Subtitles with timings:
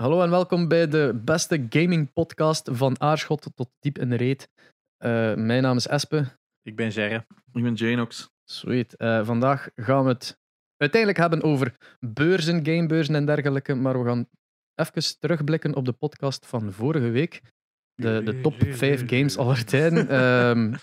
[0.00, 4.48] Hallo en welkom bij de beste gaming podcast van Aarschot tot diep in de reet.
[4.96, 6.24] Eh, mijn naam is Espe.
[6.62, 7.26] Ik ben Jerre.
[7.52, 8.30] Ik ben Janox.
[8.44, 8.96] Sweet.
[8.96, 10.38] Eh, vandaag gaan we het
[10.76, 13.74] uiteindelijk hebben over beurzen, gamebeurzen en dergelijke.
[13.74, 14.28] Maar we gaan
[14.74, 17.42] even terugblikken op de podcast van vorige week.
[17.94, 20.08] De, de top 5 games aller tijden.
[20.18, 20.74] Ehm,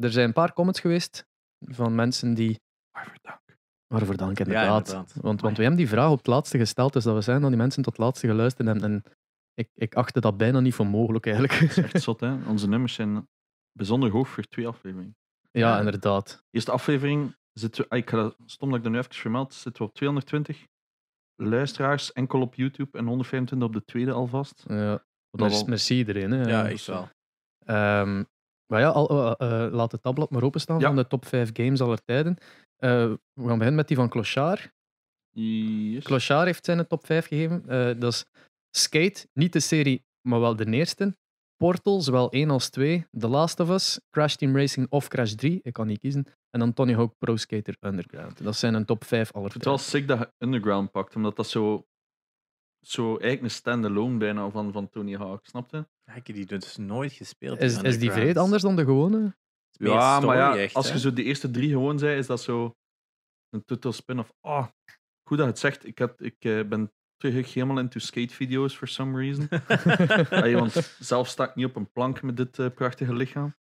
[0.00, 1.26] er zijn een paar comments geweest
[1.58, 2.60] van mensen die.
[3.86, 4.38] Waarvoor dank.
[4.38, 4.86] Inderdaad.
[4.88, 5.14] inderdaad.
[5.20, 7.50] Want, want we hebben die vraag op het laatste gesteld, dus dat we zijn dan
[7.50, 8.84] die mensen tot het laatste geluisterd hebben.
[8.92, 9.02] En
[9.54, 11.76] ik, ik achtte dat bijna niet voor mogelijk eigenlijk.
[11.92, 12.34] Echt zot, hè?
[12.48, 13.28] Onze nummers zijn
[13.72, 15.16] bijzonder hoog voor twee afleveringen.
[15.50, 16.44] ja, inderdaad.
[16.50, 19.54] Eerste aflevering zitten we, ah, ik ga dat- stom dat ik dat nu even vermeld,
[19.54, 20.66] zitten we op 220
[21.42, 24.64] luisteraars enkel op YouTube en 125 op de tweede alvast.
[24.68, 25.04] Ja.
[25.30, 26.30] Dat wel- merci iedereen.
[26.30, 26.42] Hè.
[26.48, 27.08] Ja, ik wel.
[27.58, 28.22] Ehm,
[28.66, 30.86] maar ja, al, eh, eh, laat het tabblad maar openstaan Ja.
[30.86, 32.36] van de top 5 games aller tijden.
[32.84, 32.90] Eh,
[33.32, 34.72] we gaan beginnen met die van Clochard.
[35.30, 36.04] Yes.
[36.04, 37.68] Clochard heeft zijn top 5 gegeven.
[37.68, 38.24] Eh, dat is
[38.70, 41.16] Skate, niet de serie, maar wel de eerste.
[41.56, 43.06] Portal, zowel 1 als 2.
[43.18, 45.60] The Last of Us, Crash Team Racing of Crash 3.
[45.62, 46.26] Ik kan niet kiezen.
[46.50, 48.44] En dan Tony Hawk Pro Skater Underground.
[48.44, 51.36] Dat zijn een top 5 aller Het is wel sick dat je Underground pakt, omdat
[51.36, 51.86] dat zo,
[52.80, 55.86] zo eigenlijk een standalone bijna van, van Tony Hawk, snap je?
[56.04, 57.60] Ja, ik heb die dus nooit gespeeld.
[57.60, 59.34] Is, is die vreed vreed anders dan de gewone?
[59.78, 62.74] Ja, maar ja, als je zo de eerste drie gewoon zei, is dat zo
[63.50, 64.32] een total spin-off.
[64.40, 64.66] Ah,
[65.28, 65.86] goed dat je het zegt.
[65.86, 69.48] Ik, had, ik eh, ben terug helemaal into skate-video's for some reason.
[70.40, 73.54] Allee, want zelf sta ik niet op een plank met dit eh, prachtige lichaam.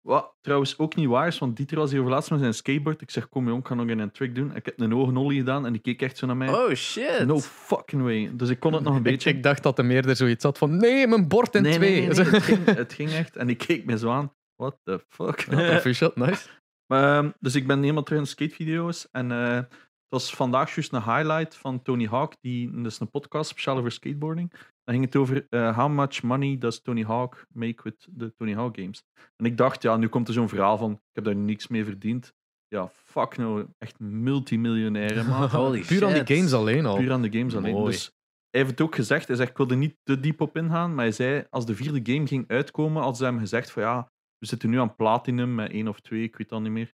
[0.00, 3.00] Wat trouwens ook niet waar is, want Dieter was hier over laatst met zijn skateboard.
[3.00, 4.56] Ik zeg, kom jong, ik ga nog een trick doen.
[4.56, 6.48] Ik heb een ogenollie gedaan en die keek echt zo naar mij.
[6.48, 7.26] Oh shit.
[7.26, 8.30] No fucking way.
[8.32, 9.30] Dus ik kon het nog een beetje.
[9.30, 11.90] ik dacht dat de meerder zoiets had van nee, mijn bord in nee, twee.
[11.90, 13.36] nee, nee, nee, het, ging, het ging echt.
[13.36, 14.32] En ik keek me zo aan.
[14.58, 15.46] What the fuck?
[15.76, 16.48] Official, nice.
[16.86, 19.08] Maar, ehm, dus ik ben helemaal terug in de skatevideo's.
[19.10, 22.34] En eh, het was vandaag juist een highlight van Tony Hawk.
[22.40, 24.50] Die, dat is een podcast speciaal over skateboarding.
[24.84, 28.54] Dan ging het over eh, how much money does Tony Hawk make with the Tony
[28.54, 29.02] Hawk games.
[29.36, 31.84] En ik dacht, ja, nu komt er zo'n verhaal van, ik heb daar niks mee
[31.84, 32.32] verdiend.
[32.68, 35.48] Ja, fuck nou, echt multimiljonair, man.
[35.48, 36.96] Holy Puur aan die games alleen al.
[36.96, 37.74] Puur aan de games alleen.
[37.74, 37.92] Mooi.
[37.92, 38.12] Dus
[38.50, 39.26] hij heeft het ook gezegd.
[39.26, 40.94] Hij zegt, ik wil er niet te diep op ingaan.
[40.94, 44.10] Maar hij zei, als de vierde game ging uitkomen, hadden ze hem gezegd van ja,
[44.38, 46.92] we zitten nu aan platinum met één of twee, ik weet dat niet meer.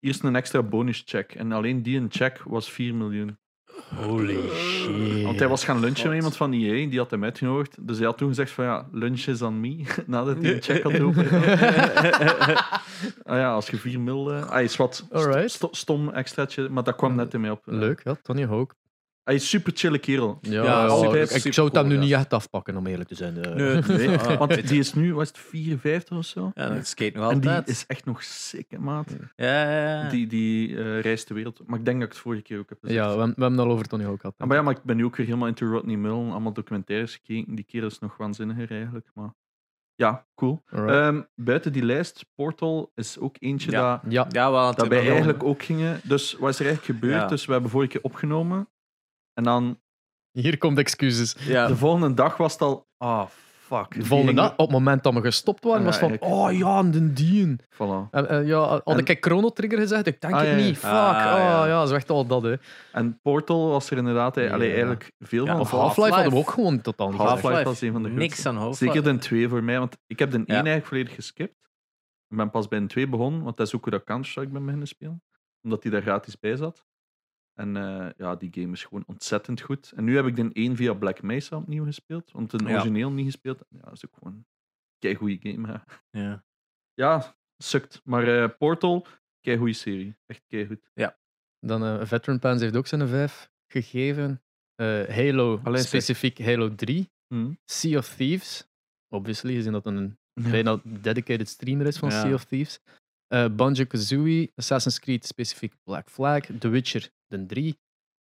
[0.00, 1.34] Hier is een extra bonus check.
[1.34, 3.38] En alleen die een check was 4 miljoen.
[3.94, 5.22] Holy shit.
[5.22, 6.06] Want hij was gaan lunchen God.
[6.06, 7.86] met iemand van EA, die had hem uitgenodigd.
[7.86, 9.84] Dus hij had toen gezegd van ja, lunch is on me.
[10.06, 11.26] Nadat hij een check had open.
[13.22, 14.32] ah ja, als je 4 mil...
[14.32, 15.06] eh ah, is wat
[15.46, 17.62] st- stom extraatje, maar dat kwam net in mij op.
[17.64, 18.74] Leuk, ja, Tony Hawk.
[19.24, 20.38] Hij is super chille kerel.
[20.40, 22.08] Ja, Ja, super- ik, ik super zou het hem cool, nu ja.
[22.08, 23.44] niet echt afpakken, om eerlijk te zijn.
[23.44, 23.54] eh.
[23.54, 26.50] Nee, Nee, Ah, want die is nu, was het 54 of zo?
[26.54, 27.68] Ja, dat skate nog En die altijd.
[27.68, 29.16] is echt nog sick, hè, maat.
[29.36, 30.08] Ja, ja, ja.
[30.08, 31.60] Die, die eh, reist de wereld.
[31.66, 32.98] Maar ik denk dat ik het vorige keer ook heb gezegd.
[33.00, 34.34] Ja, we, hebben- we hebben het al over Tony Hawk gehad.
[34.38, 36.30] Ah, maar ja, maar ik ben nu ook weer helemaal into Rodney Mullen.
[36.30, 37.54] Allemaal documentaires gekeken.
[37.54, 39.10] Die kerel is nog waanzinniger eigenlijk.
[39.14, 39.30] Maar
[39.94, 40.62] ja, cool.
[40.70, 40.94] Alright.
[40.96, 44.00] Ehm, buiten die lijst, Portal is ook eentje Ja.
[44.02, 44.74] dat, ja, Ja, wel.
[44.74, 46.00] dat wij eigenlijk ook gingen.
[46.04, 47.20] Dus wat is er eigenlijk gebeurd?
[47.22, 47.26] Ja.
[47.28, 48.68] Dus we hebben vorige keer opgenomen.
[49.34, 49.80] En dan
[50.30, 51.36] hier komt excuses.
[51.38, 51.66] Ja.
[51.66, 52.86] de volgende dag was het al...
[52.96, 53.26] Ah,
[53.60, 53.94] fuck.
[53.94, 56.40] De volgende dag, op het moment dat we gestopt waren, Ja, was van, eigenlijk.
[56.40, 57.60] oh ja, de dien.
[57.74, 58.10] Voilà.
[58.10, 60.06] En, en ja, had En- ik Chrono Trigger gezegd?
[60.06, 60.78] Ik denk Ah, het ja, niet.
[60.78, 60.90] Fuck.
[60.90, 61.66] Ah, oh, ja.
[61.66, 62.54] ja, zo echt al dat, hè.
[62.92, 64.52] En Portal was er inderdaad eh, Ja.
[64.52, 65.60] allee, eigenlijk veel Ja, van.
[65.60, 65.86] Of Half-Life.
[66.00, 67.64] Half-Life hadden we ook gewoon totaal niet Half-Life gezegd.
[67.64, 68.48] was een van de Niks grootste.
[68.48, 68.78] aan hoofd.
[68.78, 71.58] Zeker de twee voor mij, want ik heb de één eigenlijk volledig geskipt.
[72.28, 74.62] Ik ben pas bij een twee begonnen, want dat is ook hoe dat Counter-Strike ben
[74.64, 75.22] beginnen spelen.
[75.62, 76.84] Omdat die daar gratis bij zat.
[77.60, 79.92] En eh, ja, die game is gewoon ontzettend goed.
[79.96, 82.72] En nu heb ik de één via Black Mesa opnieuw gespeeld, want de Ja.
[82.74, 83.62] origineel niet gespeeld.
[83.68, 84.44] Ja, dat is ook gewoon
[85.00, 85.68] een goede game.
[85.72, 86.20] hè.
[86.20, 86.44] Ja.
[86.94, 88.00] Ja, sukt.
[88.04, 89.06] Maar eh, Portal,
[89.40, 90.16] kei goede serie.
[90.26, 90.90] Echt kei goed.
[91.66, 94.42] Dan eh Veteran Pans heeft ook zijn vijf gegeven.
[95.08, 95.78] Halo, zeg.
[95.78, 97.10] specifiek Halo 3.
[97.34, 97.52] Hm.
[97.64, 98.68] Sea of Thieves.
[99.08, 102.20] Obviously, gezien dat een bijna dedicated streamer is van Ja.
[102.20, 102.80] Sea of Thieves.
[103.26, 107.78] Eh Banjo-Kazooie, Assassin's Creed, specifiek Black Flag, The Witcher, de 3.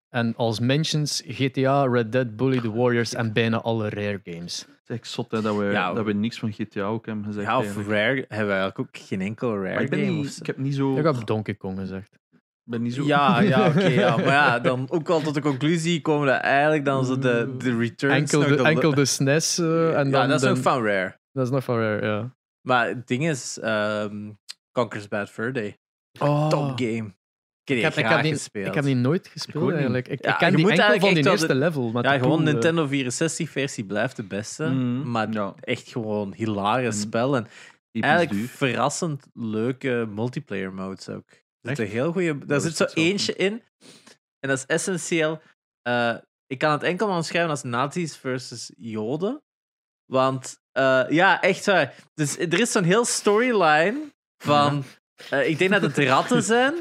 [0.08, 4.60] En als mentions GTA, Red Dead, Bully the Warriors en bijna alle Rare games.
[4.60, 7.25] Het is echt zot hè, dat, we, Ja, dat we niks van GTA ook hebben
[7.25, 7.46] gezegd.
[7.46, 7.90] Ja, of eigenlijk.
[7.90, 10.10] Rare hebben we eigenlijk ook geen enkel Rare Maar ik, ben game.
[10.12, 10.40] niet, of zo.
[10.40, 10.96] ik heb niet zo...
[10.96, 12.19] Ik heb Donkey Kong gezegd.
[12.64, 13.05] ben niet zo...
[13.05, 13.87] Ja, ja, oké.
[13.87, 14.16] ja.
[14.16, 17.76] Maar ja, dan ook wel tot de conclusie komen dat eigenlijk dan zo de, de
[17.76, 18.14] returns...
[18.16, 20.56] Enkel nog de, de- enkel de SNES eh, en ja, dan dat is de- ook
[20.56, 21.19] van Rare.
[21.32, 22.37] Dat is nog van Rare, ja.
[22.61, 24.31] Maar het ding is, ehm
[24.72, 25.78] Conker's Bad Fur Day.
[26.20, 26.49] Oh.
[26.49, 27.14] Top game.
[27.76, 28.67] Ik heb die Ik heb, ik, die, gespeeld.
[28.67, 29.73] ik heb die nooit gespeeld niet.
[29.75, 30.09] eigenlijk.
[30.09, 31.91] Ik, Ja, ik ken die moet enkel van die eerste level.
[31.91, 34.65] Maar ja, gewoon eh, Nintendo 64-versie blijft de beste.
[34.67, 35.11] Mhm.
[35.11, 35.55] Maar Ja.
[35.61, 37.37] echt gewoon hilarisch En spel.
[37.37, 37.47] En
[37.93, 38.49] eigenlijk duur.
[38.49, 41.29] verrassend leuke multiplayer modes ook.
[41.31, 41.37] Er
[41.69, 41.79] zit Echt?
[41.79, 42.47] een heel goede.
[42.47, 43.62] Daar zit zo eentje in.
[44.41, 45.41] En dat is essentieel.
[45.82, 46.14] eh,
[46.47, 49.43] ik kan het enkel maar omschrijven als nazi's versus joden.
[50.06, 51.94] Want uh, ja, echt waar.
[52.14, 54.12] Dus er is zo'n heel storyline
[54.44, 54.85] van
[55.32, 56.75] uh, ik denk dat het ratten zijn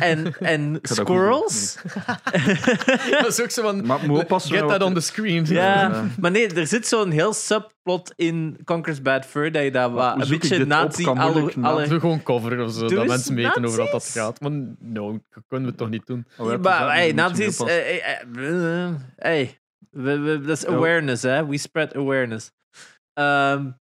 [0.00, 1.78] en, en squirrels.
[3.10, 3.86] dat is ook zo van.
[3.86, 4.56] Maar moet oppassen.
[4.56, 5.44] Get that on the screen.
[5.48, 9.90] Ja, maar nee, er zit zo'n heel subplot in Conquer's Bad Fur dat je dat
[9.90, 11.88] wat, een beetje nazi alle, alle...
[11.88, 14.40] Doe gewoon cover of zo, dat mensen weten over wat dat gaat.
[14.40, 16.26] Maar no, dat kunnen we toch niet doen.
[16.36, 17.58] Oh, maar hey, nazi's.
[17.58, 18.24] Hey,
[19.16, 19.60] hey,
[19.90, 21.46] dat is awareness, hè?
[21.46, 22.50] We spread awareness.
[23.14, 23.78] Um,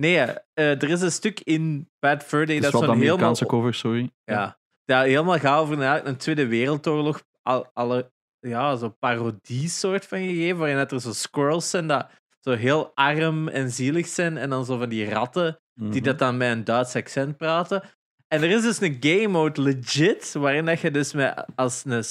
[0.00, 3.02] Nee, uh, er is een stuk in Bad Fur Day dat zo'n helemaal...
[3.02, 4.12] Amerikaanse cover, sorry.
[4.24, 7.22] Ja, dat helemaal gaat over een Tweede Wereldoorlog.
[7.42, 12.10] Al, alle, ja, zo'n parodie-soort van gegeven, waarin dat er zo squirrels zijn dat
[12.40, 16.02] zo heel arm en zielig zijn, en dan zo van die ratten die mhm.
[16.02, 17.82] dat dan met een Duits accent praten.
[18.28, 22.04] En er is dus een game mode legit, waarin dat je dus met als een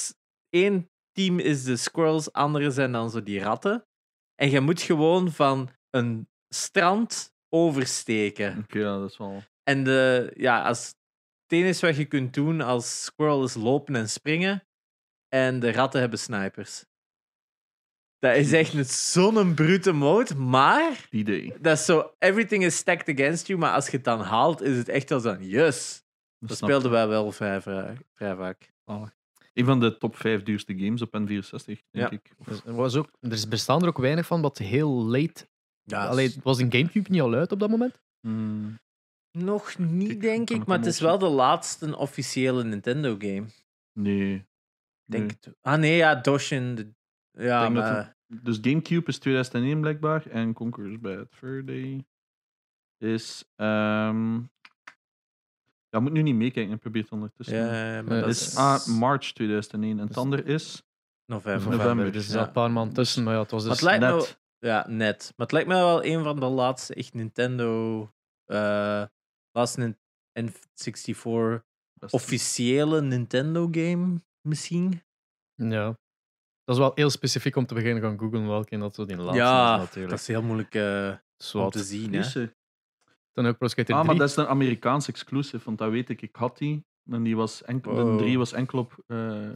[0.49, 3.85] één team is de squirrels, andere zijn dan zo die ratten.
[4.35, 8.57] En je moet gewoon van een strand oversteken.
[8.57, 9.43] Oké, ja, dat is wel.
[9.63, 10.87] En de, ja, als,
[11.41, 14.63] het enige wat je kunt doen als squirrel is lopen en springen.
[15.29, 16.85] En de ratten hebben snipers.
[18.19, 21.07] Dat is echt zo'n brute mode, maar...
[21.09, 21.53] Idee.
[21.59, 24.77] Dat is zo, everything is stacked against you, maar als je het dan haalt, is
[24.77, 26.03] het echt als een yes.
[26.39, 28.73] Dat, speelden wij wel vrij, vrij, vrij vaak.
[28.85, 29.07] Oh.
[29.53, 32.09] Een van de top 5 duurste games op N64, denk ja.
[32.09, 32.31] ik.
[32.65, 35.47] Er, was ook, er bestaan er ook weinig van wat heel late
[35.85, 38.01] ja, Allee, was een Gamecube niet al uit op dat moment?
[38.19, 38.79] Hmm.
[39.31, 43.45] Nog niet, denk ik, maar het is wel de laatste officiële Nintendo-game.
[43.93, 44.45] Nee.
[45.05, 46.95] Denk Ah nee, ja, Doshin.
[47.31, 48.15] Ja, maar...
[48.27, 52.05] dus Gamecube is 2001 blijkbaar en Conqueror's Bad Fur Day
[52.97, 53.45] is.
[53.55, 54.53] Um...
[55.89, 57.57] Ja, moet nu niet meekijken, ik probeer het ondertussen.
[57.57, 60.83] Ja, maar dat is ah, March 2001 en het andere is.
[61.25, 61.69] November.
[61.69, 62.11] November.
[62.11, 64.39] Dus er een paar maanden tussen, maar ja, het was dus het net.
[64.59, 65.33] Ja, net.
[65.35, 67.99] Maar het lijkt me wel een van de laatste echt Nintendo.
[68.45, 69.05] Uh,
[69.51, 69.97] laatste
[70.39, 71.63] N64
[72.09, 75.03] officiële Nintendo game misschien.
[75.55, 75.85] Ja.
[76.63, 79.37] Dat is wel heel specifiek om te beginnen gaan googlen welke dat zo die laatste
[79.37, 80.09] ja, is natuurlijk.
[80.09, 81.13] dat is heel moeilijk uh,
[81.53, 82.13] om te zien.
[82.13, 82.53] Hè.
[83.31, 86.21] Dan ook Pro Skater Ah, maar dat is een Amerikaans exclusive, want dat weet ik.
[86.21, 86.85] Ik had die.
[87.09, 89.55] En die was enkel, de 3 was enkel op uh, Oh,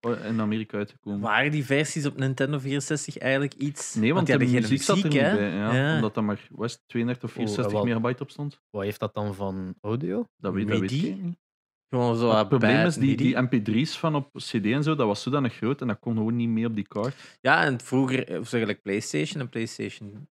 [0.00, 1.20] in Amerika uitgekomen.
[1.20, 3.94] Waren die versies op Nintendo 64 eigenlijk iets?
[3.94, 5.50] Nee, want, want de muziek, muziek zat er niet bij.
[5.50, 8.60] Ja, Omdat er maar West 32 of 64 oh, megabyte op stond.
[8.70, 10.26] Wat heeft dat dan van audio?
[10.36, 11.38] Dat weet, dat weet ik niet.
[11.90, 15.22] Gewoon zo het probleem is, die, die mp3's van op cd en zo, dat was
[15.22, 17.38] zodanig groot en dat kon gewoon niet mee op die kaart.
[17.40, 20.28] Ja, en vroeger, eh, zeg ik PlayStation en PlayStation...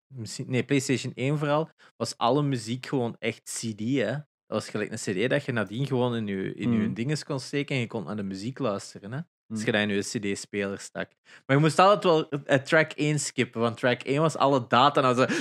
[0.47, 4.13] Nee, PlayStation 1 vooral, was alle muziek gewoon echt cd, hè.
[4.47, 6.95] Dat was gelijk een cd dat je nadien gewoon in je, in je mm.
[6.95, 9.19] dinges kon steken en je kon naar de muziek luisteren, hè.
[9.49, 9.67] Als hm.
[9.67, 11.11] je dat in je CD-speler stak.
[11.47, 15.03] Maar je moest altijd wel uh, track 1 skippen, want track 1 was alle data
[15.03, 15.35] en dan zo.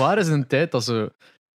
[0.00, 1.12] Waar is een tijd dat ze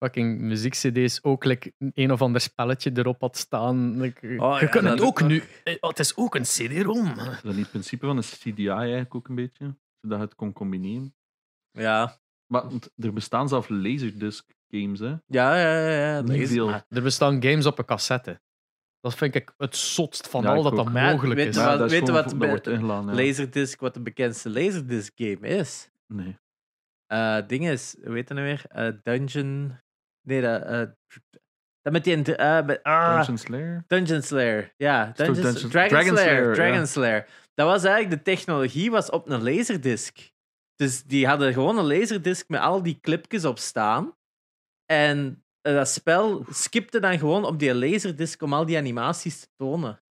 [0.04, 4.02] fucking muziek-CD's ook like, een of ander spelletje erop had staan?
[4.02, 5.44] Like, oh, je kunt het ook nu.
[5.64, 7.16] Eh, oh, het is ook een CD-ROM.
[7.16, 9.76] Dat is niet het principe van een CDI eigenlijk ook een beetje?
[10.02, 11.16] Zodat je het kon combineren.
[11.72, 12.20] Ja.
[12.48, 12.64] Maar
[12.96, 15.16] er bestaan zelfs laserdisc games, hè?
[15.26, 16.24] Ja, ja, ja.
[16.48, 16.86] ja.
[16.90, 18.42] Er bestaan games op een cassette.
[19.02, 21.56] Dat vind ik het zotst van al dat dat mogelijk is.
[21.56, 22.66] Ja, weet je wat, wat
[23.06, 25.90] Laserdisc, wat de bekendste Laserdisc game is?
[26.08, 26.38] Nee.
[27.08, 28.64] Uh, ding is, weet je nou weer?
[28.76, 29.80] Uh, Dungeon.
[30.22, 30.64] Nee, dat.
[30.64, 30.84] Uh,
[31.82, 32.38] dat met die.
[32.38, 33.84] Uh, met, ah, Dungeon Slayer?
[33.88, 35.12] Dungeon Slayer, ja.
[35.16, 36.38] Dungeon, Dungeon, Dragon, Dragon Slayer.
[36.38, 36.86] Slayer Dragon ja.
[36.86, 37.28] Slayer.
[37.54, 40.32] Dat was eigenlijk de technologie was op een laserdisc.
[40.76, 44.16] Dus die hadden gewoon een laserdisc met al die clipjes op staan.
[44.86, 49.48] En eh, dat spel skipte dan gewoon op die laserdisc om al die animaties te
[49.56, 50.02] tonen.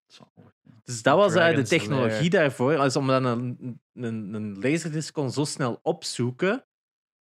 [0.83, 2.77] Dus dat was eigenlijk de technologie daarvoor.
[2.77, 6.65] Als om dan een, een, een laserdisc kon zo snel opzoeken,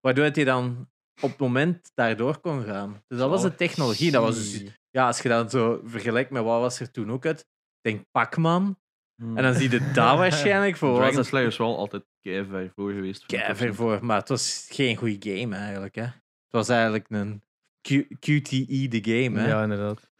[0.00, 0.88] waardoor hij dan
[1.20, 3.02] op het moment daardoor kon gaan.
[3.06, 4.10] Dus dat was de technologie.
[4.10, 7.26] Dat was dus, ja, als je dat zo vergelijkt met wat was er toen ook
[7.26, 7.46] uit,
[7.80, 8.78] denk Pac-Man.
[9.16, 10.96] En dan zie je daar waarschijnlijk voor.
[10.96, 13.26] Dragon Slayer is wel altijd keihard voor geweest.
[13.26, 15.94] Keihard voor, maar het was geen goede game eigenlijk.
[15.94, 16.02] Hè.
[16.02, 17.42] Het was eigenlijk een
[18.18, 19.48] QTE de game, hè?
[19.48, 20.10] Ja, inderdaad.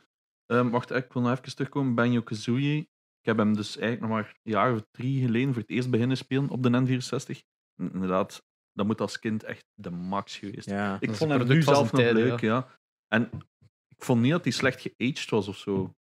[0.46, 1.94] Um, wacht, ik wil nog even terugkomen.
[1.94, 2.76] Banjo Kazooie.
[3.20, 5.90] Ik heb hem dus eigenlijk nog maar een jaar of drie geleden voor het eerst
[5.90, 7.38] beginnen spelen op de N64.
[7.76, 10.70] Inderdaad, dat moet als kind echt de max geweest.
[10.70, 12.68] Ja, ik vond hem nu zelf nog leuk, ja.
[13.08, 13.30] En
[13.88, 15.94] ik vond niet dat hij slecht geaged was of zo.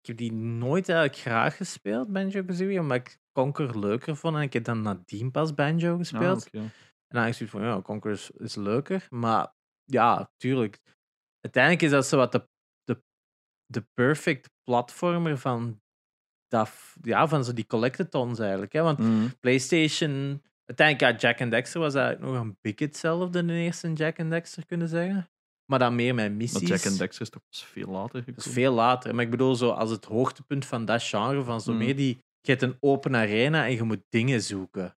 [0.00, 4.36] Ik heb die nooit eigenlijk graag gespeeld, Banjo Kazooie, omdat ik Conker leuker vond.
[4.36, 6.48] En ik heb dan nadien pas Banjo gespeeld.
[6.52, 6.70] Ah, En
[7.08, 9.06] dan heb ik van, ja, Conker is, is leuker.
[9.10, 9.54] Maar
[9.90, 10.80] ja, tuurlijk.
[11.40, 12.48] Uiteindelijk is dat zo wat de,
[12.84, 13.02] de,
[13.66, 15.80] de perfect platformer van
[16.48, 16.70] dat,
[17.02, 18.72] ja, van zo die collectathons eigenlijk.
[18.72, 18.82] Hè?
[18.82, 19.28] Want Mhm.
[19.40, 23.92] PlayStation, uiteindelijk, ja, Jack and Dexter was eigenlijk nog een beetje hetzelfde in de eerste
[23.92, 25.30] Jack and Dexter kunnen zeggen.
[25.64, 26.60] Maar dan meer met missies.
[26.60, 28.44] Maar Jack and Dexter is toch veel later gekomen?
[28.44, 29.14] is veel later.
[29.14, 31.78] Maar ik bedoel, zo als het hoogtepunt van dat genre, van zo Mm.
[31.78, 32.18] meer die.
[32.40, 34.96] Je hebt een open arena en je moet dingen zoeken.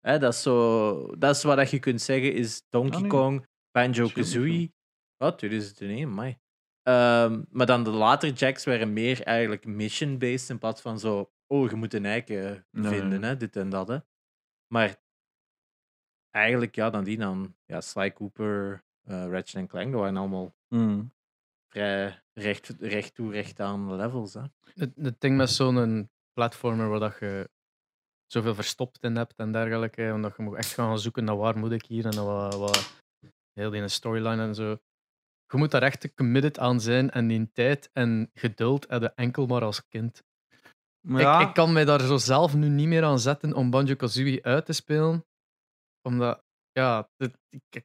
[0.00, 3.08] Hè, dat, is zo, dat is wat je kunt zeggen is Donkey nee.
[3.10, 4.72] Kong, Banjo Scheelt niet Kazooie.
[5.18, 6.38] Oh, 2001, mei.
[6.82, 11.32] Ehm, maar dan de later Jacks waren meer eigenlijk mission-based in plaats van zo.
[11.46, 13.22] Oh, je moet een eiken vinden.
[13.22, 13.88] Hè, dit en dat.
[13.88, 13.98] Hè.
[14.72, 14.96] Maar
[16.30, 17.56] eigenlijk, ja, dan die dan.
[17.66, 21.04] Ja, Sly Cooper, eh Ratchet Clank, dat waren allemaal Mhm.
[21.68, 24.34] vrij recht, recht toe, recht aan levels.
[24.34, 24.42] Hè.
[24.74, 27.50] Het, het ding met zo'n platformer waar dat je
[28.26, 31.72] zoveel verstopt in hebt en dergelijke, omdat je moet echt gaan zoeken naar waar moet
[31.72, 33.02] ik hier en wat, wat
[33.54, 34.78] heel die storyline en zo.
[35.46, 39.46] Je moet daar echt committed aan zijn en die tijd en geduld heb je enkel
[39.46, 40.22] maar als kind.
[41.06, 43.70] Maar ja, Ik, ik kan mij daar zo zelf nu niet meer aan zetten om
[43.70, 45.26] Banjo Kazooie uit te spelen,
[46.02, 46.42] omdat,
[46.72, 47.84] ja, dit, ik,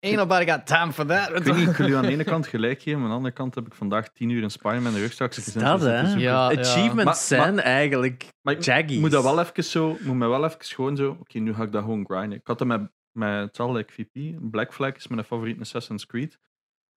[0.00, 1.28] ain't nobody got time for that.
[1.36, 3.16] ik weet niet, ik wil u aan de ene kant gelijk geven, maar aan de
[3.16, 5.62] andere kant heb ik vandaag tien uur in Spider-Man de rugzak Is gezien.
[5.62, 6.12] dat, zitten hè?
[6.12, 6.60] Ja, ja.
[6.60, 9.00] Achievements Maar- zijn eigenlijk Maar jaggies.
[9.00, 11.72] moet dat wel even zo, moet mij wel even gewoon zo, oké, nu ga ik
[11.72, 12.38] dat gewoon grinden.
[12.38, 16.38] Ik had het met, met like VP, Black Flag is mijn favoriete Assassin's Creed.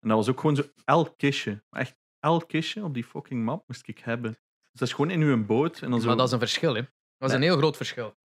[0.00, 3.64] En dat was ook gewoon zo, elk kistje, echt elk kistje op die fucking map
[3.66, 4.30] moest ik hebben.
[4.32, 6.74] Dus dat is gewoon in uw boot en dan zo Maar dat is een verschil,
[6.74, 6.80] hè.
[6.82, 7.36] Dat is Nee.
[7.36, 8.16] een heel groot verschil.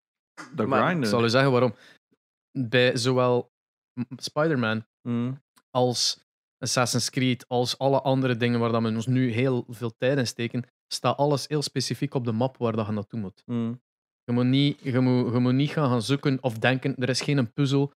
[0.54, 0.96] dat maar-.
[0.96, 1.74] Ik zal u zeggen waarom.
[2.52, 3.52] Bij zowel
[4.16, 6.24] Spider-Man Mm, als
[6.58, 10.26] Assassin's Creed, als alle andere dingen waar dat we ons nu heel veel tijd in
[10.26, 13.42] steken, staat alles heel specifiek op de map waar dat je naartoe moet.
[13.46, 13.82] mm.
[14.30, 17.20] Je moet niet, je moet, je moet niet gaan, gaan zoeken of denken, er is
[17.20, 17.92] geen puzzel.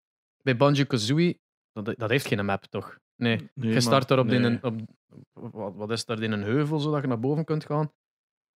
[0.43, 1.39] Bij Banjo-Kazooie,
[1.73, 2.97] dat, dat heeft geen map, toch?
[3.15, 3.49] Nee.
[3.53, 4.35] Nee, je start daar op, nee.
[4.35, 4.79] in een, op
[5.33, 7.91] wat, wat is daar in een heuvel, zodat je naar boven kunt gaan.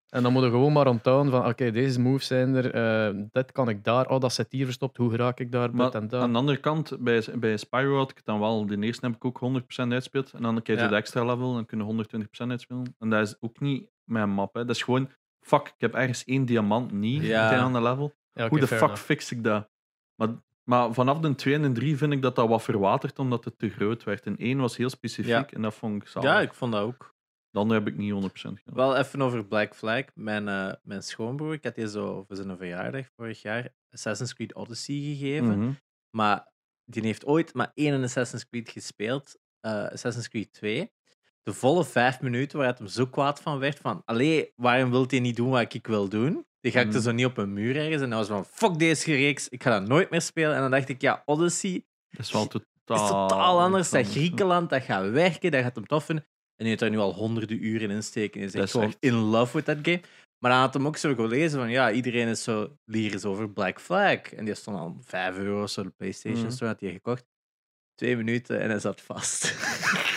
[0.10, 3.52] En dan moet je gewoon maar onthouden van, oké, deze moves zijn er, eh, dit
[3.52, 6.32] kan ik daar, oh, dat zit hier verstopt, hoe raak ik daar, Maar en aan
[6.32, 9.40] de andere kant, bij, bij Spyro had ik dan wel, de eerste heb ik ook
[9.40, 10.34] 100% uitspeeld.
[10.34, 10.92] En dan krijg je Ja.
[10.92, 12.96] de extra level en kunnen 120% uitspelen.
[13.00, 14.54] En dat is ook niet mijn map.
[14.54, 14.66] Hè.
[14.66, 15.10] Dat is gewoon,
[15.46, 17.60] fuck, ik heb ergens één diamant niet Ja.
[17.62, 18.14] van de level.
[18.34, 19.02] Ja, Hoe de fuck enough.
[19.02, 19.70] fix ik dat?
[20.16, 20.30] Maar,
[20.64, 23.60] maar vanaf de 2 en de 3 vind ik dat dat wat verwaterd omdat het
[23.60, 24.26] te groot werd.
[24.26, 25.48] En 1 was heel specifiek Ja.
[25.50, 26.30] en dat vond ik zalig.
[26.30, 27.14] Ja, ik vond dat ook.
[27.52, 28.76] Andere heb ik niet 100% gedaan.
[28.76, 30.04] Wel even over Black Flag.
[30.14, 34.54] Mijn, eh, mijn schoonbroer, ik had die zo voor zijn verjaardag vorig jaar Assassin's Creed
[34.56, 35.60] Odyssey gegeven.
[35.60, 35.72] Mhm.
[36.10, 36.52] Maar
[36.86, 39.38] die heeft ooit maar één Assassin's Creed gespeeld.
[39.60, 40.92] eh, Assassin's Creed 2.
[41.46, 43.80] De volle vijf minuten waar het hem zo kwaad van werd.
[43.80, 46.46] Van, allee, waarom wilt hij niet doen wat ik wil doen?
[46.62, 47.00] Die ga ik Mhm.
[47.02, 48.02] zo niet op een muur ergens.
[48.02, 50.56] En hij was van, fuck deze reeks, ik ga dat nooit meer spelen.
[50.56, 53.90] En dan dacht ik, ja, Odyssey Dat is wel totaal, is totaal anders.
[53.90, 54.08] Dat.
[54.08, 56.24] Griekenland, dat gaat werken, dat gaat hem tof vinden.
[56.26, 58.40] En hij heeft daar nu al honderden uren in steken.
[58.40, 60.02] Hij is echt gewoon echt- in love with that game.
[60.40, 63.80] Maar dan had hem ook zo gelezen van, ja, iedereen is zo lyrisch over Black
[63.82, 64.22] Flag.
[64.34, 66.52] En die stond al 5 euro zo, de PlayStation Mhm.
[66.52, 67.26] Store had hij gekocht.
[67.96, 69.44] Twee minuten en hij zat vast.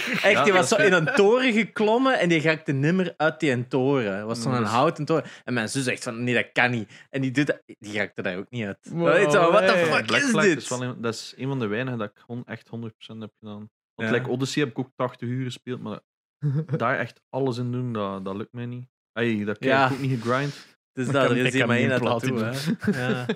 [0.08, 3.40] Echt, Ja, die dat was zo in een toren geklommen en die raakte nimmer uit
[3.40, 4.16] die toren.
[4.16, 5.24] Het was zo'n houten toren.
[5.44, 6.90] En mijn zus zegt van, nee, dat kan niet.
[7.10, 8.78] En die, doet dat, die raakte daar ook niet uit.
[8.90, 9.84] Wow, Dat is zo, what the hey.
[9.84, 10.56] fuck Black is Flag dit?
[10.56, 13.32] Is wel een, dat is een van de weinigen dat ik gewoon echt 100% heb
[13.38, 13.70] gedaan.
[13.94, 14.10] Want Ja.
[14.10, 16.00] like Odyssey heb ik ook 80 uur gespeeld, maar
[16.76, 18.88] daar echt alles in doen, dat, dat lukt mij niet.
[19.12, 19.86] Hey, dat krijg Ja.
[19.86, 20.76] ik ook niet gegrind.
[20.92, 21.90] Dus er is ik hier maar niet
[22.22, 22.52] één hè.
[23.08, 23.26] Ja.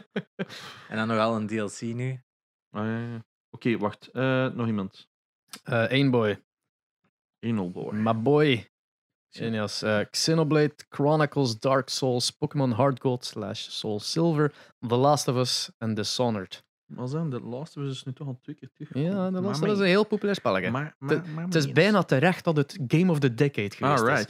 [0.88, 2.20] En dan nog wel een DLC nu.
[2.70, 3.24] Ah, ja, ja.
[3.54, 4.08] Oké, wacht.
[4.12, 5.08] Eh, nog iemand.
[5.62, 6.42] Eh, één boy.
[7.38, 7.94] Enelboy.
[7.94, 8.70] My boy.
[9.28, 9.82] Genius.
[9.82, 14.52] Eh, Xenoblade Chronicles Dark Souls Pokémon Hard Gold slash Soul Silver
[14.88, 16.64] The Last of Us en Dishonored.
[16.86, 18.88] Maar zijn de Last of Us is nu toch al twee keer terug.
[18.94, 20.70] Ja, The Last of Us is een heel populair spelletje.
[20.70, 24.02] Maar, Het- maar, maar, Het is bijna terecht dat het Game of the Decade geweest
[24.02, 24.26] Ah, is.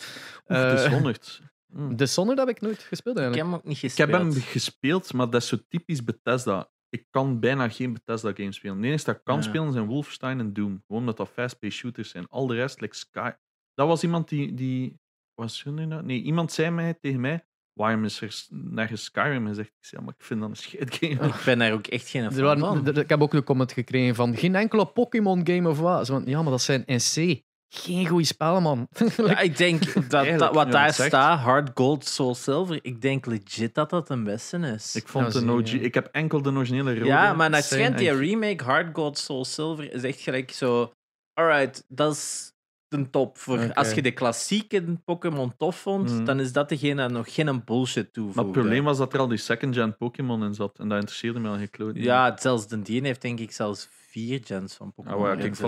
[0.46, 1.40] Eh, dus 100.
[1.66, 1.96] Mm.
[1.96, 3.50] Dishonored heb ik nooit gespeeld Ik heb eigenlijk.
[3.50, 4.10] hem ook niet Ik gespeeld.
[4.10, 6.70] heb hem gespeeld, maar dat is zo typisch Bethesda.
[6.92, 8.80] Ik kan bijna geen Bethesda-games spelen.
[8.80, 9.42] De enige dat ik kan Ja.
[9.42, 10.82] spelen zijn Wolfenstein en Doom.
[10.86, 12.28] Gewoon omdat dat fast-paced shooters zijn.
[12.28, 13.30] Al de rest, like Sky...
[13.74, 14.54] Dat was iemand die...
[14.54, 15.00] die
[15.34, 16.02] was er nu nou?
[16.04, 17.46] Nee, iemand zei mij, tegen mij...
[17.72, 19.68] Waarom is er nergens Skyrim gezegd?
[19.68, 21.26] Ik zei, maar ik vind dat een shitgame.
[21.28, 22.96] Ik ben daar ook echt geen Er fan waren, van.
[22.96, 26.06] ik heb ook een comment gekregen van geen enkele Pokémon game of wat.
[26.06, 27.42] Van, ja, maar dat zijn NC.
[27.74, 28.88] Geen goede spellen, man.
[29.16, 33.74] Ja, ik denk dat, dat wat daar staat, Hard Gold, Soul Silver, ik denk legit
[33.74, 34.94] dat dat een beste is.
[34.96, 35.72] Ik vond Ja, de OG...
[35.72, 37.04] Ik heb enkel de originele rode.
[37.06, 40.92] ja, maar naar zijn schijnt die remake Hard Gold, Soul Silver is echt gelijk zo...
[41.40, 42.51] Alright, dat is,
[42.92, 43.38] de top.
[43.38, 46.24] Voor, Als je de klassieke Pokémon tof vond, mm.
[46.24, 48.36] dan is dat degene die nog geen bullshit toevoegt.
[48.36, 50.78] Maar het probleem was dat er al die second-gen Pokémon in zat.
[50.78, 54.40] En dat interesseerde me al geen Ja, zelfs de die heeft denk ik zelfs vier
[54.44, 55.20] gens van Pokémon.
[55.20, 55.58] Oh, ja, kijk,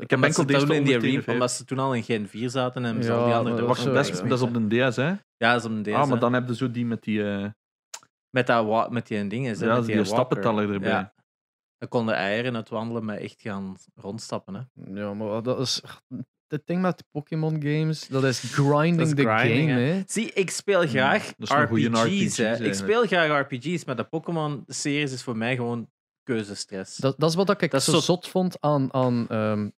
[0.00, 2.84] Ik heb enkel deze in die arena, omdat ze toen al in Gen 4 zaten
[2.84, 5.08] en ja, die andere wacht, dat, is, dat is op de DS, hè?
[5.36, 5.96] Ja, dat is op de DS.
[5.96, 7.18] Ah, maar dan heb je zo die met die...
[7.18, 7.46] Uh...
[8.30, 10.90] Met, dat, met die dingen, ja, met die, die stappenteller erbij.
[10.90, 11.12] Ja.
[11.78, 14.54] Dan konden eieren het wandelen met echt gaan rondstappen.
[14.54, 14.92] Hè.
[15.00, 15.82] Ja, maar dat is
[16.52, 19.70] het ding met Pokémon games, dat is grinding the game.
[19.70, 20.02] Hè.
[20.06, 22.38] Zie, ik speel hmm, graag RPG's.
[22.38, 25.88] ik speel graag RPG's, maar de Pokémon-series is voor mij gewoon
[26.22, 26.96] keuzestress.
[26.96, 29.72] Dat, dat is wat ik dat zo zot vond aan, aan um,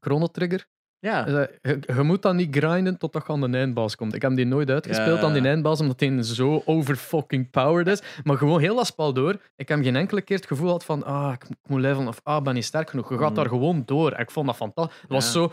[0.00, 0.66] Chrono Trigger.
[1.04, 1.26] Ja.
[1.26, 4.14] Je, je, moet dan niet grinden totdat je aan de eindbaas komt.
[4.14, 8.02] Ik heb die nooit uitgespeeld aan die eindbaas, omdat hij zo over fucking powered is.
[8.22, 9.40] Maar gewoon heel dat spel door.
[9.56, 12.42] Ik heb geen enkele keer het gevoel gehad van ah, ik moet levelen of ah,
[12.42, 13.08] ben niet sterk genoeg.
[13.08, 13.34] Je gaat mm.
[13.34, 14.18] daar gewoon door.
[14.18, 15.00] Ik vond dat fantastisch.
[15.00, 15.52] Het was zo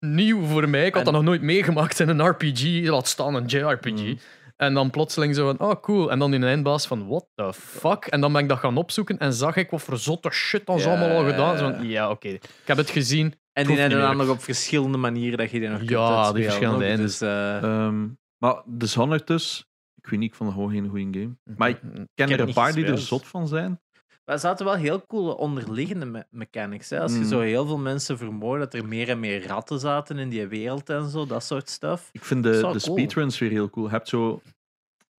[0.00, 0.86] nieuw voor mij.
[0.86, 2.88] Ik had dat nog nooit meegemaakt in een RPG.
[2.88, 4.02] Laat staan een JRPG.
[4.02, 4.18] Mm.
[4.56, 6.10] En dan plotseling zo van, oh cool.
[6.10, 8.04] En dan in een eindbaas van, what the fuck?
[8.04, 10.76] En dan ben ik dat gaan opzoeken en zag ik wat voor zotte shit dan
[10.76, 10.88] yeah.
[10.88, 11.58] allemaal al gedaan.
[11.58, 12.28] Zo van, ja, oké.
[12.28, 13.34] Ik heb het gezien.
[13.52, 16.44] En die hebben dan nog op verschillende manieren dat je die nog kunt Ja, die
[16.44, 17.18] verschillende eindes.
[17.18, 17.86] Dus, uh...
[17.86, 21.56] um, maar Dishonored dus, ik weet niet, ik vond het gewoon geen goede game.
[21.56, 21.80] Maar ik
[22.14, 23.80] ken er een paar die er zot van zijn.
[24.24, 26.90] Maar er zaten wel heel coole onderliggende me mechanics.
[26.90, 27.00] Hè?
[27.00, 27.24] Als je mm.
[27.24, 30.88] zo heel veel mensen vermoordt, dat er meer en meer ratten zaten in die wereld
[30.88, 32.08] en zo, dat soort stuff.
[32.12, 33.86] Ik vind de, de speedruns weer heel cool.
[33.86, 34.42] Je hebt zo,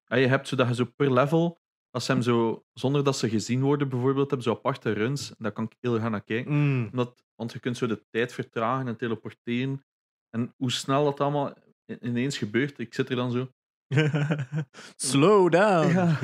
[0.05, 3.29] je hebt zo dat je zo per level, als ze hem zo, zonder dat ze
[3.29, 5.34] gezien worden bijvoorbeeld, hebben zo aparte runs.
[5.38, 6.53] Daar kan ik heel graag naar kijken.
[6.53, 6.88] Mm.
[6.91, 9.86] Omdat, want je kunt zo de tijd vertragen en teleporteren.
[10.29, 11.53] En hoe snel dat allemaal
[12.00, 12.79] ineens gebeurt.
[12.79, 13.48] Ik zit er dan zo.
[14.95, 15.93] Slow down.
[15.93, 16.17] Ja.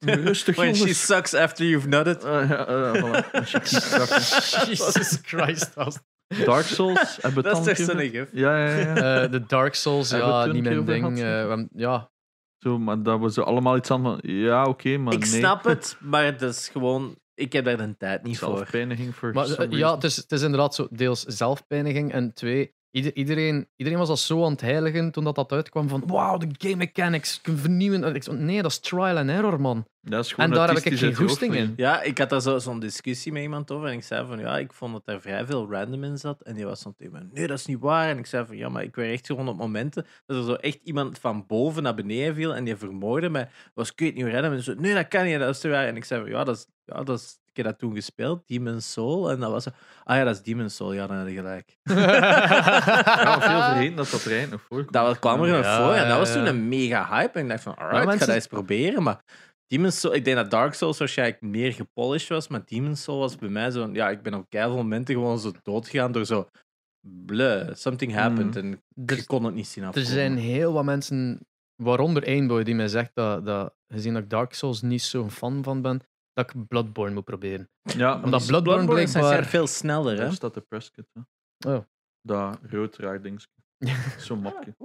[0.00, 2.24] Rustig, When she sucks after you've nutted.
[2.24, 3.24] Uh, ja, uh, voilà.
[4.68, 5.74] Jesus Christ.
[6.44, 7.18] Dark Souls.
[7.34, 8.28] dat is echt gif.
[8.32, 9.24] Ja, ja, ja.
[9.24, 11.18] Uh, de Dark Souls, ja, niet mijn ding.
[11.18, 12.10] Uh, ja.
[12.58, 15.28] Zo, maar dat was allemaal iets aan van, ja, oké, okay, maar Ik nee.
[15.28, 17.16] snap het, maar het is gewoon...
[17.34, 18.56] Ik heb daar de tijd niet voor.
[18.56, 22.74] Zelfpijniging voor maar, Ja, het is, het is inderdaad zo deels zelfpijniging en twee,
[23.04, 26.48] iedereen, iedereen was al zo aan het heiligen toen dat, dat uitkwam van wauw, de
[26.58, 28.44] game mechanics kunnen vernieuwen.
[28.44, 29.86] nee, dat is trial and error, man.
[30.00, 31.72] Dat is en daar heb ik geen goesting in.
[31.76, 34.58] Ja, ik had daar zo'n zo discussie met iemand over en ik zei van ja,
[34.58, 36.42] ik vond dat er vrij veel random in zat.
[36.42, 38.08] En die was van tegen nee, dat is niet waar.
[38.08, 40.54] En ik zei van ja, maar ik werd echt gewoon op momenten dat er zo
[40.54, 43.48] echt iemand van boven naar beneden viel en die vermoordde mij.
[43.74, 44.52] Was ik weet niet random.
[44.52, 45.86] En zo, nee, dat kan niet, dat is te waar.
[45.86, 48.92] En ik zei van ja, dat is, ja, dat is heb dat toen gespeeld, Demon's
[48.92, 49.30] Soul.
[49.30, 49.66] En dat was
[50.04, 50.92] ah ja, dat is Demon's Soul.
[50.92, 51.78] Ja, dan had je gelijk.
[51.82, 55.94] ja, veel vergeten dat dat er nog voor Dat kwam er nog voor.
[55.94, 57.38] En dat was toen een mega hype.
[57.38, 59.02] En ik dacht van, alright, ik ga dat eens proberen.
[59.02, 59.20] Maar
[59.66, 62.48] Demon's Soul, ik denk dat Dark Souls waarschijnlijk meer gepolished was.
[62.48, 63.88] Maar Demon's Soul was bij mij zo...
[63.92, 66.48] Ja, ik ben op keihard momenten gewoon zo doodgegaan door zo...
[67.26, 68.54] Bleh, something happened.
[68.54, 68.80] Mm.
[68.94, 70.08] En ik kon het niet zien afkomen.
[70.08, 71.46] Er zijn heel wat mensen,
[71.82, 75.62] waaronder Einboy, die mij zegt dat, dat gezien dat ik Dark Souls niet zo'n fan
[75.62, 76.00] van ben,
[76.36, 77.70] dat ik Bloodborne moet proberen.
[77.82, 79.44] Ja, omdat Bloodborne, Bloodborne blijkbaar...
[79.44, 80.18] veel sneller, hè?
[80.18, 81.72] Daar staat de presskit, hè.
[81.72, 81.84] Oh.
[82.22, 83.48] Dat rood raar dingetje.
[84.18, 84.76] Zo'n mapje.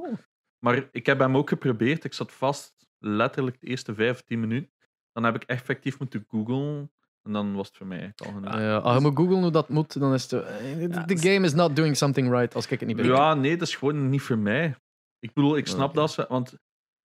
[0.59, 2.03] Maar ik heb hem ook geprobeerd.
[2.03, 4.71] Ik zat vast letterlijk de eerste 15 minuten.
[5.11, 6.91] Dan heb ik effectief moeten googlen.
[7.21, 8.53] En dan was het voor mij al genoeg.
[8.53, 8.77] Ah, ja.
[8.77, 10.45] Als je moet googlen hoe dat moet, dan is het...
[11.07, 13.05] De game is not doing something right, als ik het niet ben.
[13.05, 14.75] Ja, nee, dat is gewoon niet voor mij.
[15.19, 16.25] Ik bedoel, ik snap dat ze...
[16.29, 16.57] Want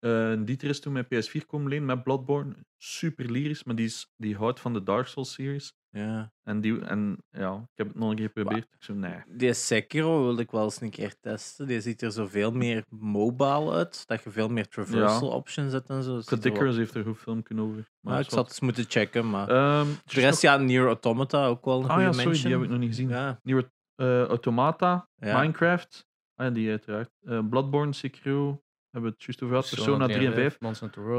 [0.01, 2.55] uh, Dieter is toen met PS4 komen lenen met Bloodborne.
[2.77, 5.73] Super lyrisch, maar die, is, die houdt van de Dark Souls series.
[5.91, 6.33] Ja.
[6.43, 8.63] En, die, en ja, ik heb het nog een keer geprobeerd.
[8.63, 9.23] Ik zo, nee.
[9.27, 11.67] Die Sekiro wilde ik wel eens een keer testen.
[11.67, 14.07] Die ziet er zoveel meer mobile uit.
[14.07, 16.21] Dat je veel meer traversal options hebt en zo.
[16.39, 17.89] Dickers heeft er goed filmpje over.
[17.99, 19.29] Maar ik zat eens moeten checken.
[19.29, 22.61] Maar um, de rest, ja, Nier Automata ook wel een ah, ja, sorry, die heb
[22.61, 23.09] ik nog niet gezien.
[23.09, 23.39] Ja.
[23.43, 26.07] Nier uh, Automata, Minecraft.
[26.35, 27.11] Ah, ja, die uiteraard.
[27.21, 29.69] Uh, Bloodborne, Sekiro, hebben we het juist over gehad.
[29.69, 30.57] Persona, 3 en 5.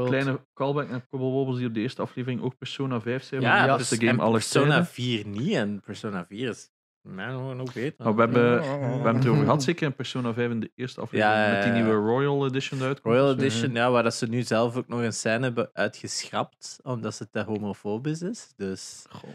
[0.05, 3.41] Kleine callback naar Cobble die op de eerste aflevering ook Persona 5 zijn.
[3.41, 7.73] Ja, ja dus de game alles Persona 4 niet en Persona 4 is man, ook
[7.73, 8.05] beter.
[8.05, 11.01] Maar we hebben, we hebben het erover gehad, zeker in Persona 5 in de eerste
[11.01, 13.15] aflevering, ja, met die nieuwe Royal Edition uitkomt.
[13.15, 17.17] Royal Edition, ja, waar dat ze nu zelf ook nog een scène hebben uitgeschrapt, omdat
[17.17, 18.53] het te homofobisch is.
[18.55, 19.05] Dus...
[19.09, 19.29] Goh.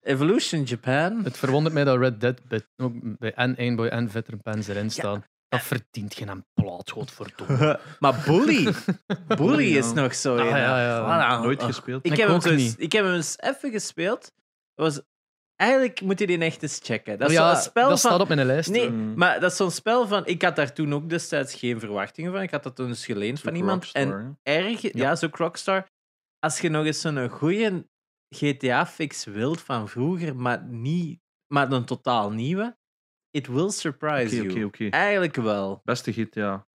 [0.00, 1.24] Evolution Japan.
[1.24, 4.68] Het verwondert mij dat Red Dead bij, ook bij en 1 Boy en Veteran Pens
[4.68, 5.24] erin staan.
[5.48, 7.80] Dat verdient geen plaat, godverdomme.
[8.00, 8.74] maar Bully,
[9.26, 10.36] Bully is nog zo.
[10.36, 11.40] Ah, ja, ja.
[11.40, 12.06] Nooit gespeeld.
[12.06, 14.32] Ik, heb hem dus, ik heb hem eens even gespeeld.
[14.74, 15.04] Dat was
[15.56, 17.18] Eigenlijk moet je die echt eens checken.
[17.18, 18.10] Dat, is ja, een spel dat van...
[18.10, 18.70] staat op mijn lijst.
[18.70, 19.14] Nee, mm.
[19.14, 20.26] maar dat is zo'n spel van...
[20.26, 22.42] Ik had daar toen ook destijds geen verwachtingen van.
[22.42, 23.90] Ik had dat toen eens geleend van iemand.
[23.92, 24.80] en erg...
[24.80, 25.86] Ja, ja zo Rockstar.
[26.38, 27.88] Als je nog eens zo'n goede
[28.28, 32.76] GTA-fix wilt van vroeger, maar, niet, maar een totaal nieuwe,
[33.36, 34.50] It Will Surprise You.
[34.50, 34.88] Oké, oké.
[34.88, 35.80] Eigenlijk wel.
[35.84, 36.66] Beste GTA.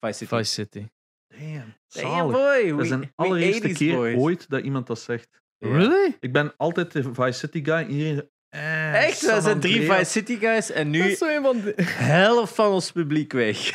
[0.00, 0.36] Vice City.
[0.36, 0.86] Vice City.
[1.28, 1.74] Damn.
[1.88, 2.68] Damn boy.
[2.70, 5.28] Dat is een allereerste keer ooit dat iemand dat zegt.
[5.58, 6.16] Really?
[6.20, 7.86] Ik ben altijd de Vice City guy.
[7.88, 9.20] Iedereen eh, Echt?
[9.20, 11.74] We zijn drie Vice City guys en nu van de...
[11.82, 13.70] helft van ons publiek weg.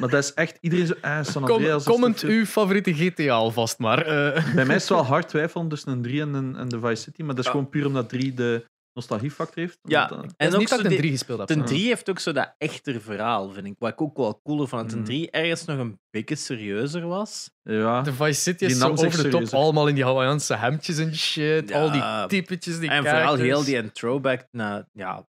[0.00, 0.94] Maar dat is echt iedereen zo.
[1.00, 1.84] Eh, San Andreas.
[1.84, 3.98] Kom, comment uw favoriete GTA alvast maar.
[3.98, 4.54] Uh.
[4.54, 7.02] Bij mij is het wel hard twijfelen tussen een 3 en, een, en de Vice
[7.02, 7.22] City.
[7.22, 9.78] Maar dat is gewoon puur omdat 3 de nostalgiefactor heeft.
[9.82, 11.48] Ja, en ook niet dat ik 3 gespeeld heb.
[11.48, 13.74] Ten 3 heeft ook zo dat echter verhaal, vind ik.
[13.78, 14.86] Wat ik ook wel cooler van.
[14.86, 15.28] Ten 3 mm.
[15.30, 17.50] ergens nog een beetje serieuzer was.
[17.62, 18.02] Ja.
[18.02, 19.48] De Vice City is zo over de top.
[19.48, 21.72] Allemaal in die Hawaiianse hemdjes en shit.
[21.72, 25.28] Al die typetjes, die En vooral heel die throwback naar ja,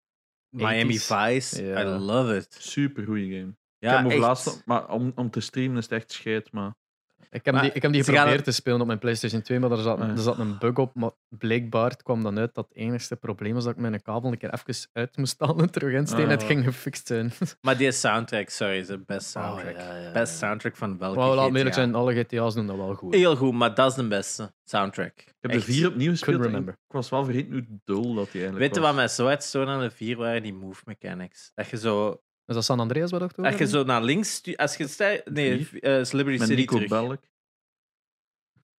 [0.48, 1.62] Miami Vice.
[1.62, 2.56] I love it.
[2.58, 3.56] Super goede game.
[3.78, 6.74] Ja, ik heb laatst, maar om, om te streamen is het echt scheid, maar...
[7.30, 9.78] Ik heb, die, ik heb die geprobeerd te spelen op mijn PlayStation 2, maar er
[9.78, 10.94] zat, er zat een bug op.
[10.94, 14.38] Maar blijkbaar kwam dan uit dat het enige probleem was dat ik mijn kabel een
[14.38, 16.24] keer even uit moest halen en terug insteken.
[16.24, 16.30] Uh.
[16.30, 17.32] Het ging gefixt zijn.
[17.60, 19.76] Maar die soundtrack, sorry, is de best oh, soundtrack.
[19.76, 23.14] Oh, Best soundtrack van welke well, Laat eerlijk zijn, alle GTA's doen dat wel goed.
[23.14, 25.18] Heel goed, maar dat is de beste soundtrack.
[25.18, 26.44] Ik heb de vier opnieuw gespeeld.
[26.54, 29.70] Ik was wel vergeten hoe dul dat die eigenlijk Weet je wat mij zo uitstoorde
[29.70, 30.42] aan de vier waren?
[30.42, 31.50] Die move mechanics.
[31.54, 34.42] Dat je zo is dat San Andreas wat ook Als je zo naar links...
[34.56, 36.88] Als je nee, uh, Celebrity Met City Nico terug.
[36.88, 37.20] Belk.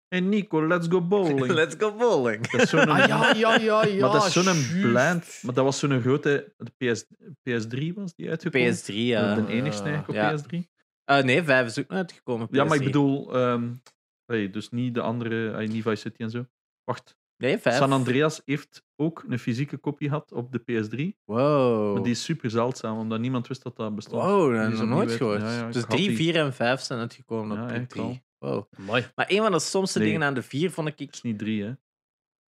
[0.08, 1.52] Hey Nico, let's go bowling.
[1.62, 2.48] let's go bowling.
[2.48, 2.90] Dat is zo'n...
[2.90, 4.00] ah, ja, ja, ja, ja.
[4.00, 5.40] Maar dat is zo'n blend.
[5.42, 6.54] Maar dat was zo'n grote...
[6.58, 7.06] De PS,
[7.50, 8.76] PS3 was die uitgekomen?
[8.76, 9.36] PS3, ja.
[9.36, 10.38] De enigste eigenlijk op ja.
[10.38, 10.76] PS3?
[11.12, 12.48] Uh, nee, 5 is ook uitgekomen.
[12.52, 13.36] Ja, maar ik bedoel...
[13.36, 13.82] Um,
[14.26, 15.62] hey, dus niet de andere...
[15.62, 16.46] Uh, niet Vice City en zo.
[16.84, 17.18] Wacht.
[17.38, 17.76] Nee, 5.
[17.76, 21.24] San Andreas heeft ook een fysieke kopie gehad op de PS3.
[21.26, 21.94] Wow.
[21.94, 24.24] Maar die is super zeldzaam, omdat niemand wist dat dat bestond.
[24.24, 25.42] Wow, dat heb ik nog nooit gehoord.
[25.42, 28.24] Ja, ja, dus 3, 4 en 5 zijn uitgekomen op de 3.
[28.38, 28.66] Wow.
[28.78, 29.12] Mooi.
[29.16, 31.00] Maar een van de stomste dingen aan de 4 vond ik...
[31.00, 31.74] Het is niet 3, hè?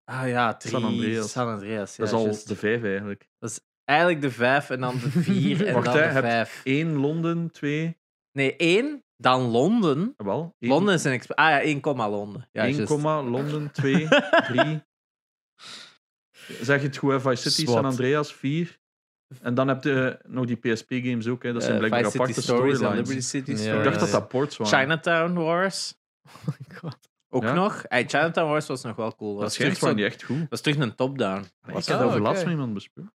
[0.04, 0.74] Ah ja, 3.
[0.74, 1.32] San Andreas.
[1.32, 2.48] San Andreas ja, dat is al just.
[2.48, 3.30] de 5 eigenlijk.
[3.40, 6.62] Dat is eigenlijk de 5 en dan de 4 en Wacht, dan hè, de 5.
[6.64, 7.98] 1 Londen, 2...
[8.32, 10.14] Nee, 1, dan Londen.
[10.18, 11.22] Ah, wel, Londen is een...
[11.28, 12.50] Ah ja, 1, Londen.
[12.52, 12.88] Ja, 1,
[13.30, 14.08] Londen, 2,
[14.48, 14.82] 3...
[16.62, 18.80] Zeg je het goed, Vice City, San Andreas 4.
[19.42, 21.44] En dan heb je nog die PSP-games ook.
[21.44, 21.54] Hè.
[21.54, 23.30] Dat zijn uh, blijkbaar Vice aparte storylines.
[23.30, 24.80] City ja, ik dacht dat dat ports waren.
[24.80, 25.94] Chinatown Wars.
[26.28, 26.98] Oh my god.
[27.30, 27.54] Ook ja?
[27.54, 27.84] nog.
[27.88, 29.38] Hey, Chinatown Wars was nog wel cool.
[29.38, 30.40] Dat schijnt gewoon niet echt goed.
[30.40, 31.46] Dat was terug een top-down.
[31.62, 33.14] Was dat over laatst met iemand besproken?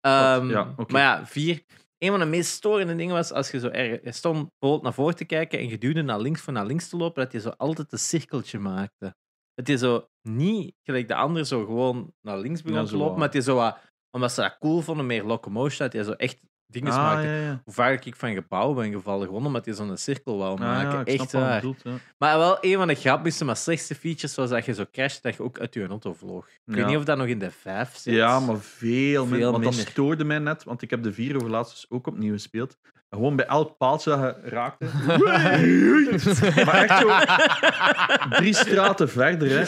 [0.00, 0.86] Um, ja, okay.
[0.88, 1.62] Maar ja, vier.
[2.02, 4.02] Een van de meest storende dingen was als je zo erg.
[4.04, 6.88] Je stond bijvoorbeeld naar voren te kijken en je duwde naar links voor naar links
[6.88, 9.14] te lopen, dat je zo altijd een cirkeltje maakte.
[9.54, 13.26] Het is zo niet gelijk de andere zo gewoon naar links begon te lopen, maar
[13.26, 13.78] het is zo wat,
[14.10, 16.40] omdat ze dat cool vonden, meer locomotion, dat je zo echt
[16.72, 17.30] dingen ah, maken.
[17.30, 17.60] Ja, ja.
[17.64, 20.98] Hoe vaak ik van gebouwen ben gevallen, gewoon omdat je zo'n cirkel wou maken.
[20.98, 21.60] Ja, echt waar.
[21.60, 21.82] Bedoelt,
[22.18, 25.36] maar wel een van de grappigste, maar slechtste features was dat je zo crasht dat
[25.36, 26.46] je ook uit je auto vloog.
[26.46, 28.14] Ik weet niet of dat nog in de 5 zit.
[28.14, 29.50] Ja, maar veel, veel minder.
[29.50, 32.32] Want dat stoorde mij net, want ik heb de 4 over laatst dus ook opnieuw
[32.32, 32.76] gespeeld.
[33.14, 34.86] Gewoon bij elk paaltje dat je raakte.
[36.64, 37.10] maar echt zo
[38.36, 39.48] drie straten verder.
[39.48, 39.64] Hè.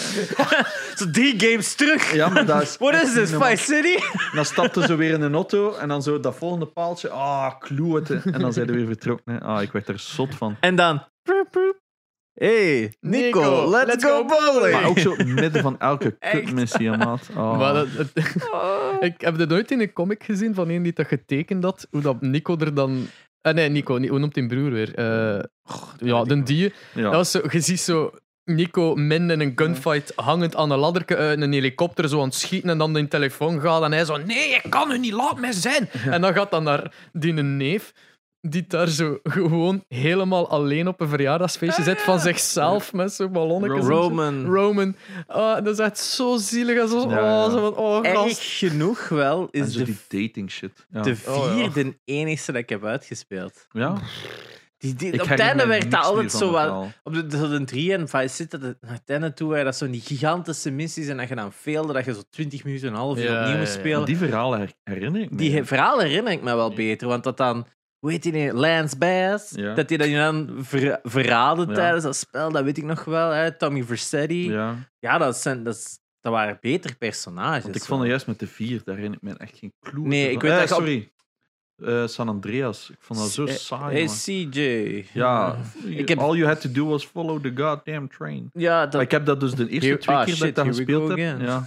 [0.99, 2.15] Zo drie games terug.
[2.15, 4.05] Ja, maar dat is What is this, Vice City?
[4.35, 7.09] dan stapte ze weer in een auto en dan zo dat volgende paaltje.
[7.09, 8.23] Ah, kloeten.
[8.33, 9.33] En dan zijn we weer vertrokken.
[9.33, 9.41] Hè.
[9.41, 10.57] Ah, ik werd er zot van.
[10.61, 11.03] En dan...
[12.35, 14.73] Hey, Nico, let's, go, bowling.
[14.73, 17.29] Maar ook zo midden van elke kutmissie, maat.
[17.37, 17.59] Oh.
[17.59, 17.89] Maar dat,
[18.53, 18.97] oh.
[19.01, 22.01] Ik heb dit nooit in een comic gezien van een die dat getekend had, hoe
[22.01, 23.07] dat Nico er dan
[23.47, 24.99] Uh, nee, Nico, hoe noemt hij broer weer?
[24.99, 25.43] Uh,
[25.99, 26.73] ja, de die.
[26.95, 27.03] Ja.
[27.03, 28.11] Dat was zo, je ziet zo
[28.45, 32.35] Nico min in een gunfight hangend aan een ladderke uit een helikopter zo aan het
[32.35, 35.13] schieten en dan in de telefoon gaat en hij zo nee, ik kan u niet,
[35.13, 35.89] laat mij zijn.
[36.11, 37.93] En dan gaat dan naar die neef
[38.49, 43.87] die daar zo gewoon helemaal alleen op een verjaardagsfeestje zit van zichzelf met zo'n ballonnetjes.
[43.87, 44.45] Roman.
[44.45, 44.97] Roman.
[45.27, 46.79] Oh, dat is echt zo zielig.
[46.79, 50.87] En zo, ja, oh, zo van, oh, Erg genoeg wel is de, die dating shit.
[50.91, 51.03] Ja.
[51.03, 53.67] De vierde oh, enigste dat ik heb uitgespeeld.
[53.71, 54.01] Ja.
[54.79, 56.93] Die, die, op het einde werd dat altijd zo wel.
[57.03, 59.91] Op de, de, de 3 en 5 zitten, naar het einde toe waren dat zo
[59.91, 63.01] die gigantische missies en dat je dan veelde dat je zo 20 minuten en een
[63.01, 64.05] half uur opnieuw moest spelen.
[64.05, 65.37] Die verhalen herinner ik me.
[65.37, 67.67] Die verhalen herinner ik me wel beter, want dat dan
[68.05, 69.51] hoe heet die Lance Bass.
[69.51, 73.31] Dat hij dan ver, verraden tijdens dat spel, dat weet ik nog wel.
[73.31, 73.57] Hè?
[73.57, 74.51] Tommy Vercetti.
[74.51, 77.63] Ja, ja dat, zijn, dat, dat waren betere personages.
[77.63, 80.07] Want ik vond het juist met de vier, daar herinner ik me echt geen clue
[80.07, 81.13] Nee, ik weet eh, Sorry.
[81.77, 82.91] Uh, San Andreas.
[82.91, 83.97] Ik vond dat zo saai.
[83.97, 85.05] Hey, CJ.
[85.13, 85.57] Ja,
[86.03, 86.19] ik heb...
[86.19, 88.51] all you had to do was follow the goddamn train.
[88.53, 89.01] Ja, dat...
[89.01, 91.41] Ik heb dat dus de eerste twee ah, keer dat ik dat gespeeld heb.
[91.41, 91.65] Ja.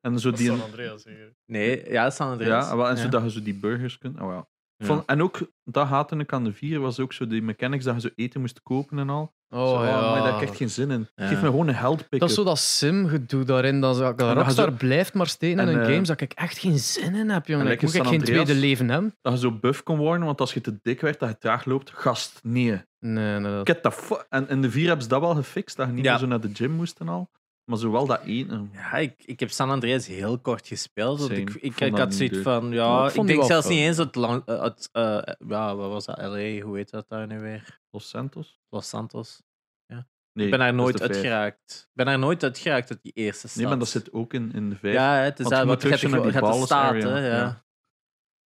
[0.00, 0.46] En zo die...
[0.46, 1.34] San Andreas hier.
[1.46, 2.70] Nee, ja, San Andreas.
[2.70, 4.20] Ja, en zodat je zo die burgers kunt.
[4.20, 4.48] Oh, ja.
[4.82, 7.94] Van, en ook, dat haatte ik aan de vier, was ook zo die mechanics dat
[7.94, 9.34] je zo eten moest kopen en al.
[9.50, 10.00] Oh, zo, ja.
[10.00, 11.08] Maar daar heb ik echt geen zin in.
[11.16, 13.80] Geef me gewoon een held pick Dat is zo dat sim-gedoe daarin.
[13.80, 14.76] Dat, dat Rockstar zo...
[14.76, 17.66] blijft maar steken in een uh, game dat ik echt geen zin in heb, jongen.
[17.66, 19.16] Ik moet ik geen tweede leven hebben.
[19.20, 21.64] Dat je zo buff kon worden, want als je te dik werd, dat je traag
[21.64, 21.90] loopt.
[21.94, 22.82] Gast, nee.
[22.98, 23.62] Nee, nee.
[23.62, 26.26] Dat en in de vier hebben ze dat wel gefixt, dat je niet meer zo
[26.26, 27.30] naar de gym moest en al.
[27.70, 28.70] Maar zowel dat één.
[28.72, 31.30] Ja, ik, ik heb San Andreas heel kort gespeeld.
[31.30, 34.42] ik, ik, ik had zoiets van, ja, ik, denk zelfs niet eens het lang.
[34.46, 36.18] Het, uh, ja, wat was dat?
[36.18, 37.80] LA, hoe heet dat daar nu weer?
[37.90, 38.60] Los Santos?
[38.68, 39.42] Los Santos.
[39.86, 40.06] Ja.
[40.32, 41.86] Nee, ik ben daar nooit uitgeraakt.
[41.88, 43.58] Ik ben daar nooit uitgeraakt uit die eerste stad.
[43.58, 44.94] Nee, maar dat zit ook in, in de vijf.
[44.94, 47.22] Ja, het is dat wat gaat de staten.
[47.22, 47.26] Ja.
[47.26, 47.64] ja.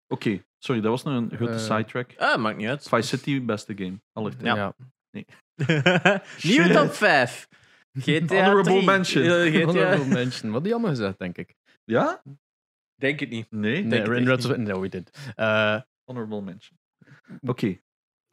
[0.08, 0.44] Oké, okay.
[0.58, 2.14] sorry, dat was nog een grote uh, sidetrack.
[2.16, 2.88] Ah, maakt niet uit.
[2.88, 4.00] Vice City, beste game.
[4.12, 4.54] Alle ja.
[4.54, 4.74] ja.
[5.10, 5.26] Nee.
[6.42, 7.48] Nieuwe top 5.
[7.98, 9.24] GTA Honorable mention.
[9.24, 9.66] GTA.
[9.66, 10.52] Honorable mention.
[10.52, 11.54] Wat jammer gezegd, denk ik.
[11.84, 12.22] Ja?
[12.94, 13.46] Denk het niet.
[13.50, 13.84] Nee?
[13.84, 15.34] Nee, in Red No, we did.
[15.36, 16.78] Uh, Honorable mention.
[17.40, 17.50] Oké.
[17.50, 17.82] Okay.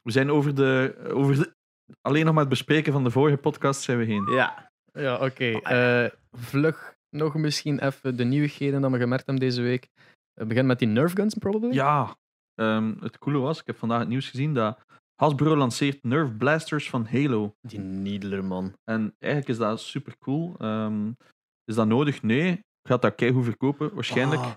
[0.02, 1.54] We zijn over de, over de...
[2.00, 4.30] Alleen nog maar het bespreken van de vorige podcast zijn we heen.
[4.30, 4.70] Ja.
[4.92, 5.24] Ja, oké.
[5.24, 5.72] Okay.
[5.72, 9.88] Uh, eh, vlug nog misschien even de nieuwigheden dat we gemerkt hebben deze week.
[10.32, 11.72] We beginnen met die Nerf guns, probably.
[11.72, 12.16] Ja.
[12.54, 14.78] Um, het coole was, ik heb vandaag het nieuws gezien dat
[15.14, 17.56] Hasbro lanceert Nerf Blasters van Halo.
[17.60, 18.76] Die Needler, man.
[18.84, 20.54] En eigenlijk is dat super cool.
[20.58, 21.16] Um,
[21.64, 22.22] is dat nodig?
[22.22, 22.64] Nee.
[22.82, 23.94] Gaat dat keigoed verkopen?
[23.94, 24.40] Waarschijnlijk.
[24.40, 24.54] Ah.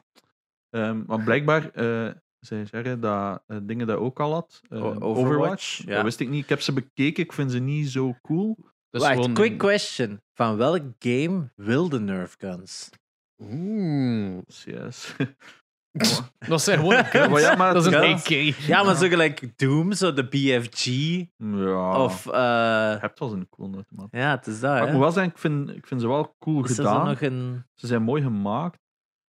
[0.69, 4.61] Um, maar blijkbaar uh, zij zeggen dat uh, dingen dat ook al had.
[4.69, 5.05] Uh, Overwatch.
[5.05, 5.77] Overwatch.
[5.85, 5.95] Ja.
[5.95, 6.43] Dat wist ik niet.
[6.43, 7.23] Ik heb ze bekeken.
[7.23, 8.57] Ik vind ze niet zo cool.
[8.89, 10.21] Dus Wacht, quick question.
[10.33, 12.89] Van welk game wil de Nerf Guns?
[13.43, 14.41] Oeh.
[14.47, 15.15] Yes.
[16.47, 18.27] Dat zijn gewoon maar ja, maar Dat is een AK.
[18.67, 20.85] Ja, maar zo gelijk Doom, zo de BFG.
[21.37, 22.03] Ja.
[22.03, 22.25] Of...
[22.25, 22.33] Uh...
[22.33, 24.07] Je hebt wel een cool automaat.
[24.11, 26.63] Ja, het is dat, Ik moet wel zeggen, ik vind, ik vind ze wel cool
[26.63, 27.05] is gedaan.
[27.05, 27.63] Nog een...
[27.75, 28.83] Ze zijn mooi gemaakt.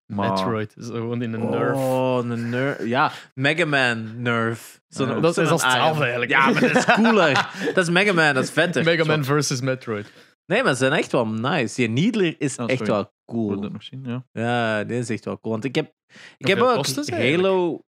[0.06, 0.30] Maar...
[0.30, 1.76] Metroid, zo gewoon in een Nerf.
[1.76, 2.84] Oh, een Nerf.
[2.84, 4.80] Ja, Mega Man Nerf.
[4.88, 6.30] Zo ja, dat is als hetzelfde eigenlijk.
[6.30, 7.50] Ja, maar dat is cooler.
[7.74, 8.84] dat is Mega Man, dat is vetter.
[8.84, 10.12] Mega Man versus Metroid.
[10.46, 11.74] Nee, maar ze zijn echt wel nice.
[11.74, 13.48] Die Needler is echt wel cool.
[13.48, 14.26] Wil dat nog zien, ja.
[14.32, 15.52] Ja, die is echt wel cool.
[15.52, 15.94] Want ik heb,
[16.36, 17.80] ik heb ook Halo...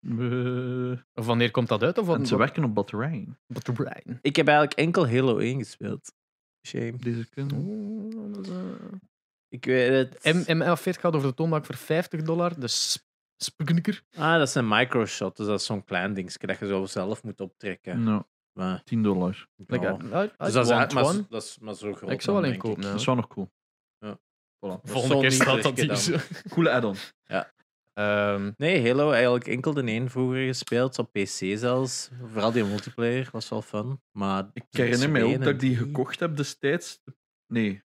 [0.00, 1.98] Uh, of wanneer komt dat uit?
[1.98, 3.38] Of wat, ze werken op batterijen.
[3.46, 4.18] Batterijen.
[4.22, 6.12] Ik heb eigenlijk enkel Halo 1 gespeeld.
[6.66, 6.96] Shame.
[6.96, 7.64] Deze kunnen.
[8.48, 8.98] Uh,
[9.48, 10.34] ik weet het.
[10.34, 12.60] M M40 gaat over de toonbank voor 50 dollar.
[12.60, 12.68] De
[13.36, 14.02] Spugniker.
[14.16, 15.36] Ah, dat is een microshot.
[15.36, 18.02] Dus dat is zo'n klein dingetje dat je zo zelf moet optrekken.
[18.02, 18.28] No.
[18.52, 19.48] Maar, 10 dollar.
[19.56, 19.98] Like, ja.
[20.00, 22.10] uh, dus dat is, maar, dat is maar zo groot.
[22.10, 22.82] Ik zou wel een kopen.
[22.82, 23.50] Dat is wel nog cool.
[24.60, 24.78] Ja.
[24.78, 24.80] Voilà.
[24.90, 26.96] Volgende keer staat dat hier Coole add-on.
[27.24, 27.52] Ja.
[27.94, 32.10] Um, nee, Halo eigenlijk enkel de één vroeger gespeeld, op PC zelfs.
[32.32, 34.02] Vooral die multiplayer was wel fun.
[34.12, 37.00] Maar ik herinner me ook dat ik die gekocht heb destijds.
[37.46, 37.82] Nee,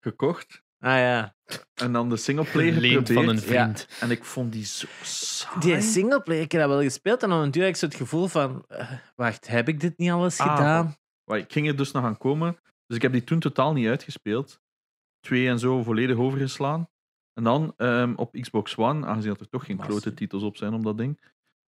[0.00, 0.64] gekocht.
[0.78, 1.36] Ah ja.
[1.74, 3.12] En dan de singleplayer geprobeerd.
[3.12, 3.88] van een vriend.
[4.00, 5.60] En ik vond die zo saai.
[5.60, 7.22] Die singleplayer, ik heb dat wel gespeeld.
[7.22, 8.64] En dan natuurlijk ik zo het gevoel van...
[8.68, 10.96] Uh, wacht, heb ik dit niet alles ah, gedaan?
[11.24, 12.56] Maar ik ging er dus nog aan komen.
[12.86, 14.60] Dus ik heb die toen totaal niet uitgespeeld.
[15.26, 16.88] Twee en zo volledig overgeslaan.
[17.32, 20.82] En dan um, op Xbox One, aangezien er toch geen grote titels op zijn op
[20.82, 21.20] dat ding,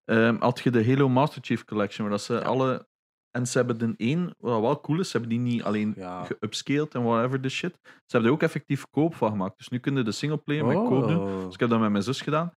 [0.05, 2.89] um, had je de Halo Master Chief Collection, waar dat ze alle
[3.31, 6.25] en ze hebben de één, wat wel cool is, ze hebben die niet alleen ja.
[6.25, 7.79] geupscaled en whatever the shit.
[7.83, 9.59] Ze hebben er ook effectief koop van gemaakt.
[9.59, 11.19] Dus nu kun je de singleplayer met koop doen.
[11.19, 11.45] Oh.
[11.45, 12.53] Dus ik heb dat met mijn zus gedaan.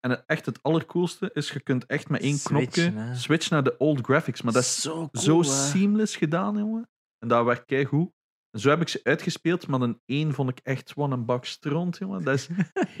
[0.00, 3.76] En het, echt het allercoolste is, je kunt echt met één knopje switchen naar de
[3.78, 4.42] old graphics.
[4.42, 6.88] Maar dat is zo, zo seamless gedaan, jongen.
[7.18, 8.10] En dat werkt kei goed.
[8.52, 11.98] Zo heb ik ze uitgespeeld, maar een één vond ik echt gewoon een bak stront,
[11.98, 12.22] jongen.
[12.22, 12.48] Dat is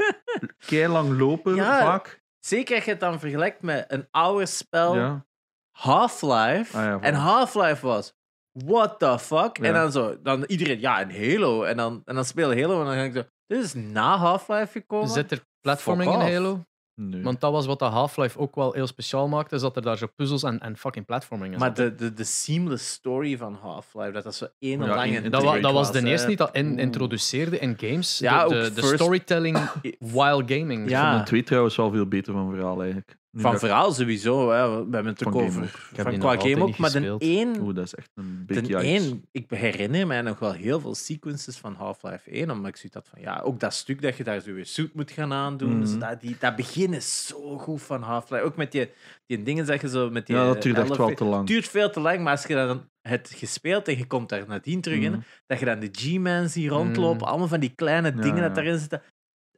[0.66, 2.22] kei lang lopen, vaak.
[2.38, 4.94] Zeker als je het dan vergelijkt met een ouder spel.
[4.94, 5.26] Ja.
[5.70, 6.78] Half-Life.
[6.78, 8.14] Ah, en Half-Life was.
[8.52, 9.58] What the fuck?
[9.58, 11.62] En dan zo, dan iedereen, ja, een Halo.
[11.62, 14.72] En dan, en dan speel Halo en dan denk ik zo, dit is na Half-Life
[14.72, 15.08] gekomen.
[15.08, 16.64] Zit er platforming in Halo?
[17.02, 17.22] Nee.
[17.22, 19.98] Want dat was wat de Half-Life ook wel heel speciaal maakte, is dat er daar
[19.98, 24.10] zo puzzels en, en fucking platforming in Maar de, de, de seamless story van Half-Life,
[24.10, 26.78] dat dat zo één ja, lange dat, was, dat was de eerste niet dat in,
[26.78, 28.18] introduceerde in games.
[28.18, 29.58] Ja, de, de, storytelling
[29.98, 30.90] while gaming.
[30.90, 31.02] Ja.
[31.02, 33.18] Ik vond de twee trouwens wel veel beter van verhaal eigenlijk.
[33.32, 34.68] Van verhaal sowieso, hè.
[34.68, 35.90] we hebben het ook over.
[35.94, 37.60] Van qua game ook, maar de één.
[37.60, 40.94] Oeh, dat is echt een big de één, Ik herinner mij nog wel heel veel
[40.94, 44.24] sequences van Half-Life 1, omdat ik zoiets had van ja, ook dat stuk dat je
[44.24, 45.74] daar zo weer suit moet gaan aandoen.
[45.74, 45.80] Mm.
[45.80, 48.44] Dus dat, die, dat begin is zo goed van Half-Life.
[48.44, 48.90] Ook met die,
[49.26, 50.36] die dingen zeg je zo met die.
[50.36, 51.38] Ja, dat duurt echt wel te lang.
[51.38, 54.44] Het duurt veel te lang, maar als je dan het gespeeld en je komt daar
[54.48, 55.24] nadien terug in, mm.
[55.46, 57.28] dat je dan de G-Man ziet rondlopen, mm.
[57.28, 59.02] allemaal van die kleine dingen dat daarin zitten.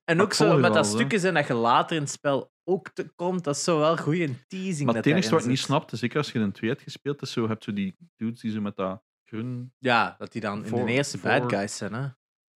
[0.04, 3.08] En ook zo met dat stukje zijn dat je later in het spel ook te
[3.16, 4.86] komt, dat is zo wel goede teasing.
[4.86, 7.32] Maar het enige wat ik niet snapte, zeker als je een 2 hebt gespeeld, is
[7.32, 9.72] zo, heb je die dudes die zo met dat groen...
[9.78, 12.08] Ja, dat die dan in de eerste bad guys zijn, hè.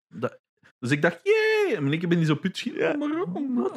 [0.08, 0.40] Dat,
[0.80, 1.76] dus ik dacht, jee!
[1.76, 2.96] En ik ben niet zo put ja.
[2.96, 3.30] maar,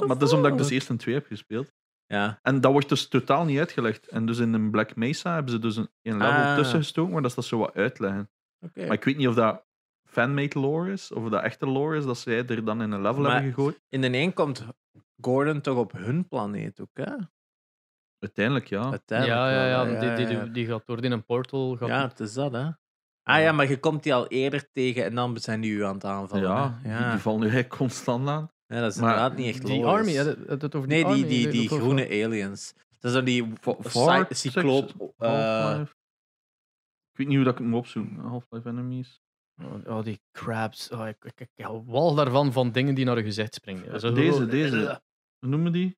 [0.07, 1.73] maar dat is omdat ik dus eerst een 2 heb gespeeld.
[2.07, 2.39] Ja.
[2.43, 4.07] En dat wordt dus totaal niet uitgelegd.
[4.09, 6.57] En dus in een Black Mesa hebben ze dus een, een level Ah.
[6.57, 8.31] tussen gestoken, maar dat is dat zo wat uitleggen.
[8.61, 8.87] Oké.
[8.87, 9.67] Maar ik weet niet of dat
[10.21, 13.23] fanmade lore is, of dat echte lore is, dat zij er dan in een level
[13.23, 13.81] Maar- hebben gegooid.
[13.89, 14.67] In de een komt
[15.21, 17.13] Gordon toch op hun planeet ook, hè?
[18.19, 18.91] Uiteindelijk, ja.
[18.91, 19.87] Uiteindelijk Ja, ja, ja.
[19.87, 20.17] hè.
[20.17, 21.77] Die, die, die, die gaat door in een portal.
[21.77, 22.69] Gaat Ja, het is dat, hè?
[23.23, 25.95] Ah ja, maar je komt die al eerder tegen en dan zijn die u aan
[25.95, 26.49] het aanvallen.
[26.49, 26.83] Ja, hè?
[26.83, 27.11] Die, ja.
[27.11, 28.51] die vallen nu eigenlijk constant aan.
[28.67, 31.05] Ja, dat is Maar inderdaad niet echt die army, hè, het, het, het over Nee,
[31.05, 32.25] die, army, die, die groene wel.
[32.25, 32.75] aliens.
[32.99, 33.53] Dat is dan die
[34.29, 35.13] cycloop...
[35.17, 35.93] Eh, Half-Life.
[37.11, 38.17] Ik weet niet hoe dat ik het moet opzoeken.
[38.17, 39.23] Half-Life Enemies.
[39.63, 40.91] Oh, oh, die crabs.
[40.91, 44.01] Oh, ik, ik, ik hou wal daarvan van dingen die naar je gezicht springen.
[44.01, 45.01] Zo- Deze, deze.
[45.39, 45.97] Hoe noemen die?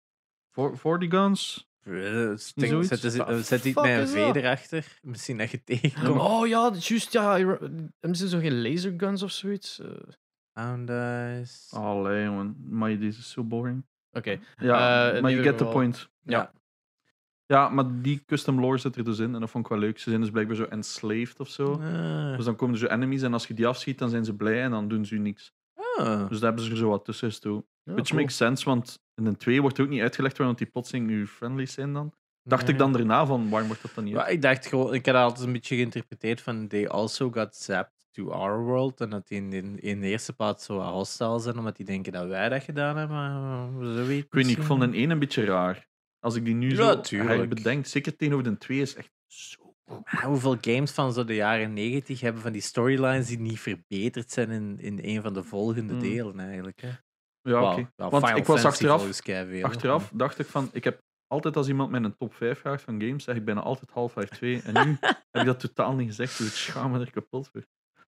[0.50, 1.68] For- 40 Guns?
[1.80, 2.84] eh, sting-?
[2.84, 4.36] Zet, zet, zet die met een is V dat?
[4.36, 4.98] erachter.
[5.02, 6.20] Misschien dat je tegenkomt.
[6.20, 7.12] Oh ja, juist.
[7.12, 9.80] Ja, hebben ze zo geen laserguns of zoiets?
[9.80, 9.88] Eh,
[10.54, 11.68] Sound eyes.
[11.74, 12.56] Allee, man.
[12.68, 13.86] Maar deze is zo boring.
[14.12, 14.38] Oké.
[14.56, 16.08] Ja, Eh, maar you get the point.
[16.22, 16.52] Ja.
[17.50, 19.98] Ja, maar die custom lore zit er dus in en dat vond ik wel leuk.
[19.98, 21.72] Ze zijn dus blijkbaar zo enslaved of zo.
[21.72, 22.36] Ah.
[22.36, 24.62] Dus dan komen er zo enemies en als je die afschiet, dan zijn ze blij
[24.62, 25.52] en dan doen ze niks.
[25.74, 26.28] Ah.
[26.28, 27.68] Dus daar hebben ze er zo wat tussen gestoken.
[27.82, 28.20] Ja, Which cool.
[28.20, 31.66] makes sense, want in een 2 wordt ook niet uitgelegd waarom die plotseling nu friendly
[31.66, 32.12] zijn dan.
[32.42, 35.06] Dacht ik dan erna van, waarom wordt dat dan niet Maar ik dacht gewoon, ik
[35.06, 39.00] had altijd een beetje geïnterpreteerd van they also got zapped to our world.
[39.00, 42.12] En dat die in, in, in de eerste plaats zo hostile zijn, omdat die denken
[42.12, 43.94] dat wij dat gedaan hebben.
[43.94, 45.88] Zoiets Ik weet niet, ik vond een 1 een beetje raar.
[46.20, 47.48] Als ik die nu Ja, zo tuurlijk.
[47.48, 49.74] bedenk, zeker tegenover de 2 is echt zo...
[49.84, 54.30] Maar hoeveel games van zo de jaren 90 hebben van die storylines die niet verbeterd
[54.30, 56.02] zijn in, in een van de volgende Hmm.
[56.02, 56.80] delen eigenlijk.
[56.80, 56.88] Hè?
[57.42, 57.90] Ja, oké.
[57.96, 59.22] Want Final ik was achteraf,
[59.62, 63.00] achteraf dacht ik van, ik heb altijd als iemand mij een top 5 vraagt van
[63.02, 64.62] games, zeg ik bijna altijd Half-Life 2.
[64.62, 67.64] En nu heb ik dat totaal niet gezegd, dus ik schaam me er kapot voor.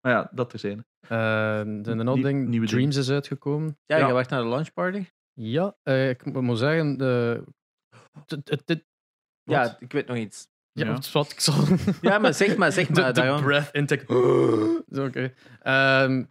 [0.00, 0.84] Maar ja, dat er zijn.
[1.00, 3.78] De, de Nie- ding, nieuwe Dreams is uitgekomen.
[3.86, 4.06] Ja, Ja.
[4.06, 5.04] je wacht naar de launch party?
[5.32, 7.44] Ja, eh, ik mo- moet zeggen, de,
[9.42, 10.48] Ja, ik weet nog iets.
[10.72, 11.54] ja, wat ik zal.
[12.00, 13.14] Ja, maar zeg maar, zeg de, maar.
[13.14, 14.04] de breath intake.
[14.94, 15.34] Zo, Oké.
[15.62, 16.24] Ehm,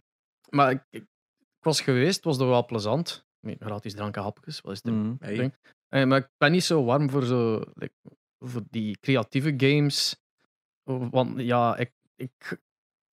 [0.50, 1.02] maar ik, ik,
[1.38, 3.26] ik was geweest, het was er wel plezant.
[3.40, 4.92] Nee, gratis dranken, hapjes, wat is het?
[4.92, 5.16] Mm.
[5.20, 5.36] Hey.
[5.36, 5.54] ding.
[5.88, 7.94] Eh, maar ik ben niet zo warm voor, zo, like,
[8.38, 10.16] voor die creatieve games.
[10.84, 12.60] Want ja, ik, ik,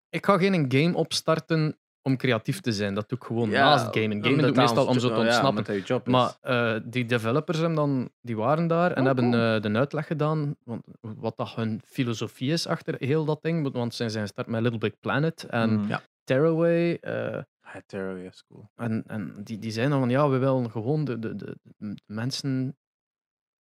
[0.09, 2.94] ik ga geen game opstarten om creatief te zijn.
[2.94, 4.24] Dat doe ik gewoon Ja, naast gamen.
[4.24, 6.02] Gamen doe ik meestal om zo te ontsnappen.
[6.12, 10.56] Maar eh, die developers dan, die waren daar en Oh, hebben eh, de uitleg gedaan.
[10.63, 13.72] Want, wat dat hun filosofie is achter heel dat ding.
[13.72, 15.88] Want ze zijn gestart met Little Big Planet en Mm.
[15.88, 16.02] Ja.
[16.24, 16.96] Tearaway.
[17.02, 18.70] eh, Ah, ja, is cool.
[18.76, 21.96] en, en die, die zijn dan van ja, we willen gewoon de, de, de, de
[22.06, 22.78] mensen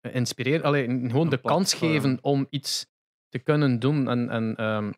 [0.00, 0.62] inspireren.
[0.64, 2.86] Alleen gewoon Een de kans geven om iets
[3.28, 4.08] te kunnen doen.
[4.08, 4.92] En, en ehm,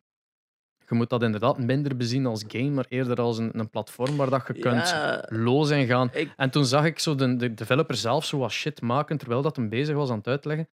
[0.89, 4.31] je moet dat inderdaad minder bezien als game, maar eerder als een, een platform waar
[4.31, 6.11] dat je kunt Ja, los in gaan.
[6.13, 9.43] ik, En toen zag ik zo de, de developer zelf zo wat shit maken terwijl
[9.43, 10.69] dat hem bezig was aan het uitleggen.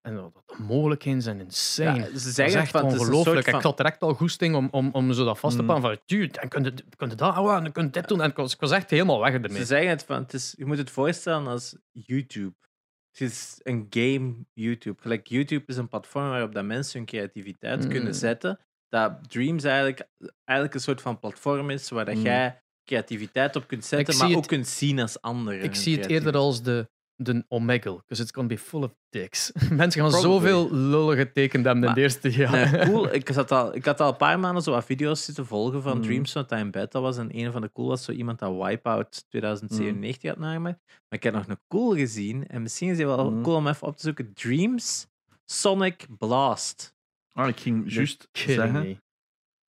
[0.00, 1.98] En dat- de mogelijkheden zijn insane.
[1.98, 3.34] ja, ze dat is zeggen echt van, het is een ongelooflijk.
[3.36, 5.68] soort Ik van- had direct al goesting om, om, om zo dat vast te Mm.
[5.68, 5.84] pakken.
[5.88, 8.20] Van, dude, dan kun je, kun je dat, oh, dan kun je dit doen.
[8.22, 9.58] En ik was, ik was echt helemaal weg ermee.
[9.58, 12.54] Ze zeggen het van, het is, je moet het voorstellen als YouTube.
[13.10, 15.00] Het is een game YouTube.
[15.02, 17.90] Gelijk YouTube is een platform waarop dat mensen hun creativiteit Mm.
[17.90, 18.58] kunnen zetten.
[18.90, 20.08] Dat Dreams eigenlijk,
[20.44, 22.22] eigenlijk een soort van platform is waar dat Mm.
[22.22, 25.62] jij creativiteit op kunt zetten, maar het- ook kunt zien als anderen.
[25.62, 29.52] Ik zie het eerder als de, de Omegle, because it's gonna be full of dicks.
[29.70, 30.20] Mensen gaan Probably.
[30.20, 32.70] zoveel lullige tekenen hebben in de eerste jaar.
[32.76, 33.14] Nee, cool.
[33.14, 35.96] Ik, zat al, ik had al een paar maanden zo wat video's zitten volgen van
[35.96, 36.02] Mm.
[36.02, 37.16] Dreams, wat dat in beta was.
[37.18, 40.78] En een van de cool was zo iemand dat Wipeout 2097 had nagemaakt.
[40.86, 42.46] Maar ik heb nog een cool gezien.
[42.46, 43.42] En misschien is die wel Mm.
[43.42, 44.32] cool om even op te zoeken.
[44.34, 45.06] Dreams
[45.44, 46.94] Sonic Blast.
[47.32, 48.72] Ah, ik ging juist zeggen.
[48.72, 48.96] me.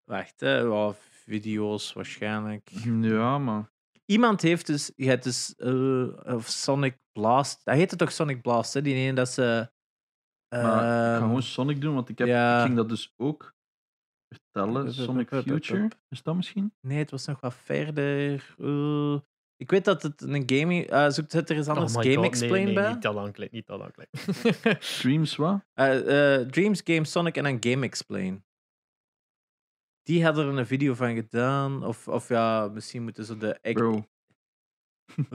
[0.04, 0.92] Wacht, hè.
[1.10, 2.70] Video's waarschijnlijk.
[3.00, 3.70] Ja, maar...
[4.04, 7.64] Iemand heeft dus, je hebt dus eh, of Sonic Blast.
[7.64, 8.82] Dat heette toch Sonic Blast, hè?
[8.82, 9.70] Die ene dat ze.
[10.48, 12.58] maar ik ga ehm, gewoon Sonic doen, want ik, heb, ja.
[12.58, 13.54] ik ging dat dus ook
[14.34, 14.92] vertellen.
[14.92, 16.74] Sonic Future, is dat misschien?
[16.80, 18.54] Nee, het was nog wat verder.
[18.58, 19.18] Eh,
[19.60, 20.86] ik weet dat het een gaming.
[20.86, 22.92] eh zoekt het er eens anders Oh my Game God, nee, Explain nee, bij?
[22.92, 24.08] Niet dat aankleed, niet dat aankleed.
[25.00, 25.60] Dreams, wat?
[25.74, 28.44] Eh, eh, Dreams, Game Sonic en dan Game Explain.
[30.02, 31.84] Die hadden er een video van gedaan.
[31.84, 33.58] Of, of ja, misschien moeten ze de.
[33.72, 33.92] Bro,
[35.14, 35.26] goed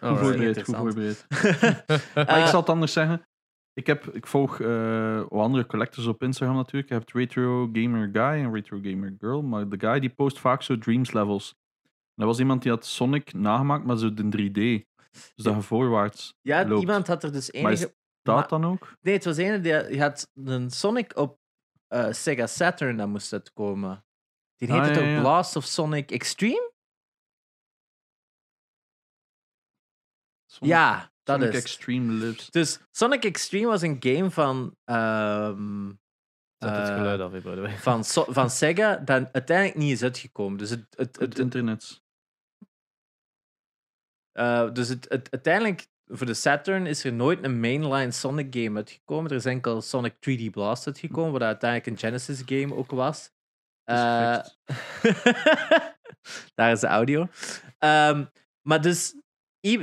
[0.00, 1.26] voorbereid, goed voorbereid.
[2.14, 3.26] Maar ik zal het anders zeggen.
[3.72, 6.88] Ik, heb, ik volg eh, wat andere collectors op Instagram natuurlijk.
[6.88, 9.42] Je hebt Retro Gamer Guy en Retro Gamer Girl.
[9.42, 11.54] Maar de guy die post vaak zo Dreams levels.
[12.14, 14.86] Dat was iemand die had Sonic nagemaakt, maar zo de 3D.
[15.34, 16.80] Dus dat je voorwaarts ja, loopt.
[16.80, 17.94] iemand had er dus Maar is enige.
[18.22, 18.96] dat maar- dan ook?
[19.00, 21.38] Nee, het was een die die had een Sonic op
[21.86, 24.04] eh, Sega Saturn dat moest uitkomen.
[24.56, 25.20] Die Ah, heette ja, toch ja.
[25.20, 26.72] Blast of Sonic Extreme?
[30.50, 31.60] Sonic- Ja, Dat Sonic is.
[31.60, 32.50] Extreme Lives.
[32.50, 34.76] Dus Sonic Extreme was een game van.
[34.84, 35.88] ehm,
[36.58, 37.78] Zet het eh, geluid af, by the way.
[37.78, 40.58] van, So- van Sega, dat uiteindelijk niet is uitgekomen.
[40.58, 42.02] Dus het, het, Het het, internet.
[44.34, 48.76] Eh, dus het, het, uiteindelijk, voor de Saturn is er nooit een mainline Sonic game
[48.76, 49.30] uitgekomen.
[49.30, 53.32] Er is enkel Sonic 3D Blast uitgekomen, wat uiteindelijk een Genesis game ook was.
[53.84, 53.96] Eh,
[56.54, 57.28] daar is de audio.
[57.78, 58.24] Ehm,
[58.62, 59.14] maar dus,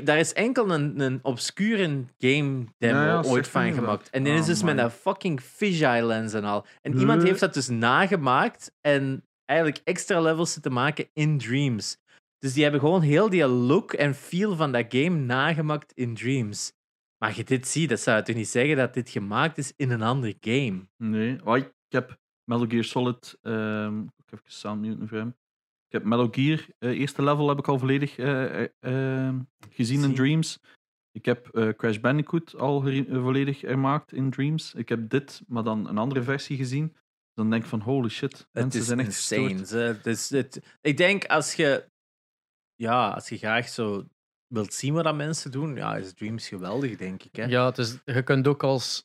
[0.04, 4.10] daar is enkel een, een obscure game demo Ja, ja, ooit van gemaakt.
[4.10, 6.66] En die is Oh, dus met een fucking fisheye lens en al.
[6.82, 12.00] En iemand heeft dat dus nagemaakt en eigenlijk extra levels zitten maken in Dreams.
[12.42, 16.74] Dus die hebben gewoon heel die look en feel van dat game nagemaakt in Dreams.
[17.18, 19.92] Maar je dit ziet, dat zou je toch niet zeggen dat dit gemaakt is in
[19.92, 20.88] een ander game?
[20.98, 23.38] Nee, oh, ik heb Metal Gear Solid.
[23.42, 25.36] ehm ik heb even soundmuten voor hem.
[25.88, 29.40] Ik heb Metal Gear, eh, eerste level heb ik al volledig eh, eh, ehm,
[29.70, 30.16] gezien in.
[30.16, 30.60] Dreams.
[31.12, 34.74] Ik heb Crash Bandicoot al volledig gemaakt in Dreams.
[34.74, 36.96] Ik heb dit, maar dan een andere versie gezien.
[37.34, 39.66] Dan denk ik van holy shit, Het mensen is zijn echt insane.
[39.66, 40.00] ze.
[40.02, 41.91] Dus het, ik denk als je,
[42.82, 44.08] ja, als je graag zo
[44.48, 47.36] wilt zien wat dat mensen doen, ja, is Dreams geweldig, denk ik.
[47.36, 47.44] Hè?
[47.46, 49.04] Ja, het is, je kunt ook als,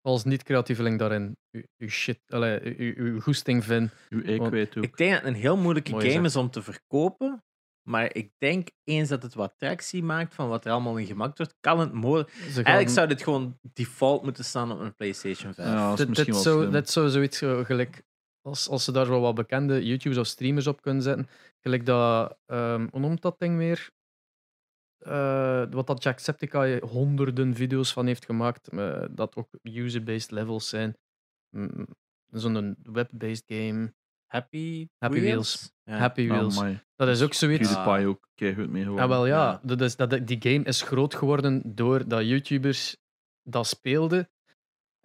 [0.00, 3.90] als niet-creatieveling daarin je, je shit, allee, je, je goesting vinden.
[4.36, 4.84] Want kwijt ook.
[4.84, 7.40] Ik denk dat het een heel moeilijke Mooi game is om te verkopen.
[7.88, 11.38] Maar ik denk eens dat het wat tractie maakt van wat er allemaal in gemaakt
[11.38, 12.30] wordt, kan het mogelijk.
[12.30, 15.68] Gaan- Eigenlijk zou dit gewoon default moeten staan op een PlayStation 5.
[15.68, 16.72] Ja, dat is misschien dit, wel zou, slim.
[16.72, 18.02] dit zou zoiets zo gelijk.
[18.46, 21.28] Als, als ze daar wel wat bekende YouTubers of streamers op kunnen zetten.
[21.60, 22.38] Gelijk dat.
[22.46, 23.90] ehm hoe noemt dat ding weer?
[24.98, 28.68] Eh, wat dat Jacksepticeye honderden video's van heeft gemaakt.
[28.68, 30.96] eh, dat ook user-based levels zijn.
[31.56, 31.86] Mm,
[32.30, 33.94] Zo'n web-based game.
[34.26, 35.72] Happy, Happy Wheels.
[35.82, 35.96] Ja.
[35.96, 36.60] Happy Oh, Wheels.
[36.96, 37.74] dat is ook zoiets.
[37.74, 39.08] PewDiePie ook keihard mee Ja, geworden.
[39.08, 39.50] wel ja.
[39.50, 39.60] Ja.
[39.62, 42.96] Dat is, dat, die game is groot geworden doordat YouTubers
[43.42, 44.30] dat speelden.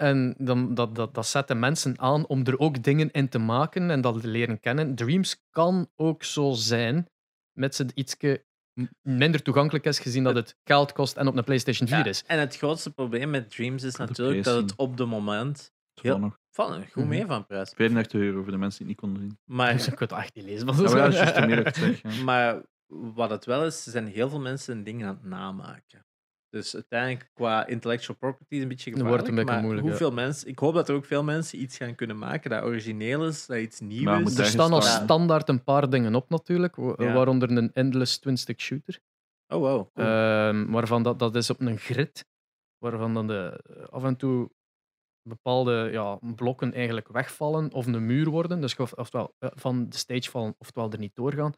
[0.01, 3.89] En dan, dat, dat, dat zette mensen aan om er ook dingen in te maken
[3.91, 4.95] en dat te leren kennen.
[4.95, 7.07] Dreams kan ook zo zijn,
[7.51, 11.43] met ze ietske m- minder toegankelijk is, gezien dat het geld kost en op een
[11.43, 12.23] PlayStation 4 Ja, is.
[12.27, 14.75] En het grootste probleem met Dreams is de natuurlijk dat het PS10.
[14.75, 15.71] op de moment
[16.01, 17.07] heel- van goed Mhm.
[17.07, 17.73] mee van prijs.
[17.75, 19.55] 35 euro voor de mensen die het niet konden zien.
[19.55, 20.65] Maar, Dus ik het echt niet lezen.
[20.65, 22.23] Maar Ja, maar ja, de het zeg.
[22.23, 26.05] maar wat het wel is, er zijn heel veel mensen dingen aan het namaken.
[26.51, 29.27] Dus uiteindelijk qua intellectual property is een beetje wordt gevaarlijk.
[29.29, 29.89] een beetje maar moeilijk, ja.
[29.89, 33.27] hoeveel mensen, ik hoop dat er ook veel mensen iets gaan kunnen maken dat origineel
[33.27, 34.37] is, dat iets nieuws Maar is.
[34.37, 37.13] Er staan als standaard een paar dingen op natuurlijk, Ja.
[37.13, 38.99] waaronder een endless twin-stick shooter.
[39.47, 39.87] Oh wow.
[39.93, 40.07] cool.
[40.07, 42.25] Ehm, waarvan dat, dat is op een grid,
[42.77, 44.49] waarvan dan de, af en toe
[45.29, 48.61] bepaalde ja, blokken eigenlijk wegvallen of een muur worden.
[48.61, 51.53] Dus je of- oftewel eh, van de stage vallen, oftewel er niet doorgaan.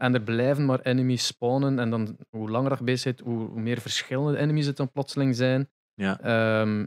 [0.00, 1.78] En er blijven maar enemies spawnen.
[1.78, 5.36] En dan hoe langer je bezig bent, hoe, hoe meer verschillende enemies het dan plotseling
[5.36, 5.70] zijn.
[5.94, 6.20] Ja.
[6.20, 6.86] Ehm,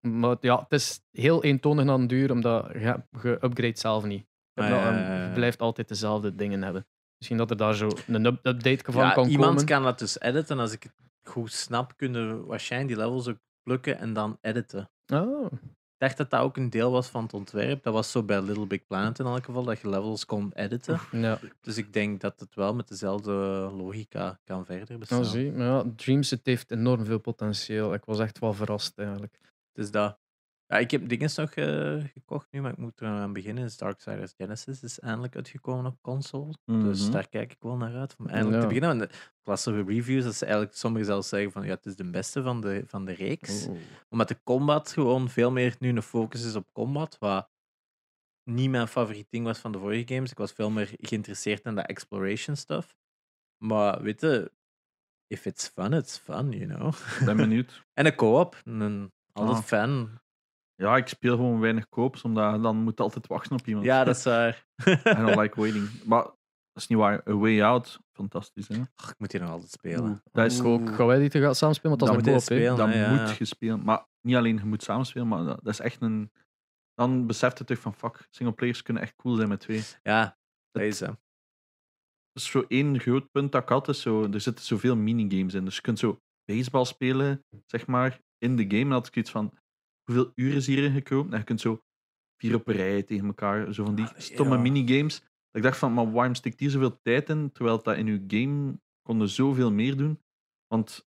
[0.00, 4.26] maar ja, het is heel eentonig aan het duur, omdat je, je upgrade zelf niet.
[4.52, 5.26] Je, Ah, bla- ja, ja, ja.
[5.28, 6.86] je blijft altijd dezelfde dingen hebben.
[7.16, 9.64] Misschien dat er daar zo een up- update van Ja, kan iemand komen.
[9.66, 10.58] kan dat dus editen.
[10.58, 14.90] Als ik het goed snap, kunnen we waarschijnlijk die levels ook plukken en dan editen.
[15.12, 15.52] Oh.
[15.94, 17.82] Ik dacht dat dat ook een deel was van het ontwerp.
[17.82, 21.00] Dat was zo bij Little Big Planet in elk geval, dat je levels kon editen.
[21.12, 23.32] Ja, Dus ik denk dat het wel met dezelfde
[23.76, 25.20] logica kan verder bestaan.
[25.20, 25.52] nou zie.
[25.52, 27.94] Maar ja, Dreams het heeft enorm veel potentieel.
[27.94, 29.38] Ik was echt wel verrast eigenlijk.
[29.72, 30.18] Dus dat.
[30.66, 33.70] Ja, ik heb dingen nog eh, gekocht nu, maar ik moet er aan beginnen.
[33.76, 36.54] Darksiders Genesis is eindelijk uitgekomen op console.
[36.64, 37.10] Dus Mhm.
[37.12, 38.16] daar kijk ik wel naar uit.
[38.18, 38.68] Om eindelijk Ja.
[38.68, 39.08] te beginnen.
[39.42, 42.60] Want reviews dat ze eigenlijk sommigen zelfs zeggen van ja, het is de beste van
[42.60, 43.66] de, van de reeks.
[44.08, 47.16] Omdat de combat gewoon veel meer nu een focus is op combat.
[47.18, 47.50] Wat
[48.50, 50.30] niet mijn favoriet ding was van de vorige games.
[50.30, 52.96] Ik was veel meer geïnteresseerd in de exploration stuff.
[53.64, 54.52] Maar weet je,
[55.26, 56.94] if it's fun, it's fun, you know.
[57.20, 57.84] Ik ben benieuwd.
[57.92, 58.60] En een co-op.
[58.64, 59.62] Een, altijd Ah.
[59.64, 60.22] fan.
[60.76, 63.86] Ja, ik speel gewoon weinig koops, omdat dan moet je altijd wachten op iemand.
[63.86, 64.66] Ja, dat is waar.
[64.86, 66.04] I don't like waiting.
[66.04, 67.28] Maar dat is niet waar.
[67.28, 68.68] A Way Out, fantastisch.
[68.68, 68.74] Hè?
[68.74, 70.22] Ik moet hier nog altijd spelen.
[70.32, 70.94] Dat is ook.
[70.94, 71.98] Gaan wij die te gaan samenspelen?
[71.98, 72.74] Want dat is Dan een moet je koop, hè?
[72.74, 72.92] spelen.
[72.92, 73.34] dat hè, moet ja.
[73.34, 73.84] gespeeld.
[73.84, 76.32] Maar niet alleen je moet samenspelen, maar dat, dat is echt een.
[76.94, 79.82] Dan beseft je toch van fuck, singleplayers kunnen echt cool zijn met twee.
[80.02, 80.38] Ja,
[80.70, 81.04] deze.
[82.32, 83.88] Dat is zo één groot punt dat ik had.
[83.88, 85.64] Is zo, er zitten zoveel minigames in.
[85.64, 88.80] Dus je kunt zo baseball spelen, zeg maar, in de game.
[88.80, 89.52] En had ik iets van,
[90.04, 91.32] hoeveel uren is hierin gekropen?
[91.32, 91.80] En je kunt zo
[92.40, 94.60] vier op een rij tegen elkaar, zo van die Ah, stomme ja.
[94.60, 95.18] minigames.
[95.20, 98.24] Dat ik dacht van, maar waarom stikt hier zoveel tijd in, terwijl dat in je
[98.26, 100.20] game konden zoveel meer doen?
[100.66, 101.06] Want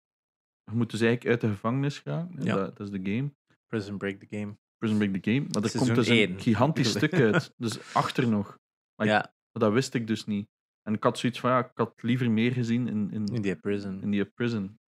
[0.70, 2.30] je moet dus eigenlijk uit de gevangenis gaan.
[2.38, 2.54] Ja.
[2.54, 3.30] Dat, dat is de game.
[3.66, 4.56] Prison Break the Game.
[4.76, 5.46] Prison Break the Game.
[5.52, 7.52] Maar er komt dus een gigantisch stuk uit.
[7.56, 8.58] Dus achter nog.
[8.96, 9.18] Maar ik- Ja,
[9.52, 10.48] Maar dat wist ik dus niet.
[10.82, 13.56] En ik had zoiets van, ja, ik had liever meer gezien in, in, in die
[13.56, 14.02] prison.
[14.02, 14.78] in die prison.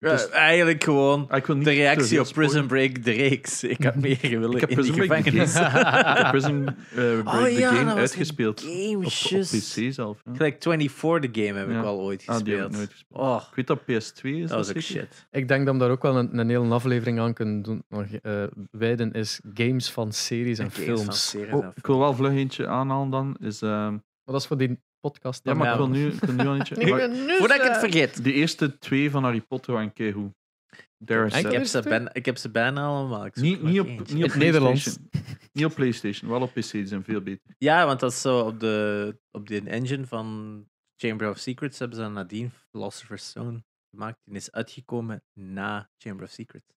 [0.00, 3.64] Dus, eigenlijk gewoon de reactie op Prison Break, de reeks.
[3.64, 5.54] Ik had meer willen ik heb in Prison de gevangenis.
[5.60, 8.60] ik heb Prison uh, Break, oh, ja, de game, uitgespeeld.
[8.60, 10.20] Game, op, op, PC zelf.
[10.24, 10.32] Ja.
[10.34, 12.64] Gelijk 24, de game, heb ik al ooit gespeeld.
[12.64, 13.20] Ah, nooit gespeeld.
[13.20, 13.42] Oh.
[13.50, 14.48] Ik weet dat PS2 is.
[14.48, 15.26] Dat was ook shit.
[15.30, 17.82] Ik denk dat we daar ook wel een, een hele aflevering aan kunnen doen.
[17.88, 21.28] Nog, uh, wijden is games van series en, films.
[21.28, 23.36] Series oh, ik wil wel vlug eentje aanhalen dan.
[23.40, 25.44] Is, uh, maar dat is voor die podcast.
[25.44, 26.74] Ja, maar ik wil nu, ik wil nu al eentje.
[27.38, 28.24] Voordat ik het vergeet.
[28.24, 30.32] De eerste twee van Harry Potter waren keigoed.
[30.98, 33.26] Ik heb, ze ben, ik heb ze bijna allemaal.
[33.26, 34.98] Ik niet, niet, op, niet op Nederlands.
[35.52, 36.70] niet op PlayStation, wel op PC.
[36.70, 37.54] Die zijn veel beter.
[37.58, 41.96] Ja, want dat is zo op de, op de engine van Chamber of Secrets hebben
[41.96, 44.20] ze nadien Philosopher's Stone gemaakt.
[44.24, 46.74] Die is uitgekomen na Chamber of Secrets.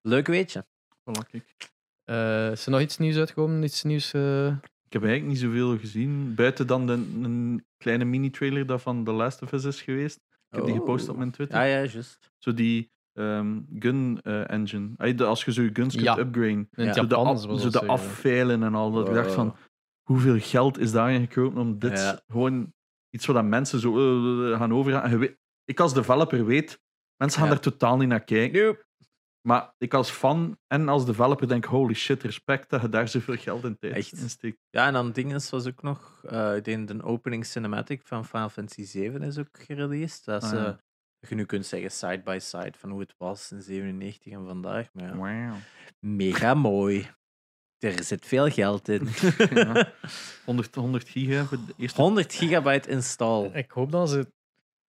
[0.00, 0.66] Leuk weetje.
[0.88, 1.70] Voilà, kijk.
[2.04, 3.62] Uh, is er nog iets nieuws uitgekomen?
[3.62, 4.12] Iets nieuws?
[4.12, 4.56] Uh...
[4.92, 6.34] Ik heb eigenlijk niet zoveel gezien.
[6.34, 10.16] Buiten dan de, een kleine mini-trailer dat van The Last of Us is geweest.
[10.16, 11.58] Ik heb die gepost op mijn Twitter.
[11.58, 12.32] Ja, ja, juist.
[12.38, 15.16] Zo die um, gun uh, engine.
[15.16, 16.68] Als je zo je guns kunt upgraden.
[16.70, 16.92] Ja.
[16.92, 18.92] Zo de, zo de afveilen en al.
[18.92, 19.56] Dat ik dacht van,
[20.02, 22.72] hoeveel geld is daarin gekropen om dit gewoon
[23.10, 23.98] iets wat mensen zo
[24.50, 25.28] uh, gaan overgaan.
[25.64, 26.80] Ik als developer weet,
[27.16, 28.78] mensen gaan er totaal niet naar kijken.
[29.42, 33.36] Maar ik als fan en als developer denk, holy shit, respect dat je daar zoveel
[33.36, 34.58] geld in tijd in steekt.
[34.70, 38.48] Ja, en dan dingen was ook nog, uh, ik denk de opening cinematic van Final
[38.48, 40.24] Fantasy 7 is ook gereleased.
[40.24, 43.52] Dat, is, ah, dat je nu kunt zeggen side by side van hoe het was
[43.52, 44.92] in 97 en vandaag.
[44.92, 45.54] Maar wow.
[45.98, 47.10] Mega mooi.
[47.78, 49.08] Er zit veel geld in.
[49.54, 49.92] ja.
[50.44, 52.02] 100, 100 giga voor de eerste...
[52.02, 53.50] 100 gigabyte install.
[53.52, 54.32] Ik hoop dat ze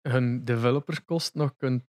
[0.02, 1.88] hun developerskost nog kunnen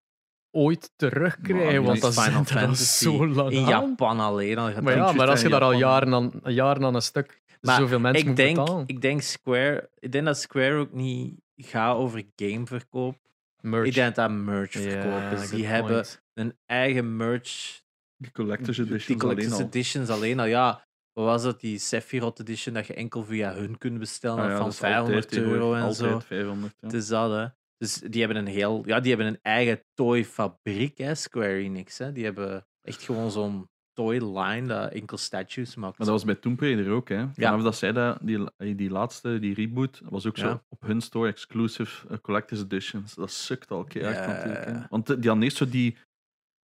[0.52, 1.84] ooit terugkrijgen.
[1.84, 4.82] want dat Final is, Fantasy zo lang In Japan alleen al.
[4.82, 8.00] Maar ja, maar als je daar al jaren aan, jaren aan een stuk maar zoveel
[8.00, 8.84] mensen ik denk, betalen.
[8.88, 13.18] Ik denk, Square, ik denk dat Square ook niet gaat over gameverkoop.
[13.62, 13.88] Merch.
[13.88, 15.50] Ik denk dat merch verkopen.
[15.50, 17.82] die hebben een eigen merch.
[18.18, 20.16] Die collectors editions, die collectors alleen, editions al.
[20.16, 20.46] alleen al.
[20.46, 21.60] Ja, wat was dat?
[21.60, 25.94] Die Sephiroth edition dat je enkel via hun kunt bestellen ah van 500 euro en
[25.94, 26.20] zo.
[26.20, 26.88] 500, ja.
[26.88, 27.46] Het is dat, hè.
[27.80, 31.98] Dus die hebben een heel, ja, die hebben een eigen toy-fabriek, hè, Square Enix.
[31.98, 32.12] Hè.
[32.12, 35.98] Die hebben echt gewoon zo'n toy line dat enkel statues maakt.
[35.98, 37.28] Maar dat was bij Tomb Raider ook, hè?
[37.34, 41.30] Vanaf dat zij dat, die, die laatste, die reboot, was ook zo op hun store
[41.30, 43.16] exclusive uh, collector's editions.
[43.16, 44.66] Dat sukt al keer natuurlijk.
[44.66, 44.88] Hè?
[44.90, 45.98] Want die hadden eerst zo die.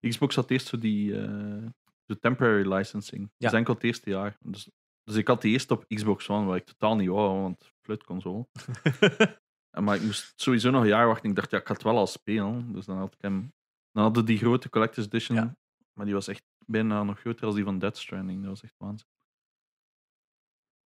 [0.08, 1.12] Xbox had eerst zo die.
[1.12, 1.66] Uh,
[2.06, 3.22] de temporary licensing.
[3.22, 3.30] Ja.
[3.38, 4.38] Dat is enkel het eerste jaar.
[4.40, 4.70] Dus,
[5.04, 8.46] dus ik had die eerst op Xbox One, waar ik totaal niet wou, want fluitconsole.
[9.80, 11.30] Maar ik moest sowieso nog een jaar wachten.
[11.30, 12.74] Ik dacht, ja, ik ga het wel al spelen.
[12.74, 13.54] Dus dan had ik hem.
[13.92, 15.58] Dan hadden die grote Collector's Edition.
[15.94, 18.40] Maar die was echt bijna nog groter als die van Dead Stranding.
[18.40, 19.08] Dat was echt waanzin.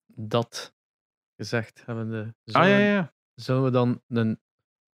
[0.06, 0.74] Dat
[1.36, 2.34] gezegd hebben de.
[2.44, 3.14] Zullen, ah ja, ja.
[3.36, 4.40] Zullen we dan een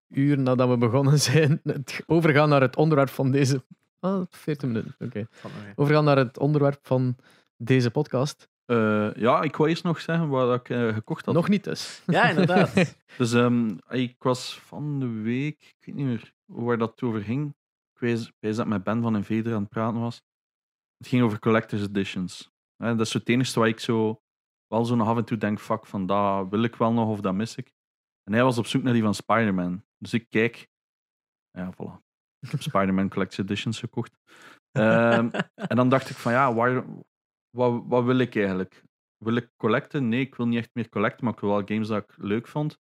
[0.07, 1.61] uur nadat we begonnen zijn
[2.05, 3.63] overgaan naar het onderwerp van deze.
[3.99, 4.95] Ah, 14 minuten.
[4.99, 5.27] Oké.
[5.75, 7.15] Overgaan naar het onderwerp van
[7.57, 8.49] deze podcast.
[8.65, 11.35] Uh, ja, ik wou eerst nog zeggen wat ik uh, gekocht had.
[11.35, 12.03] Nog niet dus.
[12.05, 12.95] Ja, inderdaad.
[13.17, 17.55] dus um, ik was van de week, ik weet niet meer waar dat over ging.
[17.93, 20.21] Ik weet, weet dat met Ben van een Veder aan het praten was.
[20.97, 22.51] Het ging over collector's editions.
[22.77, 24.21] dat is het enige waar ik zo
[24.67, 27.21] wel zo nog af en toe denk, fuck, van dat wil ik wel nog of
[27.21, 27.73] dat mis ik.
[28.23, 29.83] En hij was op zoek naar die van Spider-Man.
[29.97, 30.67] Dus ik kijk.
[31.51, 32.01] Ja, voilà.
[32.39, 34.17] Ik heb Spider-Man Collector's Editions gekocht.
[34.71, 36.83] Um, en dan dacht ik van ja, waar,
[37.55, 38.83] wat, wat wil ik eigenlijk?
[39.17, 40.09] Wil ik collecten?
[40.09, 42.47] Nee, ik wil niet echt meer collecten, maar ik wil wel games dat ik leuk
[42.47, 42.79] vond.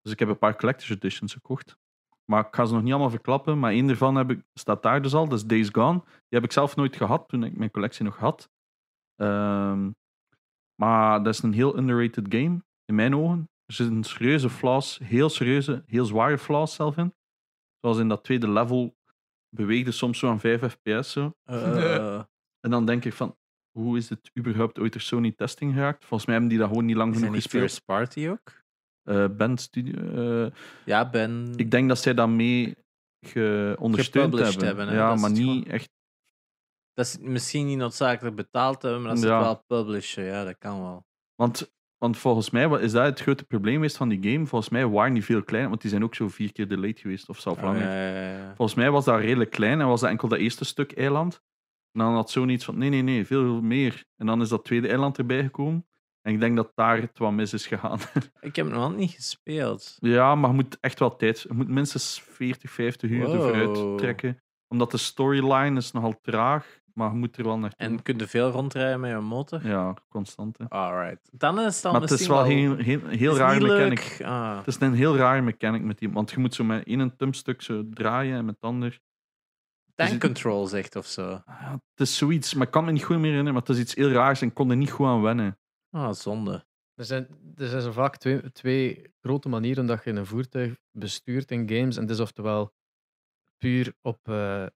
[0.00, 1.78] Dus ik heb een paar collector's editions gekocht.
[2.24, 3.58] Maar ik ga ze nog niet allemaal verklappen.
[3.58, 5.28] Maar één daarvan heb ik, staat daar dus al.
[5.28, 5.98] Dat is Days Gone.
[6.04, 8.50] Die heb ik zelf nooit gehad toen ik mijn collectie nog had.
[9.16, 9.94] Um,
[10.80, 13.50] maar dat is een heel underrated game, in mijn ogen.
[13.64, 17.14] Er zitten serieuze flaws, heel serieuze, heel zware flaws zelf in.
[17.80, 18.96] Zoals in dat tweede level
[19.56, 21.12] beweegde soms zo aan 5 fps.
[21.12, 21.32] Zo.
[21.44, 22.22] Uh.
[22.60, 23.36] en dan denk ik van,
[23.72, 26.04] hoe is het überhaupt ooit er Sony testing geraakt?
[26.04, 27.62] Volgens mij hebben die dat gewoon niet lang genoeg gespeeld.
[27.62, 28.62] First Party ook?
[29.04, 30.44] Uh, ben Studio.
[30.44, 30.50] Uh,
[30.84, 31.52] ja, Ben.
[31.56, 32.76] Ik denk dat zij dat mee
[33.26, 34.66] geondersteund hebben.
[34.66, 35.90] hebben ja, maar niet echt.
[36.92, 39.40] Dat is misschien niet noodzakelijk betaald hebben, maar dat is ja.
[39.40, 40.24] wel publishen.
[40.24, 41.04] Ja, dat kan wel.
[41.34, 44.46] Want, want volgens mij is dat het grote probleem geweest van die game.
[44.46, 47.28] Volgens mij waren die veel kleiner, want die zijn ook zo vier keer delayed geweest
[47.28, 47.82] of zelfs langer.
[47.82, 51.42] ja, volgens mij was dat redelijk klein en was dat enkel dat eerste stuk eiland.
[51.92, 54.04] En dan had zo'n iets van, nee, nee, nee, veel meer.
[54.16, 55.86] En dan is dat tweede eiland erbij gekomen.
[56.22, 57.98] En ik denk dat daar het wat mis is gegaan.
[58.40, 59.96] Ik heb nog niet gespeeld.
[59.98, 61.40] Ja, maar je moet echt wel tijd...
[61.40, 63.54] Je moet minstens 40, 50 uur wow.
[63.54, 64.42] ervoor trekken.
[64.68, 67.86] Omdat de storyline is nogal traag, maar je moet er wel naartoe.
[67.86, 69.66] En kun je veel rondrijden met je motor?
[69.66, 70.58] Ja, constant.
[70.58, 70.68] Hè.
[70.68, 71.30] Alright.
[71.32, 74.20] Dan is het dan Maar het is wel een heel, heel, raar mechanic.
[74.24, 74.56] Ah.
[74.56, 76.10] Het is een heel raar mechanic met die...
[76.10, 79.00] Want je moet zo met één tumpstuk zo draaien en met het ander
[80.08, 81.42] tank control zegt of zo.
[81.46, 83.82] Ja, het is zoiets, maar ik kan me niet goed meer herinneren, maar het is
[83.82, 85.58] iets heel raars en ik kon er niet goed aan wennen.
[85.90, 86.64] Ah, zonde.
[86.94, 87.26] Er zijn,
[87.56, 91.96] er zijn zo vaak twee, twee grote manieren dat je een voertuig bestuurt in games.
[91.96, 92.74] En het is oftewel
[93.58, 94.66] puur op uh,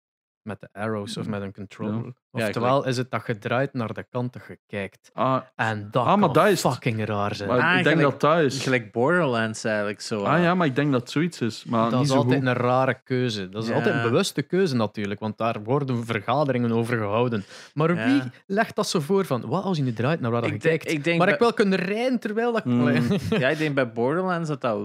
[0.45, 2.12] met de arrows of met een controller.
[2.30, 2.47] Ja.
[2.47, 5.11] Oftewel is het dat je draait naar de kant dat je kijkt.
[5.12, 7.49] Ah, en dat ah, maar dat is fucking raar zijn.
[7.49, 8.62] Maar ah, ik denk dat dat is.
[8.62, 10.22] Gelijk Borderlands eigenlijk zo.
[10.22, 11.64] Ah ja, maar ik denk dat zoiets is.
[11.64, 13.49] Maar dat is altijd een rare keuze.
[13.49, 17.45] Dat is altijd een bewuste keuze natuurlijk, want daar worden vergaderingen over gehouden.
[17.74, 20.59] Maar wie legt dat zo voor van, wat als je nu draait naar waar je
[20.59, 20.90] kijkt?
[20.90, 22.64] Ik denk maar ik wil kunnen rijden terwijl dat...
[22.64, 22.88] Mm.
[23.42, 24.78] ja, ik denk bij Borderlands dat dat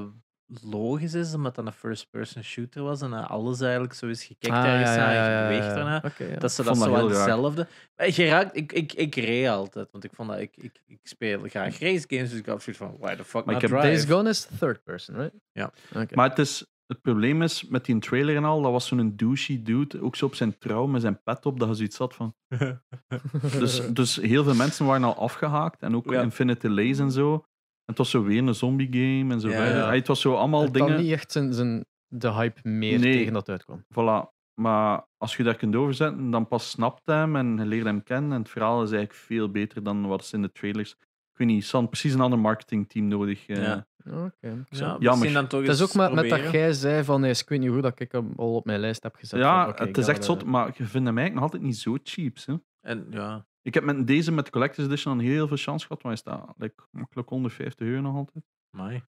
[0.62, 4.66] logisch is, omdat dat een first-person shooter was en alles eigenlijk zo is gekeken ah,
[4.66, 6.02] ergens ja, ja, beweegt daarna.
[6.40, 7.68] dat ze dat zo hetzelfde.
[7.96, 11.80] Geraakt, ik, ik, ik reed altijd, want ik vond dat ik, ik, ik speel graag
[11.80, 14.30] race games, dus ik had zoiets van, why the fuck maar ik heb Days Gone
[14.30, 15.34] is third person, right?
[15.52, 15.72] Ja.
[16.14, 19.62] Maar het is het probleem is met die trailer en al, dat was zo'n douchey
[19.64, 22.36] dude, ook zo op zijn trouw met zijn pet op, dat je zoiets had van.
[23.60, 27.46] dus, dus heel veel mensen waren al afgehaakt en ook Infinity Lace en zo
[27.90, 29.92] het was zo weer een zombie game en zo verder.
[29.92, 31.02] Het was zo allemaal het dingen.
[31.02, 33.84] niet echt zijn, zijn, de hype meer tegen dat uitkwam.
[33.84, 34.38] Voilà.
[34.62, 38.32] Maar als je daar kunt overzetten, dan pas snapt hem en je leert hem kennen.
[38.32, 40.92] En het verhaal is eigenlijk veel beter dan wat is in de trailers.
[41.32, 43.48] Ik weet niet, San precies een ander marketingteam nodig.
[43.48, 43.88] Uh, ja.
[44.06, 44.66] Oké.
[44.70, 45.34] Ja, Jammer.
[45.34, 47.70] Dan toch het is ook met, met dat jij zei van nee, ik weet niet
[47.70, 49.40] hoe dat ik hem al op mijn lijst heb gezet.
[49.40, 52.38] Ja, het is echt zot, maar je vindt hem eigenlijk nog altijd niet zo cheap.
[52.46, 52.56] Hè?
[52.82, 56.04] En ja, ik heb met deze, met de Collector's Edition, al heel veel chance gehad,
[56.04, 58.46] maar hij staat like, makkelijk 150 euro nog altijd.
[58.70, 59.04] Mai.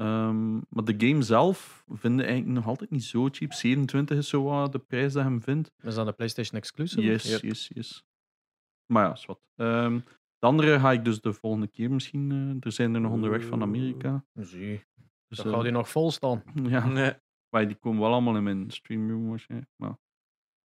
[0.00, 3.52] Um, maar de game zelf vinden eigenlijk nog altijd niet zo cheap.
[3.52, 5.72] 27 is zo de prijs dat je hem vindt.
[5.82, 7.02] Is dat een PlayStation exclusive?
[7.02, 8.04] Yes, yes, yes.
[8.92, 9.40] Maar ja, is wat.
[9.54, 10.04] Um,
[10.38, 12.30] de andere ga ik dus de volgende keer misschien.
[12.30, 14.24] Uh, er zijn er nog onderweg van Amerika.
[14.34, 14.84] Zie.
[15.28, 16.42] Dus, dan gaat die nog vol staan.
[16.68, 16.86] Ja.
[16.86, 17.12] Nee.
[17.48, 19.70] Maar die komen wel allemaal in mijn streamroom waarschijnlijk.
[19.76, 19.98] Maar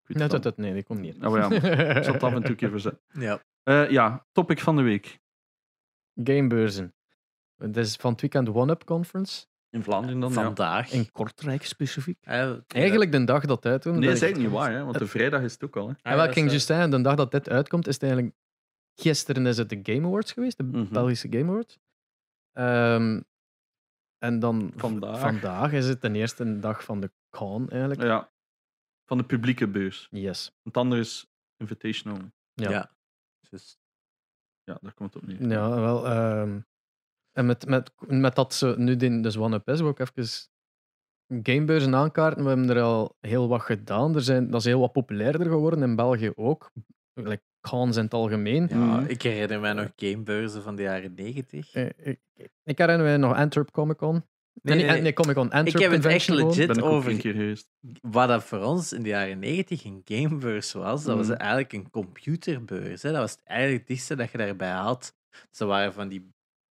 [0.08, 1.26] Nee, dat, dat, nee, die komt niet.
[1.26, 1.51] Oh, ja,
[1.97, 3.01] ik zal het af en toe even zetten.
[3.12, 3.43] Ja.
[3.64, 5.20] Uh, ja, topic van de week.
[6.24, 6.95] Gamebeurzen.
[7.58, 9.45] Het is van het weekend One-Up Conference.
[9.70, 10.32] In Vlaanderen dan?
[10.32, 10.91] Vandaag.
[10.91, 12.18] In Kortrijk specifiek.
[12.68, 13.95] Eigenlijk de dag dat uitkomt.
[13.95, 15.88] Nee, dat is eigenlijk niet waar, hè, want de vrijdag is het ook al.
[15.88, 16.10] Hè.
[16.10, 18.36] Ja, wel, ik ging juist zeggen, de dag dat dit uitkomt, is het eigenlijk...
[18.95, 20.93] Gisteren is het de Game Awards geweest, de mhm.
[20.93, 21.80] Belgische Game Awards.
[22.54, 23.26] Um,
[24.18, 25.20] en dan vandaag.
[25.20, 28.01] vandaag is het de eerste dag van de con eigenlijk.
[28.01, 28.32] Ja.
[29.06, 30.08] Van de publieke beurs.
[30.12, 30.51] Yes.
[30.62, 31.28] Want andere is
[31.58, 32.18] invitational.
[32.54, 32.70] Ja.
[32.70, 32.91] ja.
[33.49, 33.78] Dus,
[34.64, 35.49] ja, daar komt het op neer.
[35.49, 36.12] Ja, wel.
[36.41, 36.66] Um,
[37.32, 40.49] en met, met, met dat ze nu de, dus One-Up is, ook even
[41.43, 42.43] gamebeurzen aankaarten.
[42.43, 44.16] We hebben er al heel wat gedaan.
[44.16, 46.72] Er zijn, dat is heel wat populairder geworden, in België ook.
[47.14, 48.68] Like Cons in het algemeen.
[48.70, 49.06] Ja, mhm.
[49.06, 51.74] ik herinner mij nog gamebeurzen van de jaren 90.
[51.74, 52.20] Ik, ik,
[52.64, 54.26] ik herinner mij nog Antwerp Comic Con.
[54.62, 57.64] Nee, nee, nee, Comic Con Antwerp Ik heb het echt legit over
[58.01, 61.04] wat dat voor ons in de jaren 90 een gamebeurs was.
[61.04, 61.34] Dat was mm.
[61.34, 63.01] eigenlijk een computerbeurs.
[63.01, 63.12] Hè.
[63.12, 65.16] Dat was eigenlijk het dichtste dat je daarbij had.
[65.51, 66.34] Ze waren van die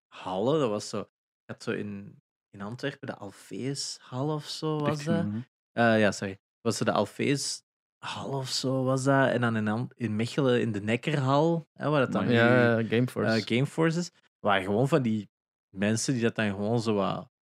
[0.08, 0.60] hallen.
[0.60, 0.98] Dat was zo...
[0.98, 5.24] Je had zo in, in Antwerpen de Alfees-hal of zo was dat.
[5.24, 6.38] Uh, ja, sorry.
[6.60, 7.62] Was ze de Alfees
[7.98, 9.30] hal of zo was dat.
[9.30, 11.68] En dan in, in Mechelen in de Nekkerhal.
[11.72, 13.36] Hè, waar dat dan ja, Gameforce.
[13.36, 14.10] Uh, Gameforce is.
[14.40, 15.30] Waren gewoon van die
[15.68, 17.32] mensen die dat dan gewoon zo wat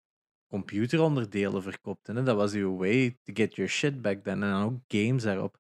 [0.52, 2.16] computeronderdelen verkopten.
[2.16, 2.22] Hè.
[2.22, 4.42] Dat was uw way to get your shit back then.
[4.42, 5.58] En dan ook games daarop.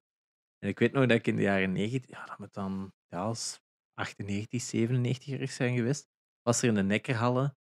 [0.58, 3.18] En ik weet nog dat ik in de jaren 90, ja, dat moet dan ja,
[3.18, 3.60] als
[3.94, 6.08] 98, 97 er zijn geweest,
[6.42, 7.56] was er in de Nekkerhallen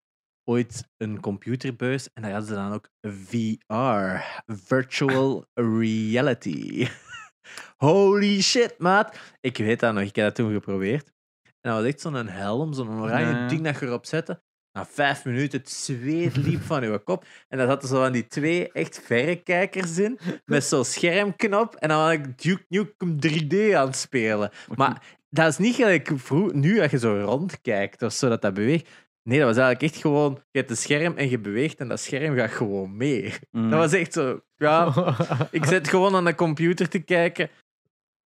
[0.45, 6.87] ooit een computerbuis en daar hadden ze dan ook VR, Virtual Reality.
[7.87, 9.18] Holy shit, maat.
[9.41, 11.07] Ik weet dat nog, ik heb dat toen geprobeerd.
[11.43, 14.43] En dat was echt zo'n helm, zo'n oranje ding dat je erop zette.
[14.73, 17.25] Na vijf minuten het zweet liep van uw kop.
[17.49, 20.18] En dan zaten zo van die twee echt verrekijkers in.
[20.45, 21.75] Met zo'n schermknop.
[21.75, 24.51] En dan was ik Duke Nukem 3D aan het spelen.
[24.75, 28.55] Maar dat is niet gelijk vroeg, nu dat je zo rondkijkt of zo dat dat
[28.55, 28.89] beweegt.
[29.23, 32.01] Nee, dat was eigenlijk echt gewoon, je hebt een scherm en je beweegt en dat
[32.01, 33.35] scherm gaat gewoon mee.
[33.51, 33.71] Mm.
[33.71, 34.95] Dat was echt zo, ja,
[35.51, 37.51] ik zit gewoon aan de computer te kijken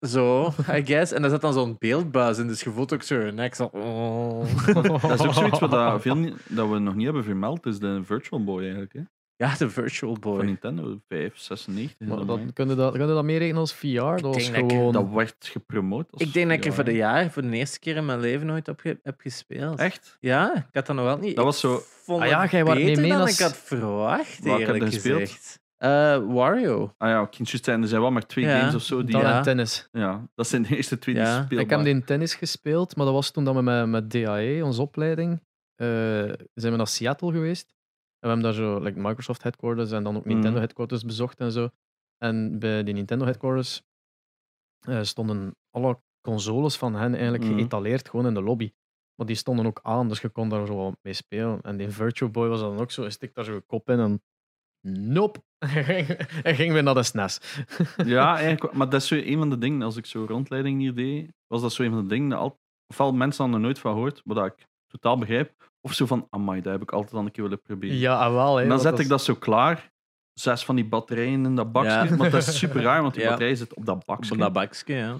[0.07, 1.13] zo, I guess.
[1.13, 3.65] En daar zat dan zo'n beeldbuis in, dus je voelt ook zo je nek zo...
[3.65, 4.45] Oh.
[4.75, 8.01] Dat is ook zoiets wat dat, veel, dat we nog niet hebben vermeld, is de
[8.05, 8.93] Virtual Boy eigenlijk.
[8.93, 9.01] Hè?
[9.37, 10.37] Ja, de Virtual Boy.
[10.37, 12.09] Van Nintendo 5, 96.
[12.09, 13.89] Maar dat, kun, je dat, kun je dat meerekenen als VR?
[13.99, 14.93] Dat, was gewoon...
[14.93, 17.79] dat werd gepromoot als Ik denk dat ik er voor de jaar, voor de eerste
[17.79, 19.79] keer in mijn leven nooit op heb gespeeld.
[19.79, 20.17] Echt?
[20.21, 21.37] Ja, ik had dat nog wel niet.
[21.37, 21.83] Dat was zo...
[22.07, 23.33] Ah ja, jij niet mee dan als...
[23.33, 25.63] ik had verwacht, eerlijk gezegd.
[25.79, 26.95] Uh, Wario.
[26.99, 29.05] Ah ja, kindjes zijn er zijn wel maar twee games of zo.
[29.05, 29.43] Die, ja.
[29.43, 29.89] tennis.
[29.93, 31.65] Ja, dat zijn de eerste twee die spelen.
[31.65, 34.65] Ik heb die in tennis gespeeld, maar dat was toen dat we met, met DAE,
[34.65, 35.87] onze opleiding, uh,
[36.55, 37.69] zijn we naar Seattle geweest.
[38.19, 40.57] En we hebben daar zo like Microsoft headquarters en dan ook Nintendo mm.
[40.57, 41.69] headquarters bezocht en zo.
[42.19, 43.83] En bij die Nintendo headquarters
[44.89, 47.59] uh, stonden alle consoles van hen eigenlijk mm.
[47.59, 48.73] geëtaleerd gewoon in de lobby.
[49.15, 51.61] Maar die stonden ook aan, dus je kon daar zo mee spelen.
[51.61, 53.99] En die Virtual Boy was dan ook zo, hij stikt daar zo een kop in
[53.99, 54.23] en
[54.85, 55.43] nope.
[56.43, 57.41] Hij ging weer naar de SNES.
[58.05, 60.95] ja, eigenlijk, maar dat is zo een van de dingen, als ik zo rondleiding hier
[60.95, 62.57] deed, was dat zo een van de dingen, dat
[62.87, 66.61] ofwel mensen hadden er nooit van gehoord, wat ik totaal begrijp, of zo van, amai,
[66.61, 67.97] dat heb ik altijd al een keer willen proberen.
[67.97, 68.57] Ja, ah, wel.
[68.57, 69.93] Hè, en dan zet ik dat zo klaar,
[70.33, 73.29] zes van die batterijen in dat bakje, maar dat is super raar, want die ja.
[73.29, 74.33] batterij zit op dat bakje.
[74.33, 75.17] Op dat bakje, ja.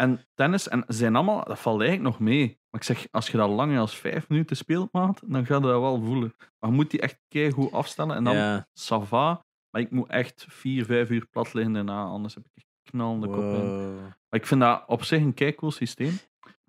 [0.00, 2.46] En tennis, en zijn allemaal, dat valt eigenlijk nog mee.
[2.46, 5.60] Maar ik zeg, als je dat langer als vijf minuten speelt, maat, dan ga je
[5.60, 6.34] dat wel voelen.
[6.38, 7.18] Maar je moet die echt
[7.54, 8.68] goed afstellen en dan ja.
[8.72, 9.44] sava.
[9.70, 13.26] Maar ik moet echt vier, vijf uur plat liggen daarna, anders heb ik echt knalende
[13.26, 13.36] wow.
[13.36, 13.94] kop in.
[14.02, 16.18] Maar ik vind dat op zich een kei systeem.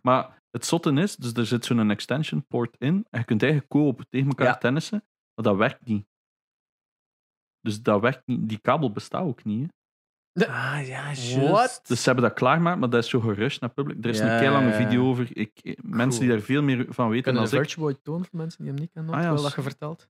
[0.01, 3.71] Maar het zotte is, dus er zit zo'n extension port in en je kunt eigenlijk
[3.71, 5.03] koop tegen elkaar tennissen,
[5.33, 6.07] maar dat werkt niet.
[7.59, 8.49] Dus dat werkt niet.
[8.49, 9.61] Die kabel bestaat ook niet.
[9.61, 9.79] Hè.
[10.33, 11.81] Ah, ja, What?
[11.83, 14.05] Dus ze hebben dat klaargemaakt, maar dat is zo gerust naar public.
[14.05, 15.37] Er is een kei lange video over.
[15.37, 17.65] Ik, mensen die daar veel meer van weten Kunnen dan ik.
[17.65, 19.13] Virtual Boy tonen voor mensen die hem niet kennen?
[19.13, 20.09] Ah, ja, dat je vertelt.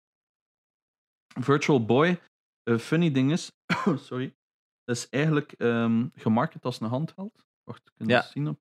[1.39, 2.19] Virtual Boy,
[2.63, 3.51] een funny ding is,
[4.07, 4.35] sorry,
[4.83, 7.45] dat is eigenlijk um, gemarket als een handheld.
[7.63, 8.21] Wacht, kun je ja.
[8.21, 8.59] zien op.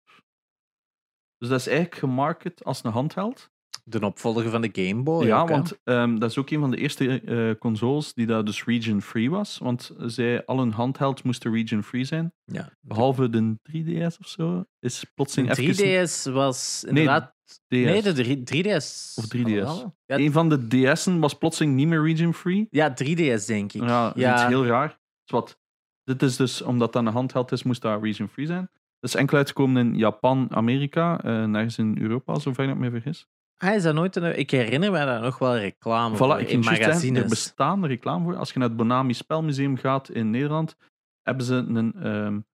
[1.39, 3.51] Dus dat is eigenlijk gemarket als een handheld.
[3.85, 5.27] De opvolger van de Game Boy.
[5.27, 8.65] Ja, want um, dat is ook een van de eerste uh, consoles die dat dus
[8.65, 9.59] region-free was.
[9.59, 12.33] Want zij, al hun handheld moesten region-free zijn.
[12.45, 12.73] Ja.
[12.81, 14.65] Behalve de 3DS of zo.
[14.79, 17.35] Is plotseling de 3DS was inderdaad...
[17.69, 19.15] Nee, nee de 3DS.
[19.15, 19.93] Of 3DS.
[20.07, 22.67] Ja, een van de DS'en was plotseling niet meer region-free.
[22.71, 23.83] Ja, 3DS denk ik.
[23.83, 24.89] Ja, dat is iets heel raar.
[24.89, 25.59] Dus wat,
[26.05, 28.71] dit is dus, omdat dat een handheld is, moest dat region-free zijn.
[29.01, 33.27] Dat is enkel uitgekomen in Japan, Amerika, uh, nergens in Europa, zover ik me vergis.
[33.65, 34.39] Hij is dat nooit een...
[34.39, 37.23] Ik herinner me daar nog wel reclame voor ik in magazines.
[37.23, 38.37] er bestaat reclame voor.
[38.37, 40.77] Als je naar het Bonami Spelmuseum gaat in Nederland,
[41.23, 42.47] hebben ze een um,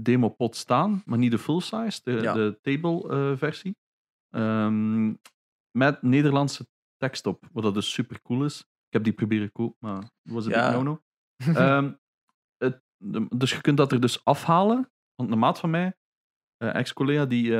[0.00, 3.76] demopod staan, maar niet de full size, de, de table uh, versie.
[4.30, 5.20] Um,
[5.70, 8.60] met Nederlandse tekst op, wat dat dus super cool is.
[8.60, 10.70] Ik heb die proberen kopen, maar was het ja.
[10.70, 11.02] no-no.
[11.46, 11.98] um,
[13.38, 15.96] dus je kunt dat er dus afhalen, want een maat van mij,
[16.62, 17.52] uh, ex-collega, die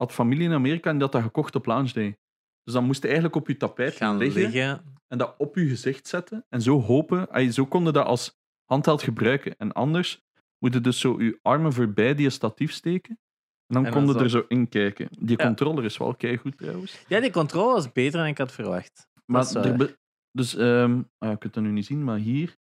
[0.00, 2.18] had familie in Amerika en die had dat gekocht op launch day.
[2.64, 6.06] Dus dan moest je eigenlijk op je tapijt gaan liggen, en dat op je gezicht
[6.06, 6.44] zetten.
[6.48, 9.56] En zo hopen, zo konden dat als handheld gebruiken.
[9.56, 10.22] En anders
[10.58, 13.18] moet je dus zo je armen voorbij die statief steken.
[13.66, 15.08] En dan konden er zo in kijken.
[15.18, 17.04] Die controller is wel goed trouwens.
[17.08, 19.08] Ja, die controller was beter dan ik had verwacht.
[19.26, 19.98] Maar er
[20.32, 22.56] dus, um, ah, je kunt het nu niet zien, maar hier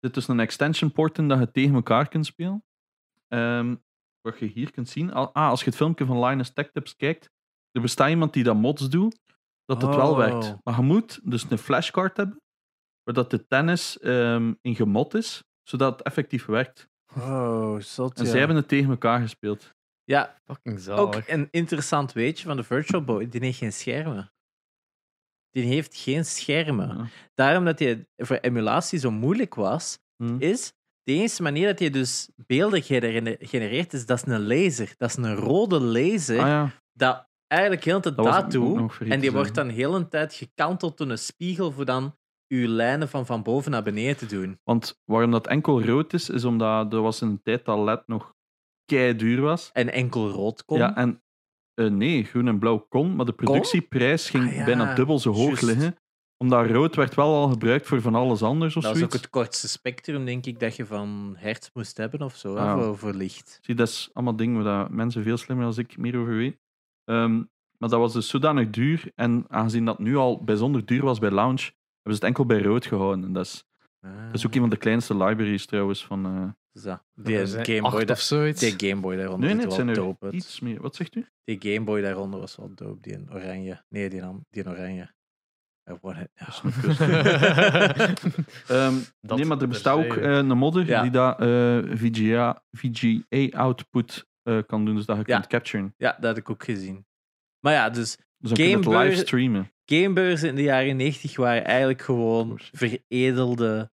[0.00, 2.64] zit dus een extension port in dat je tegen elkaar kunt spelen.
[3.28, 3.82] Um,
[4.20, 5.12] wat je hier kunt zien.
[5.12, 7.30] Ah, als je het filmpje van Linus Tech Tips kijkt,
[7.70, 9.18] er bestaat iemand die dat mods doet,
[9.64, 10.46] dat het wel werkt.
[10.46, 10.58] Oh.
[10.64, 12.40] Maar je moet dus een flashcard hebben,
[13.02, 16.88] waar dat de tennis um, in gemod is, zodat het effectief werkt.
[17.16, 19.74] Oh, zot, En zij hebben het tegen elkaar gespeeld.
[20.04, 21.00] Ja, fucking zalig.
[21.00, 24.32] Ook een interessant weetje van de Virtual Boy, die heeft geen schermen.
[25.50, 27.10] Die heeft geen schermen.
[27.34, 30.36] Daarom dat die voor emulatie zo moeilijk was, hm.
[30.38, 32.82] is de enige manier dat je dus beelden
[33.40, 34.94] genereert, is dat is een laser.
[34.96, 36.38] Dat is een rode laser.
[36.38, 36.70] Ah, ja.
[36.92, 38.98] Dat eigenlijk heel de tijd doet.
[38.98, 43.08] En die wordt dan heel een tijd gekanteld door een spiegel voor dan je lijnen
[43.08, 44.60] van van boven naar beneden te doen.
[44.64, 48.34] Want waarom dat enkel rood is, is omdat er was een tijd dat LED nog
[48.84, 49.70] kei duur was.
[49.72, 50.78] En enkel rood kon.
[50.78, 51.22] Ja, en
[51.74, 55.60] uh, nee, groen en blauw kon, maar de productieprijs ging ah, bijna dubbel zo hoog
[55.60, 55.96] liggen
[56.42, 59.30] omdat rood werd wel al gebruikt voor van alles anders of Dat is ook het
[59.30, 62.72] kortste spectrum, denk ik, dat je van hertz moest hebben of zo, ah.
[62.72, 63.58] voor, voor, licht.
[63.62, 66.60] Zie, dat is allemaal dingen waar mensen veel slimmer dan ik meer over weten.
[67.04, 69.12] Um, maar dat was dus zodanig duur.
[69.14, 72.62] En aangezien dat nu al bijzonder duur was bij Launch, hebben ze het enkel bij
[72.62, 73.24] rood gehouden.
[73.24, 73.64] En dat is,
[74.00, 76.26] dat is ook een van de kleinste libraries trouwens van...
[76.26, 76.48] Uh,
[76.82, 76.98] zo.
[77.14, 78.60] Die Game Boy of zoiets.
[78.60, 80.30] Die Game Boy daaronder nee, nee, het zijn dope.
[80.30, 80.80] Iets meer.
[80.80, 81.26] Wat zegt u?
[81.44, 83.00] Die Game Boy daaronder was wel dope.
[83.00, 83.84] Die in oranje.
[83.88, 84.20] Nee, die,
[84.50, 85.14] die in oranje.
[88.70, 89.04] Um,
[89.36, 94.58] nee, maar er bestaat ook uh, een modder die dat uh, VGA, VGA output uh,
[94.66, 95.34] kan doen, dus dat je ja.
[95.34, 95.94] kunt capturen.
[95.96, 97.06] Ja, dat heb ik ook gezien.
[97.60, 99.72] Maar ja, dus, dus Gamebeurs, live streamen.
[99.84, 103.90] Gamebeurzen in de jaren 90 waren eigenlijk gewoon veredelde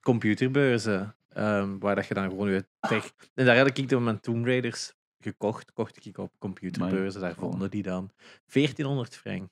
[0.00, 1.16] computerbeurzen.
[1.36, 3.12] Um, waar dat je dan gewoon weer tech...
[3.34, 5.72] En daar had ik de mijn Tomb Raiders gekocht.
[5.72, 8.10] Kocht ik op computerbeurzen, daar vonden die dan
[8.52, 9.50] 1400 frank.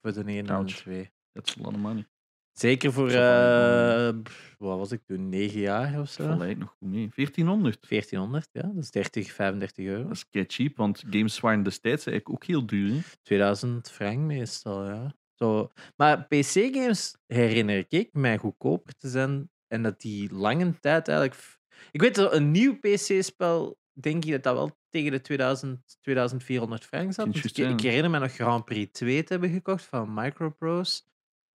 [0.00, 1.10] Voor de 1 en de 2.
[1.32, 2.06] Dat is a lot of money.
[2.52, 4.10] Zeker voor, uh,
[4.58, 6.26] wat was ik toen, 9 jaar of zo?
[6.26, 7.08] Dat lijkt nog goed mee.
[7.14, 7.88] 1400?
[7.88, 8.62] 1400, ja.
[8.62, 10.02] Dat is 30, 35 euro.
[10.02, 12.92] Dat is kei cheap, want games waren destijds eigenlijk ook heel duur.
[12.92, 13.00] Hè?
[13.22, 15.14] 2000 frank meestal, ja.
[15.34, 15.70] Zo.
[15.96, 21.58] Maar PC-games herinner ik mij goedkoper te zijn en dat die lange tijd eigenlijk
[21.90, 26.84] Ik weet dat een nieuw PC-spel, denk ik dat dat wel tegen de 2000, 2400
[26.84, 27.32] frank zat.
[27.32, 31.02] Dus ik, ik, herinner me nog Grand Prix 2 te hebben gekocht van Microprose.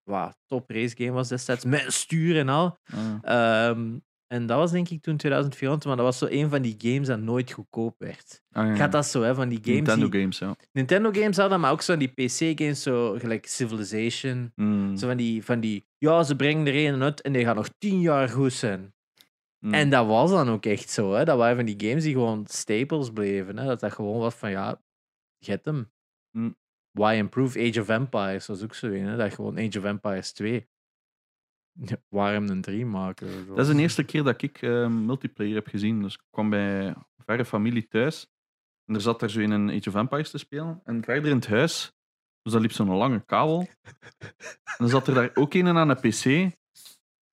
[0.03, 2.77] Wow, top race game was destijds, met stuur en al.
[3.21, 3.67] Ah.
[3.69, 6.75] Um, en dat was denk ik toen 2004, maar dat was zo een van die
[6.77, 8.43] games dat nooit goedkoop werd.
[8.51, 8.75] Ah, ja.
[8.75, 10.19] Gaat dat zo, hè, van die games Nintendo die...
[10.19, 10.55] games, ja.
[10.71, 14.51] Nintendo games hadden, maar ook zo die PC-games, zo gelijk Civilization.
[14.55, 14.97] Mm.
[14.97, 17.69] Zo van die, van die, ja, ze brengen er een uit en die gaan nog
[17.77, 18.93] tien jaar goed zijn.
[19.65, 19.73] Mm.
[19.73, 21.25] En dat was dan ook echt zo, hè.
[21.25, 23.65] Dat waren van die games die gewoon staples bleven, hè.
[23.65, 24.81] Dat dat gewoon was van, ja,
[25.39, 25.91] get hem.
[26.31, 26.55] Mm.
[26.91, 28.45] Why improve Age of Empires?
[28.45, 29.17] Dat is ook zo een, hè.
[29.17, 30.69] Dat gewoon Age of Empires 2
[32.09, 33.47] waarom een 3 maken?
[33.47, 36.01] Dat is de eerste keer dat ik uh, multiplayer heb gezien.
[36.01, 38.31] Dus ik kwam bij verre familie thuis.
[38.85, 40.81] En er zat er zo in een Age of Empires te spelen.
[40.83, 41.93] En verder in het huis,
[42.41, 43.67] dus daar liep zo'n lange kabel.
[44.63, 46.55] En dan zat er daar ook een aan een PC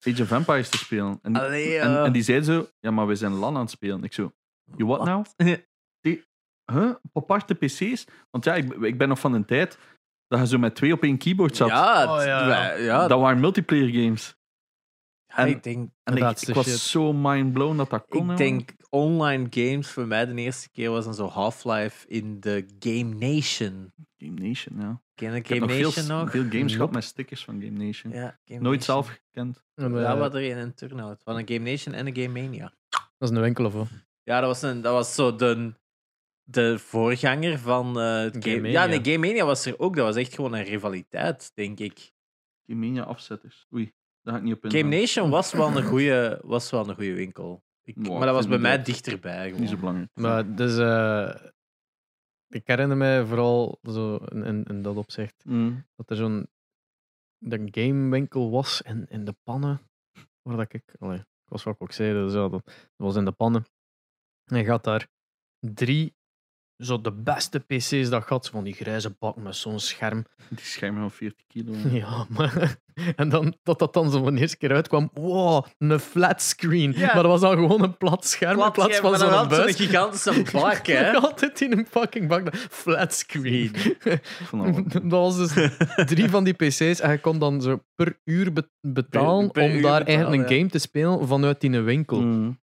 [0.01, 1.19] Age of Empires te spelen.
[1.23, 4.03] En, en, en, die zei zo, ja, maar we zijn LAN aan het spelen.
[4.03, 4.33] Ik zo,
[4.77, 5.25] you what now?
[6.01, 6.25] Die,
[6.73, 6.95] huh?
[7.13, 8.05] Op aparte PC's?
[8.31, 9.79] Want ja, ik, ik ben nog van een tijd
[10.27, 11.69] dat je zo met twee op één keyboard zat.
[11.69, 12.75] Ja, oh, ja.
[12.75, 13.07] ja.
[13.07, 14.37] Dat waren multiplayer games.
[15.27, 18.31] en, ik denk, en ik, ik was zo mind-blown dat dat kon.
[18.31, 22.67] Ik denk online games voor mij de eerste keer was dan zo Half-Life in de
[22.79, 23.93] Game Nation.
[24.17, 25.03] Game Nation, ja.
[25.19, 26.31] Ken Game Nation veel, nog?
[26.31, 28.13] Veel games gehad met stickers van Game Nation.
[28.13, 29.65] Ja, Game Nooit zelf gekend.
[29.75, 31.23] Ja, wat er in een turnout.
[31.23, 32.73] Van een Game Nation en een Game Mania.
[32.89, 33.89] Dat is een winkel of wat?
[34.23, 35.73] Ja, dat was, een, dat was zo de
[36.51, 39.97] de voorganger van uh, Game, Ja, nee, Game Mania was er ook.
[39.97, 42.13] Dat was echt gewoon een rivaliteit, denk ik.
[42.67, 43.67] Game Mania afzetters.
[43.75, 43.93] Oei,
[44.23, 44.71] daar ga ik niet op in.
[44.71, 47.65] Game Nation was wel een goede, was wel een goede winkel.
[47.85, 49.45] Ik, maar dat was bij mij dichterbij.
[49.45, 49.61] Gewoon.
[49.61, 50.11] Niet zo belangrijk.
[50.15, 51.35] Maar dus, uh,
[52.49, 55.87] ik herinner mij vooral zo in, in dat opzicht mm.
[55.97, 56.49] dat er zo'n
[57.49, 59.81] gamewinkel was in, in de pannen.
[60.43, 62.63] Waar dat ik, allee, ik was wat ik ook zei, dus dat, dat
[62.97, 63.65] was in de pannen.
[64.45, 65.09] En je gaat daar
[65.59, 66.17] drie
[66.79, 70.25] zo de beste PC's dat gaat, van die grijze bak met zo'n scherm.
[70.49, 71.73] Die scherm van 40 kilo.
[71.99, 72.53] Ja, maar.
[73.17, 76.95] En dan, dat dat dan zo van de eerste keer uitkwam, wow, een flat screen.
[76.99, 79.77] Maar dat was dan gewoon een plat scherm in plaats van zo'n buis.
[79.77, 81.13] Zo'n gigantische bak, hè?
[81.13, 82.57] altijd in een fucking bak.
[82.57, 83.73] Flat screen.
[84.93, 85.71] dat was dus
[86.07, 90.43] drie van die PC's en je kon dan zo per uur betalen om daar eigenlijk
[90.43, 92.21] een game te spelen vanuit die winkel.
[92.21, 92.59] Mm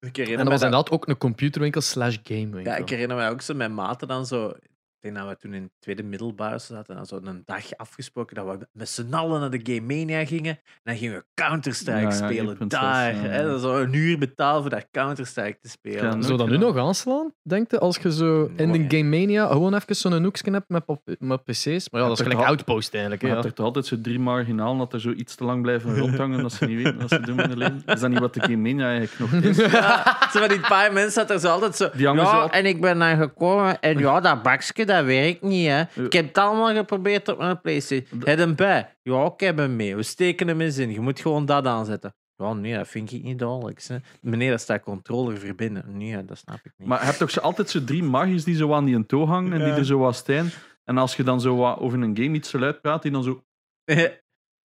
[0.00, 2.72] en dat was inderdaad ook een computerwinkel slash gamewinkel.
[2.72, 4.52] Ja, ik herinner me ook zo mijn maten dan zo
[5.00, 8.36] ik denk dat we toen in het tweede middelbaar zaten en zo een dag afgesproken
[8.36, 10.52] dat we met z'n allen naar de Game Mania gingen.
[10.52, 13.14] En dan gingen we Counter-Strike spelen daar.
[13.14, 16.22] Hè, zo een uur betalen voor dat Counter-Strike te spelen.
[16.22, 17.78] Zou dat nu nog aanslaan, denk je?
[17.78, 20.84] Als je zo in de Game Mania gewoon even zo'n hoekje hebt met,
[21.18, 21.90] met PC's.
[21.90, 23.22] Maar ja, dat is gelijk Outpost eigenlijk.
[23.22, 25.96] Je hebt er toch altijd zo drie marginaal dat er zo iets te lang blijven
[25.98, 27.82] rondhangen dat ze niet weten wat ze doen in de leven.
[27.86, 29.56] Is dat niet wat de Game Mania eigenlijk nog is?
[29.56, 31.88] Ja, zo van die paar mensen dat er zo altijd zo...
[31.96, 35.80] Ja, en ik ben dan gekomen en ja, dat bakje dat werkt niet, hè.
[36.04, 38.22] Ik heb het allemaal geprobeerd op mijn PlayStation.
[38.24, 38.96] Heb hem bij?
[39.02, 39.96] Ja, ik heb hem mee.
[39.96, 40.90] We steken hem eens in.
[40.90, 42.14] Je moet gewoon dat aanzetten.
[42.36, 43.82] Ja, nee, dat vind ik niet duidelijk.
[43.82, 43.96] Hè.
[44.20, 45.96] Meneer, dat staat controller verbinden.
[45.96, 46.88] Nee, dat snap ik niet.
[46.88, 49.28] Maar je hebt toch zo altijd zo drie magisch die zo aan die een toog
[49.28, 50.50] hangen en die er zo wat staan.
[50.84, 53.44] En als je dan zo wat over een game iets luid praat, die dan zo...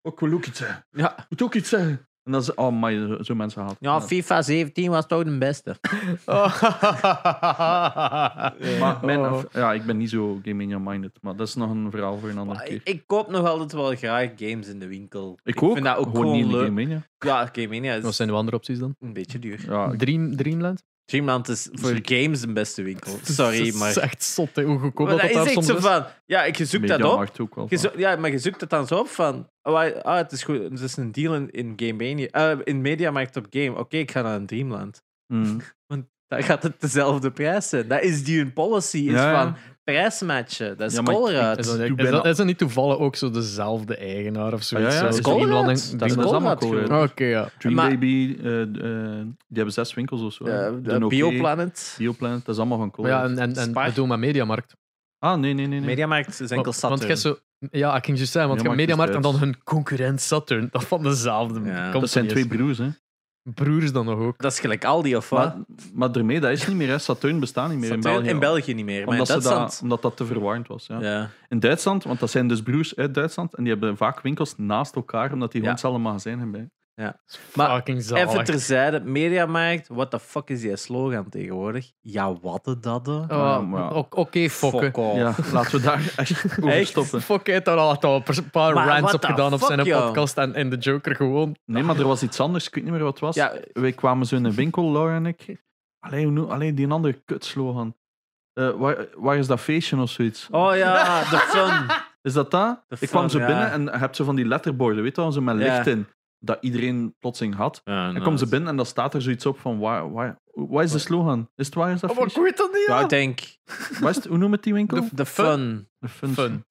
[0.08, 0.86] ook wil ook iets zeggen.
[0.90, 1.26] Ja.
[1.28, 2.08] Moet ook iets zeggen.
[2.24, 3.76] En dat is, oh my, zo mensen haat.
[3.78, 5.76] Ja, FIFA 17 was toch de beste.
[8.80, 9.42] maar mijn, oh.
[9.52, 12.38] ja, ik ben niet zo gaming minded, maar dat is nog een verhaal voor een
[12.38, 12.80] andere keer.
[12.84, 15.38] Ik, koop nog altijd wel graag games in de winkel.
[15.42, 15.72] Ik, ook.
[15.72, 16.66] vind dat ook gewoon, niet leuk.
[16.66, 18.00] Gaming, ja, gaming, ja.
[18.00, 18.96] Wat zijn de andere opties dan?
[19.00, 19.64] Een beetje duur.
[19.68, 19.96] Ja.
[19.96, 20.82] Dream, Dreamland?
[21.04, 23.18] Dreamland is voor games de beste winkel.
[23.22, 23.88] Sorry, maar...
[23.88, 25.56] Het is echt zot, hoe goedkoop dat, dat, dat is.
[25.56, 26.06] echt zo van...
[26.26, 27.70] Ja, je zoekt dat op.
[27.70, 29.48] Je ja, maar je zoekt het dan zo op van...
[29.62, 30.62] Oh, ah, het is goed.
[30.62, 33.78] Het is een deal in, in Game uh, in Mediamarkt op Game.
[33.78, 35.02] Oké, ik ga naar een Dreamland.
[35.26, 35.60] Mm.
[35.86, 37.88] Want dan gaat het dezelfde prijs zijn.
[37.88, 38.98] Dat is die een policy.
[38.98, 40.76] Is van prijsmatchen.
[40.76, 41.58] Dat is ja, Colruyt.
[41.58, 41.66] Is,
[41.96, 44.94] dat, is, dat niet toevallig ook zo dezelfde eigenaar of zoiets?
[44.94, 45.08] Ja, ja.
[45.08, 45.98] Is Colruyt.
[45.98, 47.10] Dat is allemaal Colruyt.
[47.10, 47.48] Oké, ja.
[47.58, 50.44] Dream Baby, uh, uh, die hebben zes winkels of zo.
[50.44, 51.94] Uh, Bioplanet.
[51.98, 53.16] Bioplanet, dat is allemaal van Colruyt.
[53.16, 54.76] Ja, en, en, en we doen maar Mediamarkt.
[55.18, 55.78] Ah, nee, nee, nee.
[55.78, 55.88] nee.
[55.88, 57.06] Mediamarkt is enkel Saturn.
[57.06, 57.38] Want zo,
[57.70, 60.68] ja, ik ging juist zeggen, want je hebt Mediamarkt en dan hun concurrent Saturn.
[60.70, 61.60] Dat van dezelfde.
[61.60, 61.92] Ja.
[61.92, 62.88] Dat zijn twee broers, hè.
[63.44, 64.38] Broers dan nog ook.
[64.38, 65.56] Dat is gelijk Aldi of wat?
[65.56, 65.64] Maar,
[65.94, 66.88] maar daarmee, dat is niet meer.
[66.88, 66.98] Hè.
[66.98, 68.28] Saturn bestaat niet meer in België.
[68.28, 69.04] In België niet meer.
[69.06, 70.86] Maar omdat, in dat, omdat dat te verwarrend was.
[70.86, 71.00] Ja.
[71.00, 71.30] ja.
[71.48, 73.54] In Duitsland, want dat zijn dus broers uit Duitsland.
[73.54, 76.72] En die hebben vaak winkels naast elkaar, omdat die gewoon hetzelfde magazijn hebben.
[76.96, 77.20] Ja.
[77.54, 78.28] Maar Fucking zalig.
[78.32, 81.92] even terzijde, Mediamarkt, what the fuck is die slogan tegenwoordig?
[82.00, 83.08] Ja, wat de dat?
[83.08, 84.80] Oh, maar- Oké, fokken.
[84.80, 85.16] Fuck off.
[85.16, 87.22] Ja, laten we daar echt over stoppen.
[87.22, 90.54] Fuck heeft daar al al een paar Maar rants op gedaan op zijn podcast en,
[90.54, 91.56] en de Joker gewoon.
[91.64, 92.66] Nee, maar er was iets anders.
[92.66, 93.34] Ik weet niet meer wat het was.
[93.34, 93.52] Ja.
[93.72, 95.62] Wij kwamen zo in een winkel, Laura en ik.
[95.98, 97.96] Alleen, alleen die andere kutslogan.
[98.52, 100.48] Eh waar, waar is dat feestje of zoiets?
[100.50, 101.96] Oh ja, de fun.
[102.22, 102.84] Is dat dat?
[102.88, 103.46] De ik kwam zo ja.
[103.46, 105.62] binnen en je hebt zo van die letterborden, weet je wel, zo met Ja.
[105.74, 106.06] licht in.
[106.44, 107.80] Dat iedereen plotseling had.
[107.84, 110.84] Ja, En kom ze binnen en dan staat er zoiets op van, waar, waar, wat
[110.84, 111.50] is de slogan?
[111.56, 113.02] Is het waar is dat Oh, maar ik weet dat niet, Ja, ja.
[113.02, 113.40] ik denk
[114.00, 115.08] het- hoe noem het die winkel?
[115.12, 115.88] de fun.
[115.98, 116.28] De fun.
[116.34, 116.64] Fun.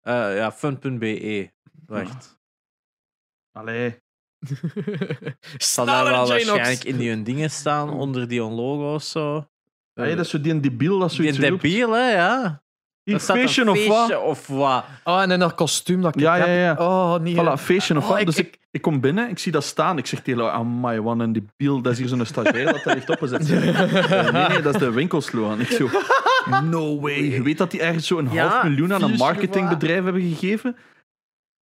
[0.00, 1.50] Eh, ja, fun.be.
[1.86, 2.38] Wacht.
[3.52, 4.02] Allee.
[5.58, 9.48] Zal daar wel waarschijnlijk in die hun dingen staan, onder die hun logo's zo.
[9.94, 11.62] Allee, dat is zo die een debiel dat Die zoiets roept.
[11.62, 12.62] debiel, hè, ja.
[13.02, 13.96] Hier, Dat staat een feestje of wat?
[13.98, 14.84] feestje of wat?
[15.04, 16.46] Oh, en in dat kostuum dat ik Ja, heb.
[16.46, 16.74] ja, ja.
[16.78, 17.36] Oh, niet.
[17.36, 18.18] Voilà, feestje of Oh, wat.
[18.20, 19.98] ik- Dus ik, ik- kom binnen, ik zie dat staan.
[19.98, 21.82] Ik zeg tegen amai, wat een debiel.
[21.82, 23.50] Dat is hier zo'n stagiair dat daar heeft opgezet.
[23.50, 25.60] Eh, nee, nee, dat is de winkelslogan.
[25.60, 25.88] Ik zo,
[26.64, 27.22] no way.
[27.22, 30.76] Je weet dat die ergens zo'n Ja, half miljoen aan een marketingbedrijf hebben gegeven?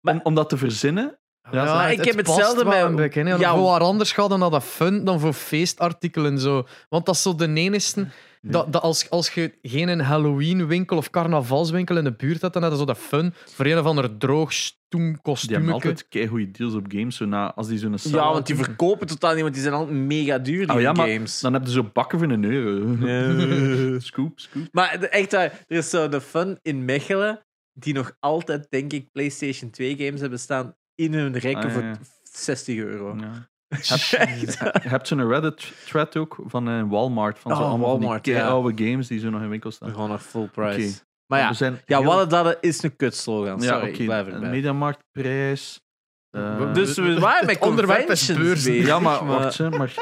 [0.01, 1.17] Maar- om, om dat te verzinnen?
[1.51, 3.35] Ja, ik heb hetzelfde met- een hè.
[3.35, 3.55] Ja.
[3.55, 6.39] Voor anders gaat dan naar dat fun dan voor feestartikelen.
[6.39, 6.67] Zo.
[6.89, 8.07] Want dat is zo de enigste.
[8.41, 12.63] Dat, dat als, als je geen een Halloween-winkel of carnavalswinkel in de buurt hebt, dan
[12.63, 16.51] heb je zo dat fun voor een of ander droog stoem Die hebben altijd keigoede
[16.51, 17.15] deals op games.
[17.15, 19.75] Zo na, als die zo'n Ja, sale want die verkopen totaal niet, want die zijn
[19.75, 21.39] altijd mega duur, die Oh ja, maar games.
[21.39, 22.85] dan heb je zo bakken voor een euro.
[22.87, 23.99] Nee.
[24.09, 24.63] scoop, scoop.
[24.71, 28.93] Maar de- echt waar, er is zo de fun in Mechelen, die nog altijd, denk
[28.93, 31.97] ik, PlayStation 2 games hebben staan in hun rekken Ah, ja, voor ja.
[32.23, 33.15] 60 euro.
[33.19, 33.49] Ja.
[34.17, 34.57] Echt.
[34.83, 37.39] Je hebt zo'n Reddit-thread ook van eh, Walmart.
[37.39, 38.47] Van zo Oh, allemaal Walmart, van die ja.
[38.47, 39.89] oude games die zo nog in winkel staan.
[39.89, 40.99] Gewoon nog full price.
[41.27, 43.61] Maar ja, zijn ja heel- wat dat is een kutslogan.
[43.61, 43.97] Ja, Sorry, oké.
[43.99, 44.49] ik blijf Een erbij.
[44.49, 45.81] Mediamarktprijs.
[46.29, 48.85] eh, Dus we waren met conventions bezig.
[48.85, 49.93] ja, maar wacht, maar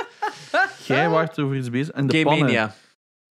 [0.88, 1.94] jij waart over iets bezig.
[1.94, 2.46] En de Game pannen.
[2.46, 2.74] Mania.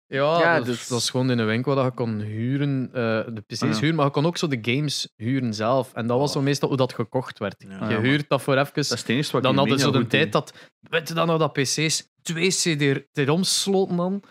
[0.07, 2.93] Ja, Ja, dat, dus- dat is gewoon in een winkel waar je kon huren, eh,
[3.35, 3.79] de PC's Ah, ja.
[3.81, 5.93] huren, maar je kon ook zo de games huren zelf.
[5.95, 7.65] En dat was zo meestal hoe dat gekocht werd.
[7.69, 7.75] Ja.
[7.75, 8.73] je Ah, ja, huurt dat voor even.
[8.89, 12.09] Dat is wat dan hadden ze de tijd dat, weet je dan nou dat PC's
[12.23, 14.23] twee CD-ROMs sloten dan,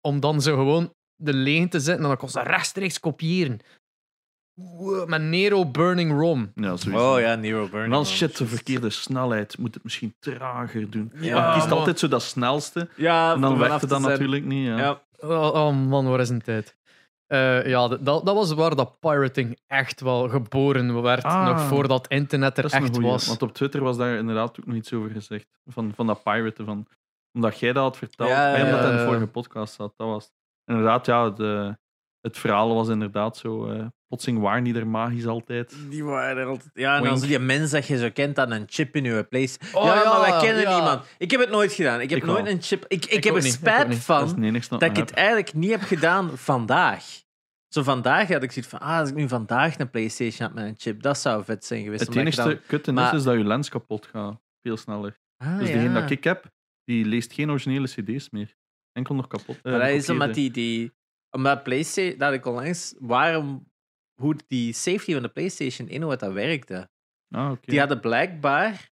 [0.00, 3.58] om dan zo gewoon de leen te zetten en dan kon ze rechtstreeks kopiëren.
[4.54, 6.52] Wow, Met Nero Burning ROM.
[6.54, 7.12] Ja, sowieso.
[7.14, 7.84] Oh ja, Nero Burning.
[7.84, 8.06] En dan Man.
[8.06, 9.58] shit, de verkeerde snelheid.
[9.58, 11.12] Moet het misschien trager doen.
[11.14, 12.88] Ja, maar kiest altijd zo dat snelste.
[12.96, 14.12] Ja, En dan werkt het dan zijn.
[14.12, 14.66] natuurlijk niet.
[14.66, 14.78] Ja.
[14.78, 15.02] Ja.
[15.20, 16.76] Oh, oh man, waar is een tijd?
[17.26, 21.46] Eh, ja, dat, dat dat was waar dat pirating echt wel geboren werd, Ah.
[21.46, 23.26] nog voordat internet er Dat echt goeie, was.
[23.26, 25.46] Want op Twitter was daar inderdaad ook nog iets over gezegd.
[25.66, 26.64] Van, van dat piraten.
[26.64, 26.86] Van,
[27.32, 28.28] omdat jij dat had verteld.
[28.28, 29.92] Ja, en omdat ja, hij in de vorige podcast zat.
[29.96, 30.30] Dat was.
[30.64, 31.78] Inderdaad, ja, de,
[32.20, 33.66] het verhaal was inderdaad zo.
[33.70, 35.76] eh plotseling waren die er magisch altijd.
[35.90, 36.70] Die waren er altijd.
[36.74, 37.18] Ja, en Wink.
[37.18, 39.58] zo die mens dat je zo kent aan een chip in je place.
[39.72, 40.74] Oh, ja, ja, maar wij kennen ja.
[40.74, 41.06] niemand.
[41.18, 42.00] Ik heb het nooit gedaan.
[42.00, 42.52] Ik heb Ik nooit wel.
[42.52, 42.84] een chip.
[42.88, 43.88] Ik, ik, Ik heb er niet, spijt.
[43.88, 47.04] Dat van dat ik het eigenlijk niet heb gedaan vandaag.
[47.68, 50.64] Zo vandaag had ik zoiets van, ah, als ik nu vandaag een PlayStation had met
[50.64, 52.06] een chip, dat zou vet zijn geweest.
[52.06, 54.40] Het enige dan- kutte maar- is, dat je lens kapot gaat.
[54.62, 55.18] Veel sneller.
[55.36, 56.44] Ah, Dus degene dat ik heb,
[56.84, 58.54] die leest geen originele cd's meer.
[58.92, 59.56] Enkel nog kapot.
[59.62, 60.92] eh, Maar dat is omdat die, die
[61.30, 63.70] omdat PlayStation, dat ik onlangs, waarom,
[64.20, 66.88] hoe die safety van de PlayStation 1, hoe dat werkte.
[67.28, 67.52] Ah.
[67.60, 68.90] Die hadden blijkbaar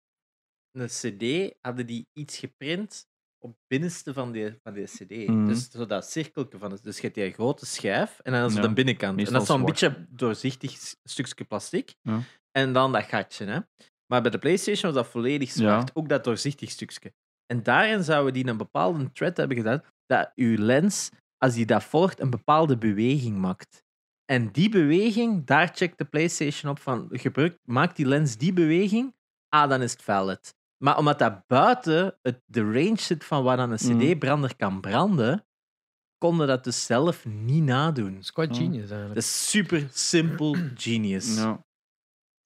[0.73, 3.07] een CD, hadden die iets geprint
[3.39, 5.29] op het binnenste van die, van die CD.
[5.29, 5.47] Mhm.
[5.47, 6.83] Dus zo dat cirkeltje van het.
[6.83, 9.19] Dus je hebt die grote schijf en dan zo Ja, de binnenkant.
[9.19, 11.95] En dat is zo'n beetje doorzichtig stukje plastic.
[12.03, 12.21] Ja.
[12.51, 13.45] En dan dat gatje.
[13.45, 13.61] Hè.
[14.07, 15.91] Maar bij de PlayStation was dat volledig zwart.
[15.95, 17.13] Ook dat doorzichtig stukje.
[17.47, 21.85] En daarin zouden die een bepaalde thread hebben gedaan dat uw lens, als die dat
[21.85, 23.85] volgt, een bepaalde beweging maakt.
[24.25, 29.15] En die beweging, daar checkt de PlayStation op van gebruik, maakt die lens die beweging,
[29.49, 30.57] ah, dan is het valid.
[30.85, 33.99] Maar omdat dat buiten het, de range zit van waar dan een Mhm.
[34.13, 35.47] CD-brander kan branden,
[36.19, 38.13] konden dat dus zelf niet nadoen.
[38.13, 38.59] Dat is quite Oh.
[38.59, 39.15] genius eigenlijk.
[39.15, 41.37] Dat is super simpel genius.
[41.37, 41.67] Ja.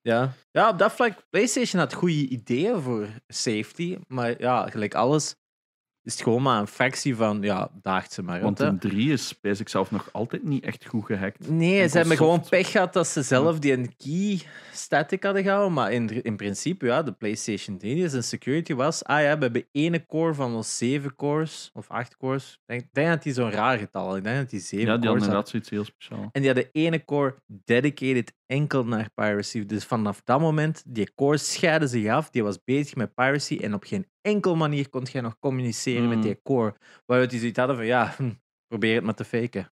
[0.01, 0.33] Ja.
[0.51, 5.37] ja, op dat vlak, PlayStation had goede ideeën voor safety, maar ja, gelijk alles
[6.05, 8.41] is het gewoon maar een fractie van, ja, daagt ze maar.
[8.41, 11.51] Want een 3 is bij zelf nog altijd niet echt goed gehackt.
[11.51, 14.41] Nee, ze hebben gewoon pech gehad dat ze zelf die een key
[14.73, 15.73] static hadden gehouden.
[15.73, 19.05] Maar in, in principe, ja, de PlayStation 3 die zijn security was.
[19.05, 22.53] Ah ja, we hebben ene core van ons zeven cores of acht cores.
[22.53, 24.17] Ik denk, ik denk dat die zo'n raar getal had.
[24.17, 25.47] Ik denk dat die zeven Ja, die cores hadden had.
[25.47, 26.29] inderdaad zoiets heel speciaal.
[26.33, 29.67] En die hadden ene core dedicated enkel naar piracy.
[29.67, 32.31] Dus vanaf dat moment, die core scheiden zich af.
[32.31, 33.59] Die was bezig met piracy.
[33.59, 36.23] En op geen enkel manier kon je nog communiceren met Mm.
[36.23, 36.75] die core.
[37.07, 38.31] Waaruit die zoiets hadden van, ja, hm,
[38.67, 39.73] probeer het maar te faken.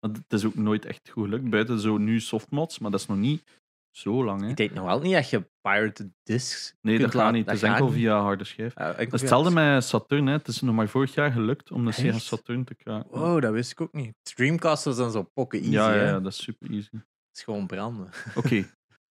[0.00, 1.50] Het is ook nooit echt goed gelukt.
[1.50, 3.42] Buiten zo nu softmods, maar dat is nog niet
[3.90, 4.40] zo lang.
[4.42, 4.48] Hè?
[4.48, 6.74] Ik denk nog wel niet dat je pirated discs.
[6.80, 7.46] Nee, dat gaat niet.
[7.46, 8.74] Het is enkel via harde schijf.
[8.76, 10.26] Ja, is hetzelfde met Saturn.
[10.26, 10.32] Hè.
[10.32, 13.06] Het is nog maar vorig jaar gelukt om de Sega Saturn te krijgen.
[13.10, 14.14] Wow, dat wist ik ook niet.
[14.22, 15.72] Dreamcast was dan zo pokken easy.
[15.72, 16.90] Ja, ja, ja, dat is super easy.
[17.36, 18.10] Het is gewoon branden.
[18.34, 18.64] Oké,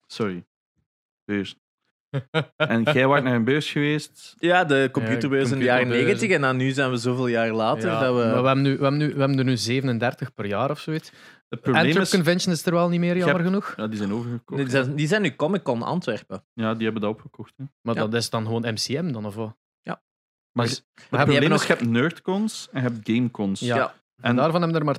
[0.06, 0.44] sorry.
[1.24, 1.56] Beurs.
[2.56, 4.34] en jij was naar een beurs geweest?
[4.38, 7.90] Ja, de computerbeurs in de jaren 90 en dan nu zijn we zoveel jaar later.
[7.90, 8.22] dat we...
[8.24, 10.80] Maar we hebben, nu, we, hebben nu, we hebben er nu 37 per jaar of
[10.80, 11.12] zoiets.
[11.48, 12.10] Het probleem is...
[12.10, 13.74] Convention is er wel niet meer, jammer genoeg.
[13.76, 14.60] Ja, die zijn overgekocht.
[14.60, 16.44] Die zijn, die zijn nu Comic Con Antwerpen.
[16.52, 17.52] Ja, die hebben dat opgekocht.
[17.56, 17.64] Hè.
[17.80, 19.56] Maar dat is dan gewoon MCM dan, of wat?
[19.82, 20.02] Ja.
[20.52, 23.60] Maar, dus, het probleem is, je hebt nerdcons en je hebt gamecons.
[23.60, 23.76] Ja.
[23.76, 23.94] ja.
[24.16, 24.98] En, en daarvan hebben er maar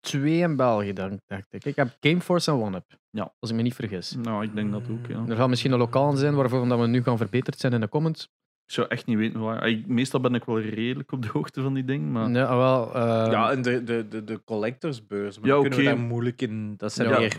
[0.00, 1.64] twee in België, dacht ik.
[1.64, 2.98] Ik heb Gameforce en OneUp.
[3.10, 3.32] Ja.
[3.38, 4.16] Als ik me niet vergis.
[4.22, 5.24] Nou, ik denk dat ook, ja.
[5.28, 8.24] Er gaat misschien een lokaal zijn waarvoor we nu gaan verbeterd zijn in de comments.
[8.64, 9.74] Ik zou echt niet weten waar.
[9.86, 12.12] Meestal ben ik wel redelijk op de hoogte van die dingen.
[12.12, 12.30] Maar...
[12.30, 13.28] Ja, wel, uh...
[13.30, 15.38] ja en de, de, de, de collectorsbeurs.
[15.38, 16.74] Maar ja, kunnen we daar moeilijk in.
[16.76, 17.18] Dat zijn ja.
[17.18, 17.36] meer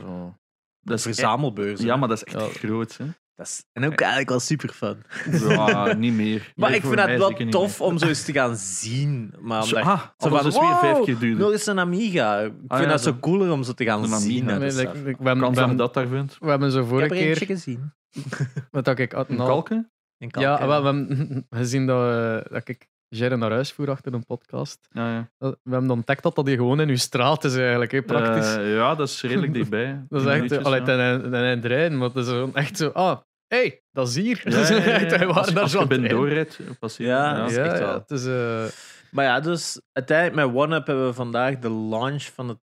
[0.82, 1.86] dat is verzamelbeurzen.
[1.86, 2.60] Ja, maar dat is echt ja.
[2.60, 2.98] groot.
[2.98, 3.06] Hè?
[3.40, 5.04] Dat is, en ook eigenlijk wel super fun.
[5.32, 6.54] Ja, niet meer.
[6.56, 9.34] maar ik vind het wel tof om zo eens te gaan zien.
[9.40, 11.40] Maar zo, ah, zo van, weer vijf keer duurder.
[11.40, 12.40] Nog eens een Amiga.
[12.40, 14.46] Ik ah, vind dat zo cooler om zo te gaan zien.
[14.46, 16.38] Nee, nee, ik, ik, we hebben, dat daar vindt.
[16.40, 17.32] We hebben zo vorige keer...
[17.32, 17.94] Ik heb gezien.
[18.72, 19.14] Wat dat ik...
[19.14, 19.92] In Kalken?
[20.18, 24.88] Ja, we hebben gezien dat, uh, dat ik Jerry naar huis voer achter een podcast.
[24.92, 25.30] Ja, ja.
[25.64, 28.58] We hebben ontdekt dat dat hier gewoon in uw straat is eigenlijk, hè, praktisch.
[28.58, 30.06] Uh, ja, dat is redelijk dichtbij.
[30.10, 30.86] dat is echt, allee, ja.
[30.86, 33.18] ten, ten, ten maar het is echt zo, ah,
[33.50, 34.42] hey, dat is hier.
[34.44, 35.26] Ja, ja, ja, ja.
[35.40, 37.94] Als, daar als je bent doorrijdt, passeer Ja, ja, ja, echt wel.
[37.94, 38.66] Het is, uh...
[39.12, 42.60] Maar ja, dus uiteindelijk met OneUp hebben we vandaag de launch van het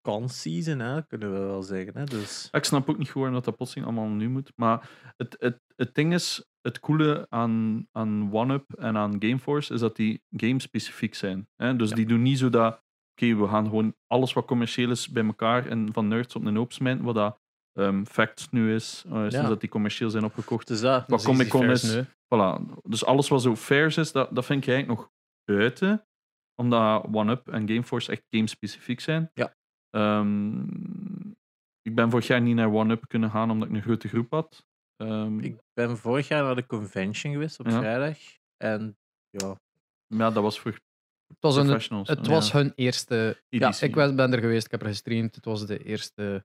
[0.00, 1.96] con-season, hè, kunnen we wel zeggen.
[1.96, 2.04] Hè?
[2.04, 2.48] Dus...
[2.50, 4.52] Ik snap ook niet gewoon dat dat plotseling allemaal nu moet.
[4.56, 9.80] Maar het, het, het ding is, het coole aan, aan OneUp en aan Gameforce is
[9.80, 11.48] dat die game-specifiek zijn.
[11.56, 11.76] Hè?
[11.76, 12.82] Dus die doen niet zo dat,
[13.16, 16.56] oké, we gaan gewoon alles wat commercieel is bij elkaar en van nerds op een
[16.56, 17.40] hoop smijten, wat dat
[17.74, 20.66] um, Facts nu is, uh, sinds dat die commercieel zijn opgekocht.
[20.66, 22.00] Dus dat, wat Comic Con is.
[22.04, 22.80] Voilà.
[22.82, 25.10] Dus alles wat zo fairs is, dat, dat vind ik eigenlijk nog
[25.44, 26.06] buiten.
[26.54, 29.30] Omdat OneUp en Gameforce echt game-specifiek zijn.
[29.34, 29.54] Ja.
[29.90, 31.36] Um,
[31.82, 34.66] ik ben vorig jaar niet naar OneUp kunnen gaan omdat ik een grote groep had.
[35.02, 38.18] Um, ik ben vorig jaar naar de convention geweest op vrijdag.
[38.56, 38.96] En
[39.30, 39.60] ja.
[40.06, 43.42] Ja, dat was voor het was, een, het was hun eerste.
[43.48, 45.34] Ja, ik ben er geweest, ik heb er gestreamd.
[45.34, 46.44] Het was de eerste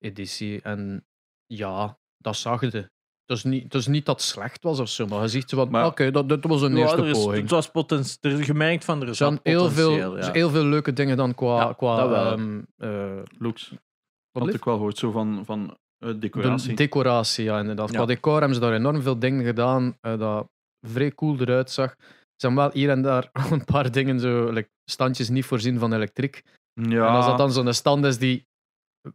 [0.00, 0.62] editie.
[0.62, 1.06] En
[1.46, 2.90] ja, dat zag je.
[3.30, 5.50] Het is niet, het is niet dat het slecht was of zo, maar je ziet
[5.50, 7.42] van, oké, okay, dat, dat was een ja, eerste is, poging.
[7.42, 10.32] Het was potentieel, er gemerkt van, er is zijn heel veel, ja.
[10.32, 13.72] heel veel leuke dingen dan qua, ja, qua um, uh, looks.
[14.30, 16.68] Wat ik wel hoort, zo van, van uh, decoratie.
[16.68, 17.90] De decoratie, ja, inderdaad.
[17.90, 20.48] Qua decor hebben ze daar enorm veel dingen gedaan uh, dat
[20.86, 21.90] vrij cool eruit zag.
[21.90, 21.96] Er
[22.36, 26.42] zijn wel hier en daar een paar dingen, zo, like, standjes niet voorzien van elektriek.
[26.72, 27.06] Ja.
[27.08, 28.46] En als dat dan zo'n stand is die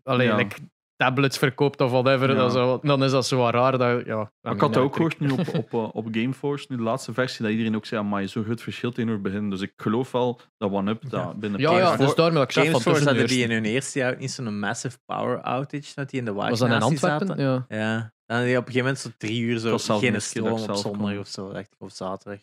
[0.03, 0.35] alleen ja.
[0.35, 0.55] like,
[0.95, 2.47] tablets verkoopt of whatever, ja.
[2.47, 3.77] dan, dan, is dat zo raar.
[3.77, 7.13] Dat, ja, ik had ook gehoord nu op, op, eh, op Gameforce, nu de laatste
[7.13, 9.49] versie, dat iedereen ook zei, maar zo groot verschil in het begin.
[9.49, 11.09] Dus ik geloof wel dat OneUp ja.
[11.09, 14.17] dat binnen Ja, ja dus daarom ik zeg Gameforce hadden die in hun eerste jaar
[14.17, 17.27] niet zo'n massive power outage, dat die in de wagen Was dat in Antwerpen?
[17.27, 17.43] Zaten.
[17.43, 17.65] Ja.
[17.69, 18.13] ja.
[18.25, 21.17] Dan had die op een gegeven moment zo drie uur zo geen stroom op zondag
[21.17, 22.39] of zo, echt, of zaterdag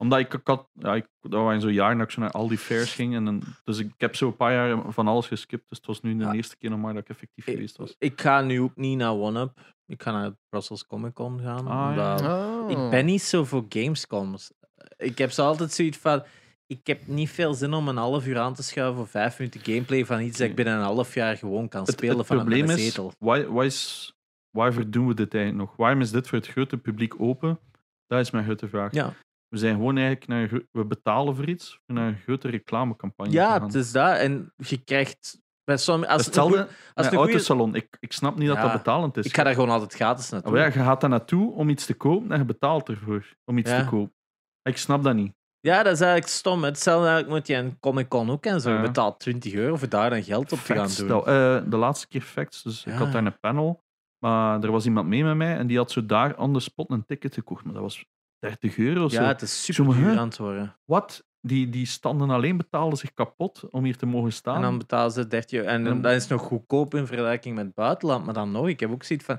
[0.00, 2.48] omdat ik, ik had, ja, ik, dat was zo'n jaar dat ik zo naar al
[2.48, 3.14] die fairs ging.
[3.14, 5.68] En dan, dus ik, heb zo een paar jaar van alles geskipt.
[5.68, 7.94] Dus het was nu de eerste keer nog maar dat ik effectief geweest was.
[7.98, 9.74] Ik ga nu ook niet naar OneUp.
[9.86, 11.66] Ik ga naar Brussels Comic Con gaan.
[11.66, 12.70] Ah, omdat oh.
[12.70, 14.52] Ik ben niet zo voor Gamescoms.
[14.96, 16.22] Ik heb zo altijd zoiets van.
[16.66, 19.60] Ik heb niet veel zin om een half uur aan te schuiven voor vijf minuten
[19.60, 22.36] gameplay van iets dat ik binnen een half jaar gewoon kan spelen het, het van
[22.36, 23.08] probleem een zetel.
[23.08, 24.14] Is, why, why is,
[24.50, 25.76] waarvoor doen we dit eigenlijk nog?
[25.76, 27.58] Waarom is dit voor het grote publiek open?
[28.06, 28.92] Dat is mijn grote vraag.
[28.92, 29.14] Ja.
[29.48, 33.32] We zijn gewoon eigenlijk naar, we betalen voor iets, naar een grote reclamecampagne.
[33.32, 34.16] Ja, het is dat.
[34.16, 36.12] En je krijgt bij sommige.
[36.12, 37.74] Als Hetzelfde als een autosalon.
[37.74, 39.26] Ik, ik snap niet dat dat betalend is.
[39.26, 40.52] Ik ga daar gewoon altijd gratis naartoe.
[40.52, 43.58] Oh ja, je gaat daar naartoe om iets te kopen en je betaalt ervoor om
[43.58, 44.14] iets te kopen.
[44.62, 45.36] Ik snap dat niet.
[45.60, 46.64] Ja, dat is eigenlijk stom.
[46.64, 48.74] Hetzelfde eigenlijk moet je een Comic Con ook en zo.
[48.74, 51.18] Je betaalt 20 euro voor daar dan geld op te gaan doen.
[51.18, 51.24] Uh,
[51.70, 52.62] de laatste keer facts.
[52.62, 53.82] Dus ik had daar een panel.
[54.18, 56.90] Maar er was iemand mee met mij en die had zo daar on the spot
[56.90, 57.64] een ticket gekocht.
[57.64, 58.04] Maar dat was
[58.38, 59.06] 30 euro.
[59.10, 60.76] Ja, het is super duur aan het worden.
[60.84, 61.26] Wat?
[61.40, 64.56] Die, die standen alleen betalen zich kapot om hier te mogen staan.
[64.56, 65.68] En dan betalen ze 30 euro.
[65.68, 68.24] En, en dat is nog goedkoop in vergelijking met het buitenland.
[68.24, 69.38] Maar dan nog, ik heb ook zoiets van.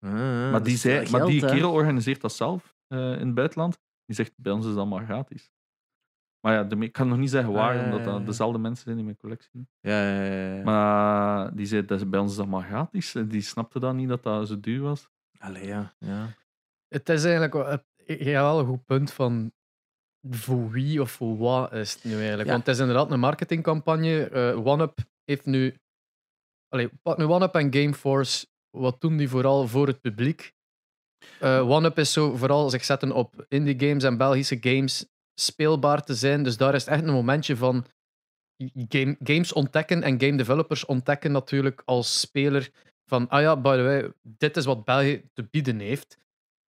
[0.00, 0.12] Uh,
[0.50, 3.78] maar die, zei, maar die kerel organiseert dat zelf uh, in het buitenland.
[4.04, 5.50] Die zegt: bij ons is dat maar gratis.
[6.40, 9.04] Maar ja, de, ik kan nog niet zeggen waar, omdat dat dezelfde mensen zijn in
[9.04, 9.68] mijn collectie.
[9.80, 10.62] Ja, ja, ja, ja.
[10.62, 13.14] Maar die zei: dat bij ons is dat maar gratis.
[13.14, 15.08] En die snapte dan niet dat dat zo duur was.
[15.38, 15.94] Allee, ja.
[15.98, 16.28] ja.
[16.88, 19.52] Het is eigenlijk je hebt wel een goed punt van
[20.30, 22.48] voor wie of voor wat is het nu eigenlijk.
[22.48, 24.30] Want het is inderdaad een marketingcampagne.
[24.30, 25.76] Uh, OneUp heeft nu...
[26.68, 30.54] Allee, nu OneUp en Gameforce wat doen die vooral voor het publiek?
[31.42, 36.14] Uh, OneUp is zo vooral zich zetten op indie games en Belgische games speelbaar te
[36.14, 36.42] zijn.
[36.42, 37.86] Dus daar is het echt een momentje van
[38.88, 42.70] game, games ontdekken en game developers ontdekken natuurlijk als speler
[43.04, 46.18] van, ah ja, by the way, dit is wat België te bieden heeft.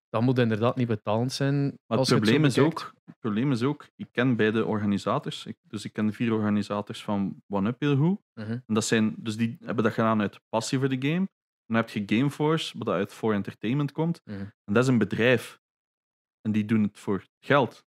[0.08, 1.78] Dat moet inderdaad niet betaald zijn.
[1.86, 5.46] Maar het probleem, is ook, het probleem is ook, ik ken beide organisators.
[5.46, 8.20] Ik, dus ik ken vier organisators van OneUp heel goed.
[8.34, 8.50] Mhm.
[8.50, 11.28] en dat zijn, dus die hebben dat gedaan uit passie voor de game.
[11.66, 14.20] Dan heb je Gameforce, wat uit voor entertainment komt.
[14.24, 14.38] Mhm.
[14.38, 15.60] En dat is een bedrijf.
[16.40, 17.86] En die doen het voor geld.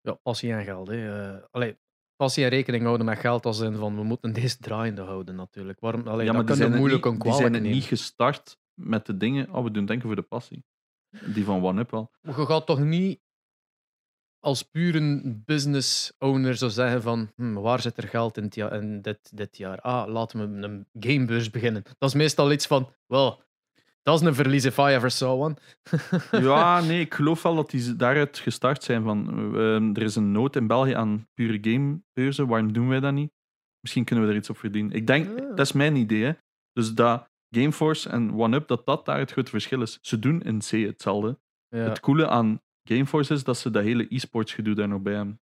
[0.00, 0.88] Ja, passie en geld.
[0.88, 1.32] Hè.
[1.34, 1.78] Uh, allee,
[2.16, 5.80] passie en rekening houden met geld als in van we moeten deze draaiende houden natuurlijk.
[5.80, 9.16] Waarom, allee, ja, maar dat die zijn moeilijk niet, Die zijn niet gestart met de
[9.16, 10.64] dingen, oh we doen denken voor de passie.
[11.34, 12.10] Die van OneUp wel.
[12.20, 13.20] Maar je gaat toch niet
[14.40, 19.02] als puur een business owner zo zeggen van hm, waar zit er geld in, in
[19.02, 19.80] dit, dit jaar?
[19.80, 21.82] Ah, laten we een gamebeurs beginnen.
[21.98, 23.42] Dat is meestal iets van, wel,
[24.02, 25.56] dat is een verlies if I ever saw one.
[26.48, 30.32] ja, nee, ik geloof wel dat die daaruit gestart zijn van ehm, er is een
[30.32, 33.32] nood in België aan pure gamebeurzen, waarom doen wij dat niet?
[33.80, 34.92] Misschien kunnen we er iets op verdienen.
[34.96, 35.48] Ik denk, ah.
[35.48, 36.32] dat is mijn idee, hè.
[36.72, 39.98] dus dat Gameforce en OneUp, dat dat daar het grote verschil is.
[40.02, 41.38] Ze doen in C hetzelfde.
[41.68, 41.78] Ja.
[41.78, 45.40] Het coole aan Gameforce is dat ze dat hele e-sports gedoe daar nog bij hebben.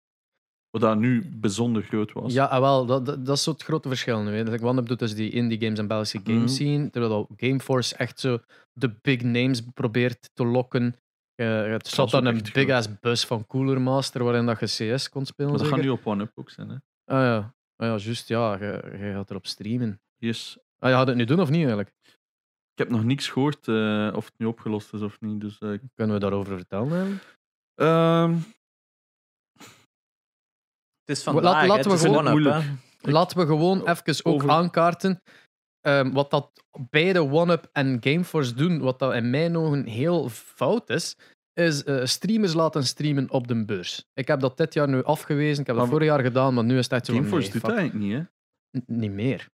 [0.71, 2.33] Wat dat nu bijzonder groot was.
[2.33, 4.37] Ja, ah, wel, dat, dat, is zo het grote verschil nu.
[4.37, 4.63] Hè.
[4.63, 8.39] OneUp doet dus die indie games en Belgische games mm scene, terwijl Gameforce echt zo
[8.73, 10.97] de big names probeert te lokken.
[11.37, 15.09] Uh, het zat dan een big ass bus van Cooler Master waarin dat je CS
[15.09, 15.51] kon spelen.
[15.51, 16.69] Maar dat gaat nu op OneUp ook zijn.
[16.69, 16.75] Hè?
[17.05, 18.29] Ah ja, ah, ja juist.
[18.29, 20.01] Ja, je, je gaat erop streamen.
[20.17, 20.59] Yes.
[20.85, 21.93] Ah, je gaat het nu doen of niet eigenlijk?
[22.73, 25.41] Ik heb nog niks gehoord uh, of het nu opgelost is of niet.
[25.41, 27.21] Dus, uh, Kunnen we daarover vertellen?
[27.75, 28.35] Um,
[31.01, 32.65] het is vandaag, laten, we gewoon, moeilijk.
[33.01, 35.23] laten we gewoon even ook aankaarten
[35.87, 40.91] um, wat dat beide OneUp en Gameforce doen, wat dat in mijn ogen heel fout
[40.91, 41.17] is,
[41.53, 44.05] is uh, streamers laten streamen op de beurs.
[44.15, 46.79] Ik heb dat dit jaar nu afgewezen, ik heb dat vorig jaar gedaan, maar nu
[46.79, 48.81] is het echt zo Gameforce doet dat eigenlijk niet, hè?
[48.87, 49.53] niet meer.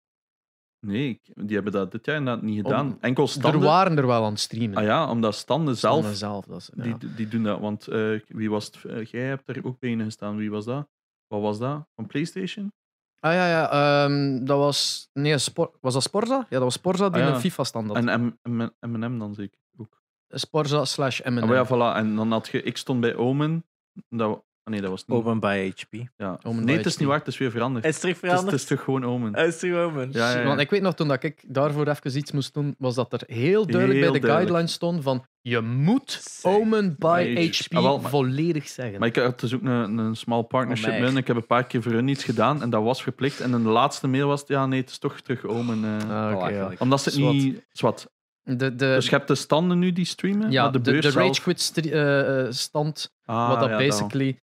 [0.80, 2.98] Nee, die hebben dat dit jaar inderdaad niet gedaan.
[3.02, 3.62] Enkel standen...
[3.62, 4.78] Er waren er wel aan het streamen.
[4.78, 5.98] Ah ja, omdat standen zelf...
[5.98, 7.60] Standen zelf dat is, die, die doen dat.
[7.60, 8.84] Want uh, wie was het?
[8.86, 10.38] Uh, jij hebt er ook bij gestaan.
[10.38, 10.88] Wie was dat?
[11.28, 11.88] Wat was dat?
[11.96, 12.74] Van PlayStation?
[13.20, 14.04] Ah ja, ja.
[14.04, 15.10] Um, dat was...
[15.14, 15.36] Nee,
[15.82, 16.36] was dat Sporza?
[16.36, 17.34] Ja, dat was Sporza die ah, ja.
[17.34, 18.06] een FIFA-stand had.
[18.06, 18.40] En
[18.80, 20.02] M&M dan zeker ook.
[20.28, 21.38] Sporza slash M&M.
[21.38, 21.98] Ah, ja, voilà.
[21.98, 22.62] En dan had je...
[22.62, 23.66] Ik stond bij Omen.
[24.10, 25.18] Dat, nee, dat was niet.
[25.18, 26.08] Omen by HP.
[26.18, 26.40] Ja.
[26.44, 27.86] nee, het is niet waar, het is weer veranderd.
[27.86, 28.52] Is het terug veranderd?
[28.52, 29.36] Het is, toch gewoon Omen.
[29.36, 30.10] Het is terug Omen.
[30.12, 32.96] Ja, ja, Want ik weet nog, toen dat ik daarvoor even iets moest doen, was
[32.96, 38.06] dat er heel duidelijk bij de guidelines stond van je moet Omen by HP ah,
[38.06, 39.00] volledig zeggen.
[39.00, 41.64] Maar ik had dus ook een, een small partnership oh, met Ik heb een paar
[41.64, 43.40] keer voor hun iets gedaan en dat was verplicht.
[43.40, 45.84] En in de laatste mail was het, ja nee, het is toch terug Omen.
[45.84, 47.66] Uh, ah, okay, Omdat ze het niet...
[47.72, 48.12] Zwat.
[48.44, 50.52] De, de, dus je hebt de standen nu die streamen?
[50.52, 54.40] Ja, de, de, de Rage Quit uh, stand, ah, wat dat basically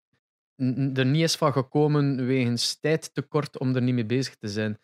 [0.94, 4.80] er niet is van gekomen wegens tijdtekort om er niet mee bezig te zijn.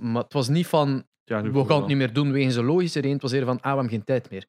[0.00, 2.98] Maar het was niet van, ja, we gaan het niet meer doen wegens een logische
[3.00, 3.12] reden.
[3.12, 4.46] Het was eerder van, ah, we hebben geen tijd meer.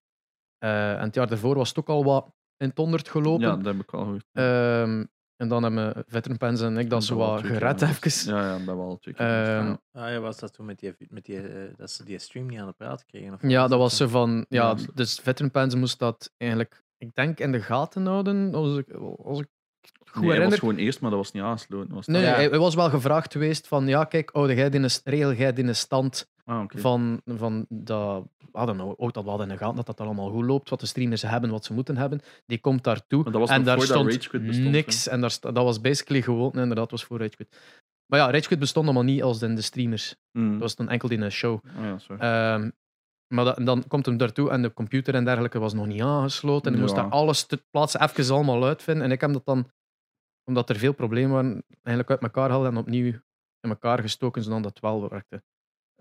[0.63, 3.47] Uh, en het jaar daarvoor was het ook al wat in het honderd gelopen.
[3.47, 4.25] Ja, dat heb ik al gehoord.
[4.34, 5.05] Uh,
[5.38, 8.35] en dan hebben Veteran Pens en ik dat zo wat gered even.
[8.35, 11.41] Ja, ja, dat wel twee uh, Ah ja, was dat toen met die, met die,
[11.41, 13.34] uh, dat ze die stream niet aan de praat kregen?
[13.34, 17.39] Of ja, dat was zo van, ja, dus Veteran Pens moest dat eigenlijk, ik denk,
[17.39, 18.91] in de gaten houden, als ik,
[19.23, 19.47] als ik
[20.18, 21.95] goed nee, was gewoon eerst, maar dat was niet aansluiten.
[21.95, 25.34] Was nee, hij, was wel gevraagd geweest van, ja, kijk, oude jij in een, regel
[25.34, 29.48] jij in een stand ah, van, van dat, I don't know, ook dat we hadden
[29.48, 31.98] in de gaten dat dat allemaal goed loopt, wat de streamers hebben, wat ze moeten
[31.98, 32.19] hebben.
[32.45, 33.48] Die komt daartoe.
[33.48, 35.07] en daar stond niks.
[35.07, 37.48] En daar, dat was basically gewoon, nee, inderdaad, was voor Rage
[38.06, 40.15] Maar ja, Rage bestond allemaal niet als in de streamers.
[40.31, 40.52] Mm.
[40.52, 41.53] Dat was dan enkel in een show.
[41.53, 42.73] Oh, ja, um,
[43.27, 46.65] maar dan komt hem daartoe en de computer en dergelijke was nog niet aangesloten.
[46.65, 49.03] En hij moest daar alles te plaatsen even allemaal uitvinden.
[49.03, 49.68] En ik heb dat dan
[50.48, 53.06] omdat er veel problemen waren, eigenlijk uit elkaar haalden en opnieuw
[53.61, 55.44] in elkaar gestoken, zodat dat wel werkte.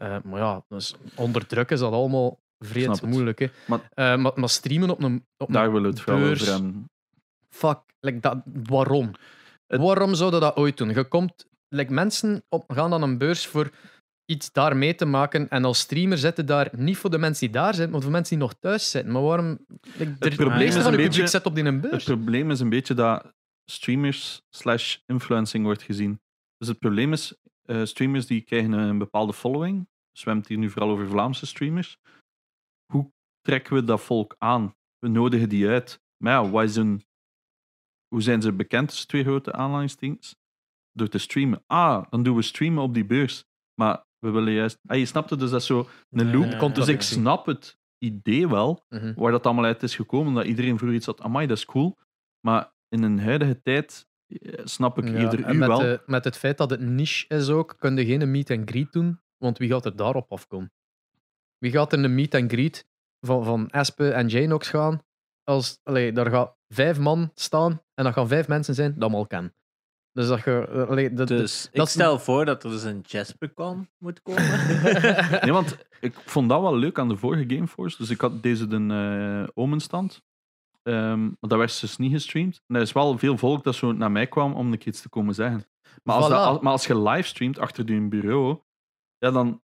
[0.02, 3.38] Uh, maar ja, dus onder druk is dat allemaal vreed moeilijk.
[3.38, 3.48] Hè.
[3.66, 6.72] Maar, uh, maar, maar, streamen op een, op daar wil het beurs, over
[7.48, 9.10] Fuck, like dat, waarom?
[9.66, 9.80] Het...
[9.80, 10.88] Waarom zouden dat ooit doen?
[10.88, 13.70] Je komt, like mensen op, gaan dan een beurs voor
[14.24, 15.48] iets daar mee te maken.
[15.48, 18.38] En als streamer zitten daar niet voor de mensen die daar zijn, maar voor mensen
[18.38, 19.12] die nog thuis zitten.
[19.12, 19.58] Maar waarom?
[19.98, 22.06] Like, het probleem is een beetje, zet op die een beurs.
[22.06, 23.34] Het probleem is een beetje dat
[23.70, 26.20] streamers slash influencing wordt gezien.
[26.58, 27.34] Dus het probleem is,
[27.64, 29.88] uh, streamers die krijgen een bepaalde following.
[30.12, 31.98] Zwemt hier nu vooral over Vlaamse streamers.
[32.92, 34.74] Hoe trekken we dat volk aan?
[34.98, 36.00] We nodigen die uit.
[36.16, 37.04] Maar ja, wat is een,
[38.08, 40.36] hoe zijn ze bekend tussen twee grote aanhalingstekens?
[40.92, 41.62] Door te streamen.
[41.66, 43.44] Ah, dan doen we streamen op die beurs.
[43.74, 44.78] Maar we willen juist...
[44.86, 46.74] Ah, je snapt het, dus dat is zo een loop.
[46.74, 49.14] dus ik snap het idee wel, mhm.
[49.14, 51.96] waar dat allemaal uit is gekomen, dat iedereen vroeger iets had, amai, dat is cool.
[52.40, 55.78] Maar in een huidige tijd eh, snap ik ja, eerder u met wel.
[55.78, 58.92] De, met het feit dat het niche is ook, kun je geen meet and greet
[58.92, 60.72] doen, want wie gaat er daarop afkomen?
[61.58, 62.86] Wie gaat er een meet and greet
[63.20, 65.02] van, van Espe en Janox gaan?
[65.44, 69.26] Als, allee, daar gaat vijf man staan en dat gaan vijf mensen zijn dat al
[69.26, 69.54] kennen.
[70.12, 74.42] Dus, dat allee, dat, dus ik stel voor dat er dus een Jaspecon moet komen.
[75.42, 77.96] nee, want ik vond dat wel leuk aan de vorige Gameforce.
[77.96, 80.22] Dus ik had deze de uh, Omen-stand.
[80.88, 82.62] Um, dat werd dus niet gestreamd.
[82.66, 85.08] En er is wel veel volk dat zo naar mij kwam om een iets te
[85.08, 85.66] komen zeggen.
[86.02, 88.60] Maar als, dat, maar als je livestreamt achter je bureau,
[89.18, 89.62] ja, dan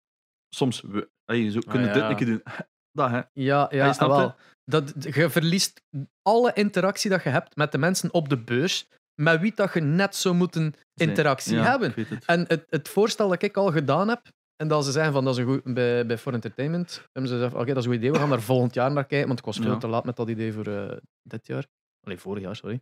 [0.49, 0.81] soms...
[0.81, 2.43] We, je zo, kunnen ah, dit een keer doen.
[2.93, 3.17] Dat, hè.
[3.17, 4.35] Ja, ja, ja wel.
[4.65, 5.83] Dat, je verliest
[6.23, 8.89] alle interactie dat je hebt met de mensen op de beurs,
[9.23, 11.95] met wie dat je net zou moeten interactie hebben.
[12.27, 14.23] En het, het voorstel dat ik al gedaan heb,
[14.57, 17.37] en dat ze zeggen van dat is een goed, bij, bij For Entertainment, hebben ze
[17.37, 19.39] gezegd: oké, dat is een goed idee, we gaan daar volgend jaar naar kijken, want
[19.39, 20.93] ik was veel te laat met dat idee voor uh,
[21.23, 21.67] dit jaar.
[22.01, 22.81] Alleen vorig jaar, sorry.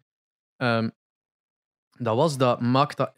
[0.57, 0.93] Um,
[1.99, 3.13] dat was dat maakt dat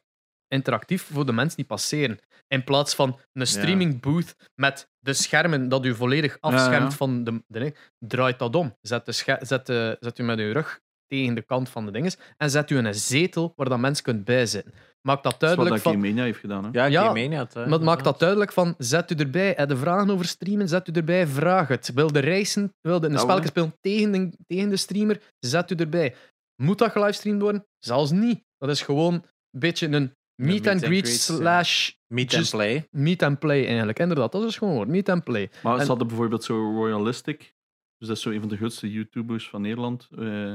[0.48, 2.18] interactief voor de mensen die passeren.
[2.48, 7.42] In plaats van een streaming booth met de schermen dat u volledig afschermt van de,
[7.46, 8.76] de, draait dat om.
[8.80, 12.16] Zet, de zet, de, zet u met uw rug tegen de kant van de dinges
[12.36, 14.72] en zet u in een zetel waar dat mensen kunt bijzitten.
[15.00, 16.02] Maak dat duidelijk dat is wat van...
[16.02, 16.64] Gamemania heeft gedaan.
[16.64, 16.70] Hè?
[16.72, 19.52] Ja, ja Gamemania had, Maar maak dat duidelijk van, zet u erbij.
[19.56, 21.90] Heb de vragen over streamen, zet u erbij, vraag het.
[21.94, 26.14] Wilde reizen, wilde een spel spelen tegen de, tegen de streamer, zet u erbij.
[26.62, 27.66] Moet dat gelivestreamd worden?
[27.78, 28.44] Zelfs niet.
[28.58, 31.92] Dat is gewoon een beetje een meet, and greet slash...
[32.06, 32.86] Meet and play.
[32.90, 34.32] Meet and play eigenlijk, inderdaad.
[34.32, 35.50] Dat is gewoon meet and play.
[35.62, 37.54] Maar ze hadden bijvoorbeeld zo Royalistic.
[37.98, 40.08] Dus dat is zo een van de grootste YouTubers van Nederland.
[40.18, 40.54] Uh,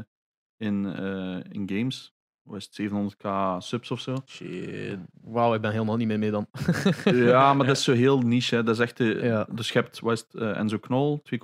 [0.62, 2.14] in, uh, in games.
[2.44, 3.28] Was het 700k
[3.58, 4.16] subs of zo?
[4.26, 5.00] Shit.
[5.22, 6.48] Wauw, ik ben helemaal niet meer mee dan.
[7.04, 8.56] ja, maar dat is zo heel niche.
[8.56, 8.64] Hè.
[8.64, 9.48] Dat is echt de, ja.
[9.52, 11.40] Dus je hebt was het, uh, Enzo Knol, 2,2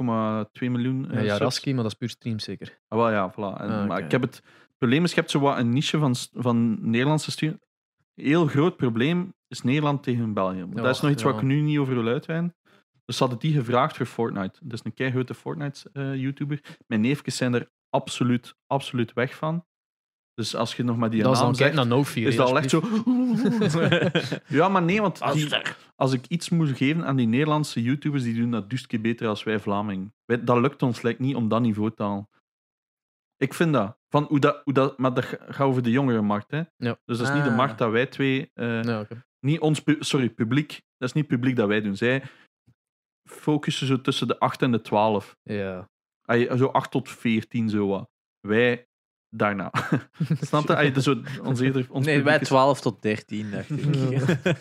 [0.59, 1.07] miljoen.
[1.11, 2.79] Uh, ja, Raski, maar dat is puur stream zeker.
[2.87, 3.61] Ah, wel ja, voilà.
[3.61, 4.43] En, ah, Maar ik heb het,
[4.77, 7.59] probleem is, je hebt zo wat een niche van, van Nederlandse stream.
[8.13, 10.65] Heel groot probleem is Nederland tegen België.
[10.65, 11.29] Maar dat is nog iets ja.
[11.29, 12.55] wat ik nu niet over wil uitweiden.
[13.07, 14.59] Dus ze hadden die gevraagd voor Fortnite.
[14.61, 16.77] Dat is een keigrote Fortnite-YouTuber.
[16.87, 19.65] Mijn neefjes zijn er absoluut, absoluut weg van.
[20.33, 22.69] Dus als je nog maar die dat naam zegt, naar no is dat al echt
[22.69, 22.81] zo...
[24.59, 25.21] ja, maar nee, want
[25.95, 29.27] als ik iets moet geven aan die Nederlandse YouTubers, die doen dat dus keer beter
[29.27, 30.13] als wij Vlamingen.
[30.25, 32.29] Dat lukt ons lijkt niet om dat niveau te halen.
[33.37, 33.97] Ik vind dat.
[34.09, 36.51] Van hoe dat, hoe dat maar dat gaat over de jongere markt.
[36.51, 36.61] Hè?
[36.77, 36.99] Ja.
[37.05, 37.55] Dus dat is niet de ah.
[37.55, 38.51] markt dat wij twee...
[38.55, 39.07] Uh, ja,
[39.39, 39.81] Niet ons...
[39.99, 40.81] Sorry, publiek.
[40.97, 41.95] Dat is niet publiek dat wij doen.
[41.95, 42.23] Zij
[43.27, 45.37] focussen zo tussen de 8 en de 12.
[45.43, 45.89] Ja.
[46.55, 48.09] Zo 8 tot 14, zo wat.
[48.39, 48.87] Wij
[49.29, 49.71] daarna.
[50.41, 50.91] Snap je?
[50.91, 51.07] Dus
[51.43, 53.85] ons eerder, ons nee, wij 12 tot 13, dacht ik.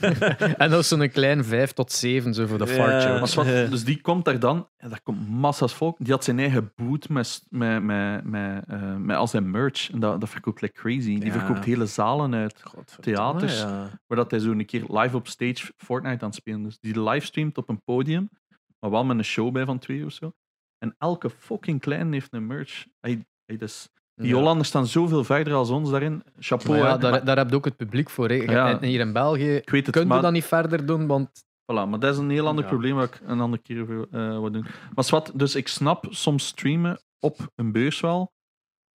[0.56, 3.20] en dat is zo'n klein 5 tot 7 zo voor de ja.
[3.20, 5.96] Wat, dus die komt daar dan, en daar komt massa's volk.
[5.98, 9.90] Die had zijn eigen boot met, met, met, met, uh, met al zijn merch.
[9.90, 11.18] En dat, dat verkoopt like crazy.
[11.18, 12.62] Die verkoopt hele zalen uit,
[13.00, 13.60] theaters.
[13.60, 13.90] Ja.
[14.06, 16.62] Waar dat hij zo een keer live op stage Fortnite aan het spelen.
[16.62, 18.30] Dus die livestreamt op een podium,
[18.78, 20.32] maar wel met een show bij van twee of zo.
[20.78, 22.86] En elke fucking klein heeft een merch.
[23.00, 26.22] Hij, hij, dus, die Hollanders staan zoveel verder als ons daarin.
[26.38, 26.78] Chapeau.
[26.78, 28.28] ja, daar, daar heb je ook het publiek voor.
[28.28, 31.44] En hier in België kun je dat niet verder doen, want...
[31.72, 34.52] Voilà, maar dat is een heel ander probleem waar ik een andere keer uh, wat
[34.52, 34.66] doen.
[34.94, 38.32] Maar wat, dus ik snap soms streamen op een beurs wel,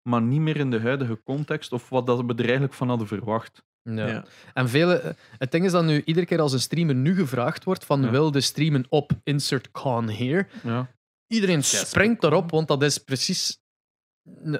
[0.08, 3.06] maar niet meer in de huidige context of wat dat we er eigenlijk van hadden
[3.06, 3.62] verwacht.
[3.82, 4.24] Ja.
[4.54, 7.84] En vele, het ding is dat nu iedere keer als een streamer nu gevraagd wordt
[7.84, 10.88] van wil de streamen op insert con here, ja.
[11.26, 13.60] iedereen springt erop, want dat is precies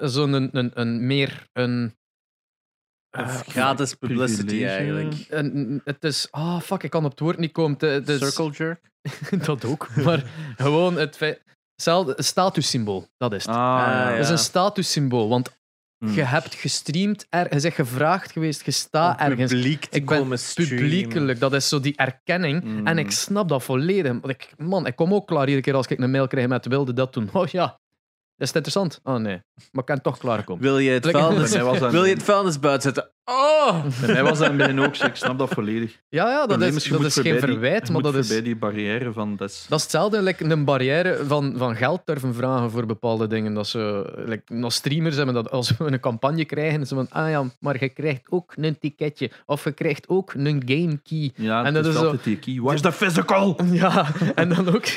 [0.01, 1.95] zo'n een, een, een, meer een.
[3.17, 5.13] Uh, gratis publicity eigenlijk.
[5.13, 6.27] En, het is.
[6.31, 7.77] Ah, oh, fuck, ik kan op het woord niet komen.
[7.79, 8.91] Het is, Circle jerk?
[9.45, 9.95] dat ook.
[9.95, 10.23] Maar
[10.57, 11.41] gewoon het feit.
[11.75, 13.55] Hetzelfde statussymbool, dat is het.
[13.55, 15.51] Ah, Het is een statussymbool, want
[16.03, 16.15] hmm.
[16.15, 19.51] je hebt gestreamd, er, je bent gevraagd geweest, je staat ergens.
[19.51, 22.61] Publiek ik ben publiekelijk, dat is zo die erkenning.
[22.61, 22.87] Hmm.
[22.87, 24.21] En ik snap dat volledig.
[24.21, 26.93] Ik, man, ik kom ook klaar iedere keer als ik een mail krijg met wilde
[26.93, 27.29] dat doen.
[27.43, 27.79] Oh ja,
[28.37, 28.99] is het interessant?
[29.03, 30.63] Oh nee, maar ik kan toch klaarkomen.
[30.63, 31.51] Wil je het vuilnis,
[31.91, 33.12] wil je het vuilnis buiten zetten?
[33.25, 33.83] Oh!
[34.01, 35.99] Bij mij was dat begin ook Ik snap dat volledig.
[36.09, 38.27] Ja, ja dat is, dat is geen verwijt, maar dat is...
[38.27, 39.35] bij die barrière van...
[39.35, 43.27] Dat is, dat is hetzelfde, like een barrière van, van geld durven vragen voor bepaalde
[43.27, 43.53] dingen.
[43.53, 47.29] Dat ze, like, nog streamers hebben dat als we een campagne krijgen, ze van, ah
[47.29, 49.31] ja, maar je krijgt ook een ticketje.
[49.45, 51.31] Of je krijgt ook een game key.
[51.35, 52.59] Ja, en dat is altijd die key.
[52.61, 53.59] Where's the physical?
[53.71, 54.85] Ja, en dan ook...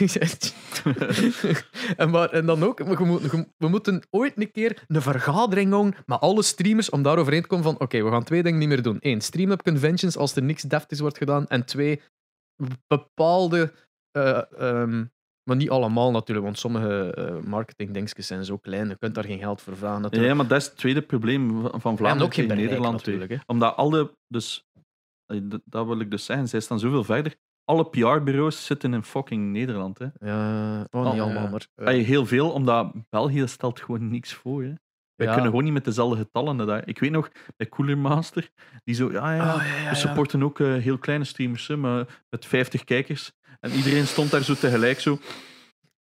[1.97, 6.20] en, maar, en dan ook, we, we moeten ooit een keer een vergadering doen met
[6.20, 8.69] alle streamers om daar overeen te komen van, oké, we gaan gaan twee dingen niet
[8.69, 8.97] meer doen.
[9.01, 11.47] Eén, streamen op conventions als er niks deftigs wordt gedaan.
[11.47, 12.01] En twee,
[12.87, 13.73] bepaalde.
[14.19, 14.43] Uh,
[15.49, 18.89] maar niet allemaal natuurlijk, want sommige uh, marketingdingetjes zijn zo klein.
[18.89, 20.01] Je kunt daar geen geld voor vragen.
[20.01, 20.31] Natuurlijk.
[20.31, 23.31] Ja, maar dat is het tweede probleem van Vlaanderen ook geen Nederland natuurlijk.
[23.31, 23.37] Hè.
[23.47, 24.69] Omdat alle, dus,
[25.65, 27.35] dat wil ik dus zeggen, zij staan zoveel verder.
[27.65, 29.99] Alle PR-bureaus zitten in fucking Nederland.
[29.99, 30.07] Hè.
[30.21, 31.69] Ja, oh, niet allemaal, maar...
[31.77, 34.63] Uh, heel veel, omdat België stelt gewoon niks voor.
[34.63, 34.73] Hè.
[35.17, 36.67] Wij kunnen gewoon niet met dezelfde getallen.
[36.67, 36.89] Daar.
[36.89, 38.51] Ik weet nog, bij Cooler Master,
[38.85, 42.47] die zo, ja, ja, oh, we supporten ook uh, heel kleine streamers, hè, maar met
[42.47, 43.33] 50 kijkers.
[43.61, 45.19] En iedereen stond daar zo tegelijk zo.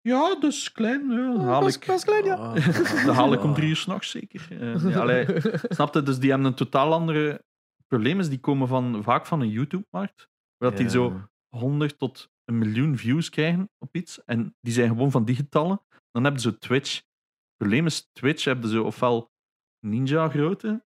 [0.02, 1.10] Ja, dat is klein.
[1.10, 2.54] Ja, dan haal ik, dat is klein, ja.
[3.06, 4.48] dan haal ik om drie uur s'nachts zeker.
[4.52, 5.26] Uh, ja, allee,
[5.70, 6.04] snapte?
[6.04, 7.44] Dus die hebben een totaal andere
[7.88, 8.22] probleem.
[8.22, 10.28] Die komen van, vaak van een YouTube-markt.
[10.58, 14.24] Waar die zo 100 tot een miljoen views krijgen op iets.
[14.24, 15.82] En die zijn gewoon van die getallen.
[16.12, 17.02] Dan hebben ze Twitch
[17.58, 19.32] probleem is, Twitch hebben ze ofwel
[19.80, 20.86] Ninja grootte.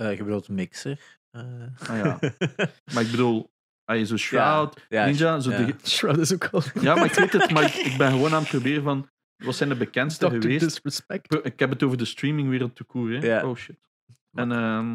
[0.00, 1.18] Uh, je bedoelt Mixer.
[1.32, 1.90] Uh.
[1.90, 2.18] Ah ja.
[2.94, 3.50] maar ik bedoel,
[3.84, 5.40] je zo Shroud, ja, Ninja.
[5.40, 5.64] Zo ja.
[5.64, 5.74] De...
[5.84, 6.62] Shroud is ook al.
[6.80, 9.08] Ja, maar ik weet het, maar ik, ben gewoon aan het proberen van.
[9.36, 10.32] Wat zijn de bekendste Dr.
[10.32, 10.64] geweest?
[10.64, 11.34] Disrespect.
[11.42, 13.10] Ik heb het over de streamingwereld te koer.
[13.10, 13.46] Hè?
[13.46, 13.90] Oh shit.
[14.32, 14.94] En, um,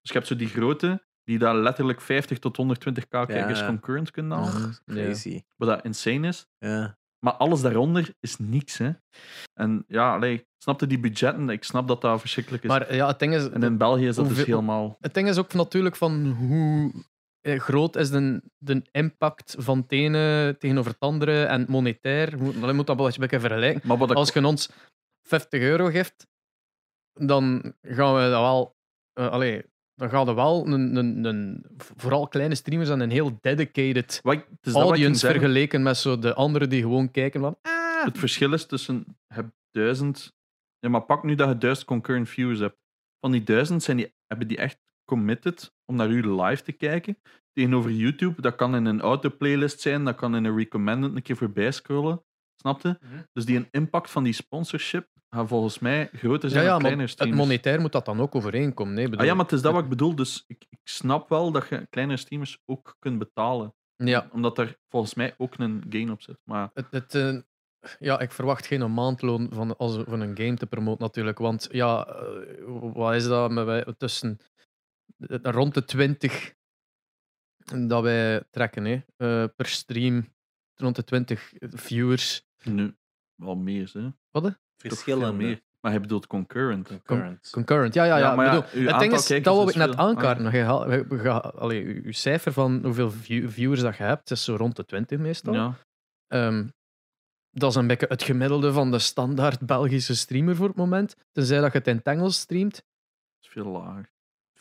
[0.00, 4.38] dus je hebt zo die grote, die daar letterlijk 50 tot 120k kijkers concurrent kunnen
[4.38, 4.76] halen.
[4.86, 5.42] Crazy.
[5.56, 6.46] Wat dat insane is.
[6.58, 6.98] Ja.
[7.18, 8.78] Maar alles daaronder is niks.
[8.78, 8.90] Hè.
[9.54, 11.50] En ja, allee, snapte die budgetten?
[11.50, 12.68] Ik snap dat dat verschrikkelijk is.
[12.68, 13.48] Maar ja, het ding is...
[13.48, 14.96] En in België is dat dus helemaal...
[15.00, 16.92] Het ding is ook natuurlijk van hoe
[17.40, 22.38] eh, groot is de, de impact van het ene tegenover het andere en monetair.
[22.38, 23.88] Moet, dan moet dat wel een beetje vergelijken.
[23.88, 24.70] Maar Als je ons
[25.22, 26.26] 50 euro geeft,
[27.12, 28.76] dan gaan we dat wel...
[29.18, 29.64] Uh, allee,
[29.96, 34.20] dan gaat er wel een, een, een, vooral kleine streamers en een heel dedicated
[34.62, 37.58] audience vergeleken met zo de anderen die gewoon kijken van.
[37.62, 38.04] Ah.
[38.04, 40.34] Het verschil is tussen heb duizend.
[40.78, 42.76] Ja, maar pak nu dat je duizend concurrent views hebt.
[43.20, 47.18] Van die duizend zijn die, hebben die echt committed om naar u live te kijken.
[47.52, 51.36] Tegenover YouTube, dat kan in een auto-playlist zijn, dat kan in een recommended een keer
[51.36, 52.24] voorbij scrollen.
[52.56, 52.98] Snapte?
[53.00, 53.22] Mhm.
[53.32, 55.08] Dus die een impact van die sponsorship
[55.44, 58.94] volgens mij groter zijn ja, ja, dan Het monetair moet dat dan ook overeenkomen.
[58.94, 59.20] Nee, bedoel...
[59.20, 60.14] ah, ja, maar het is dat wat ik bedoel.
[60.14, 63.74] Dus ik, ik snap wel dat je kleinere streamers ook kunt betalen.
[63.96, 64.28] Ja.
[64.32, 66.38] Omdat er volgens mij ook een gain op zit.
[66.44, 66.70] Maar...
[66.74, 67.40] Het, het, uh,
[67.98, 71.38] ja, ik verwacht geen maandloon van, als, van een game te promoten natuurlijk.
[71.38, 74.38] Want ja, uh, wat is dat met wij, tussen
[75.18, 76.54] uh, rond de 20
[77.86, 80.34] dat wij trekken hè, per stream.
[80.74, 82.46] Rond de 20 viewers.
[82.62, 82.96] Nu,
[83.34, 84.08] wel meer, hè?
[84.30, 84.58] Wat?
[84.76, 85.64] Verschillen meer.
[85.80, 86.88] Maar hij bedoelt concurrent.
[86.88, 87.50] Concurrent.
[87.50, 88.42] concurrent, ja, ja, ja.
[88.42, 90.46] ja, bedoel, het ding is, dat wil ik net aankaarten.
[90.46, 90.52] Ah.
[91.72, 93.10] Je, je, cijfer van hoeveel
[93.46, 95.54] viewers dat je hebt, is zo rond de 20 meestal.
[95.54, 95.74] Ja.
[96.28, 96.72] Um,
[97.50, 101.16] dat is een beetje het gemiddelde van de standaard Belgische streamer voor het moment.
[101.32, 102.74] Tenzij dat je het in het Engels streamt.
[102.74, 102.82] Dat
[103.40, 104.14] is veel lager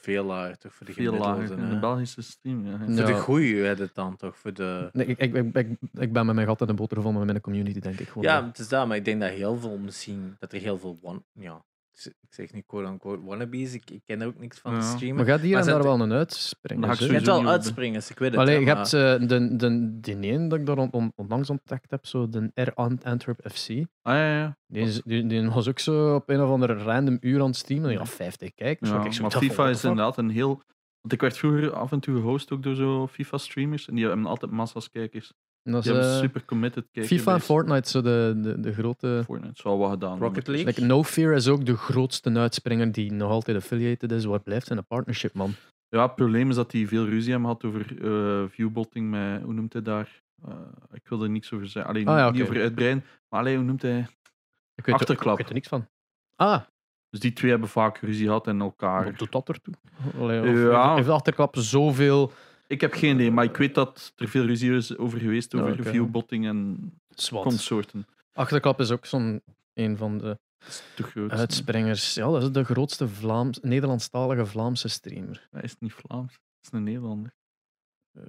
[0.05, 2.65] veel lager toch voor de Veel lager in de Belgische stream.
[2.65, 2.77] Ja.
[2.77, 4.37] Voor de goeie het dan toch?
[4.37, 4.89] Voor de...
[4.93, 7.41] Nee, ik, ik, ik, ik ben met mijn gat in de boter gevonden met mijn
[7.41, 8.07] community, denk ik.
[8.07, 10.79] Gewoon ja, het is dat, maar ik denk dat heel veel misschien, dat er heel
[10.79, 11.63] veel one, ja,
[12.03, 14.81] ik zeg niet quote-unquote wannabes, ik, ik ken er ook niks van ja.
[14.81, 15.15] streamen.
[15.15, 16.95] Maar gaat hier en daar wel een uitspringen?
[16.97, 18.39] Je hebt wel uitspringen, ik weet het.
[18.39, 21.91] Allee, je hebt uh, de, de, die ene dat ik daar on, on, onlangs ontdekt
[21.91, 22.73] heb, zo de R
[23.03, 23.69] Antwerp FC.
[24.01, 24.57] Ah ja, ja.
[24.67, 27.91] Die, die, die, was ook zo op een of andere random uur aan het streamen.
[27.91, 28.89] Ja, 50 kijkers.
[28.89, 30.61] Ja, maar FIFA is inderdaad een heel...
[31.01, 34.25] Want ik werd vroeger af en toe gehost ook door zo FIFA-streamers en die hebben
[34.25, 35.33] altijd massa's kijkers.
[35.71, 39.21] Dat is, uh, super committed FIFA en Fortnite, zo de, de, de grote...
[39.25, 40.65] Fortnite zou wel gedaan Rocket League?
[40.65, 44.25] Like, no Fear is ook de grootste uitspringer die nog altijd affiliated is.
[44.25, 45.53] Wat blijft zijn een partnership, man.
[45.89, 49.41] Ja, het probleem is dat hij veel ruzie hebben gehad over uh, viewbotting met...
[49.41, 50.21] Hoe noemt hij daar?
[50.47, 50.53] Uh,
[50.91, 51.91] ik wil er niks over zeggen.
[51.93, 53.03] Alleen ah, ja, niet over uitbreiden.
[53.29, 54.07] Maar alleen, hoe noemt hij?
[54.75, 55.33] Ik weet Achterklap.
[55.33, 55.87] ik weet er niks van.
[56.35, 56.61] Ah.
[57.09, 59.03] Dus die twee hebben vaak ruzie gehad en elkaar...
[59.03, 59.73] Wat doet dat ertoe?
[60.19, 60.95] Allee, ja.
[60.95, 62.31] Heeft Achterklap zoveel
[62.67, 65.79] ik heb geen idee, maar ik weet dat er veel ruzie is over geweest over
[65.79, 65.91] okay.
[65.91, 67.43] viewbotting en Swat.
[67.43, 68.07] consorten.
[68.33, 69.41] Achterklap is ook zo'n
[69.73, 70.37] een van de
[71.27, 72.13] uitspringers.
[72.13, 75.47] Ja, dat is de grootste Vlaams, Nederlandstalige Vlaamse streamer.
[75.51, 77.33] Hij is niet Vlaams, hij is een Nederlander.
[78.17, 78.23] Uh,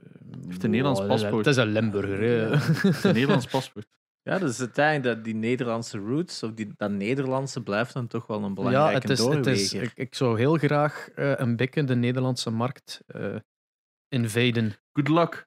[0.46, 1.46] heeft een Nederlands paspoort.
[1.46, 2.24] Het is een Limburger.
[2.24, 2.60] Ja,
[3.02, 3.86] een Nederlands paspoort.
[4.26, 8.42] Ja, dus uiteindelijk dat die Nederlandse roots, of die, dat Nederlandse, blijft dan toch wel
[8.42, 11.84] een belangrijke ja, het is, het is, ik, ik, zou heel graag uh, een beetje
[11.84, 13.36] de Nederlandse markt uh,
[14.08, 14.76] invaden.
[14.92, 15.46] Good luck.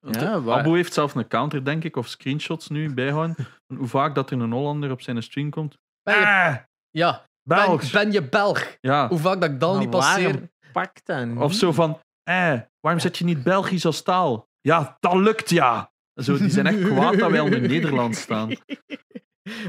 [0.00, 3.36] Ja, Abu heeft zelf een counter, denk ik, of screenshots nu bijhouden.
[3.78, 5.78] hoe vaak dat er een Hollander op zijn stream komt.
[6.02, 6.56] Ben je, ah,
[6.90, 7.90] ja, Belg.
[7.90, 8.76] Ben, je Belg?
[8.80, 9.08] Ja.
[9.08, 10.50] Hoe vaak dat ik dan niet passeer.
[10.72, 11.42] Pak dan.
[11.42, 14.48] Of zo van, eh, waarom zet je niet Belgisch als taal?
[14.60, 15.92] Ja, dat lukt ja.
[16.14, 18.50] Zo, die zijn echt kwaad dat wij al in Nederland staan.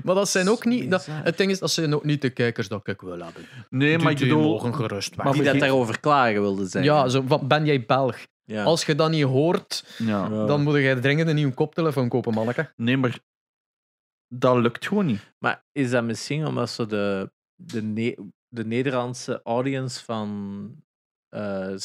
[0.03, 0.91] Maar dat zijn ook niet.
[0.91, 3.45] Dat, het ding is, dat zijn ook niet de kijkers dat ik wil hebben.
[3.69, 4.59] Nee, maar ik bedoel.
[4.59, 6.83] gerust maar die dat daarover klagen wilden zijn.
[6.83, 8.17] Ja, zo, van, ben jij Belg?
[8.45, 8.63] Ja.
[8.63, 10.45] Als je dat niet hoort, ja.
[10.45, 12.73] dan moet je dringend een nieuwe koptelefoon kopen, manneke.
[12.75, 13.19] Nee, maar
[14.27, 15.33] dat lukt gewoon niet.
[15.37, 20.83] Maar is dat misschien omdat zo de, de, de Nederlandse audience van
[21.29, 21.75] uh,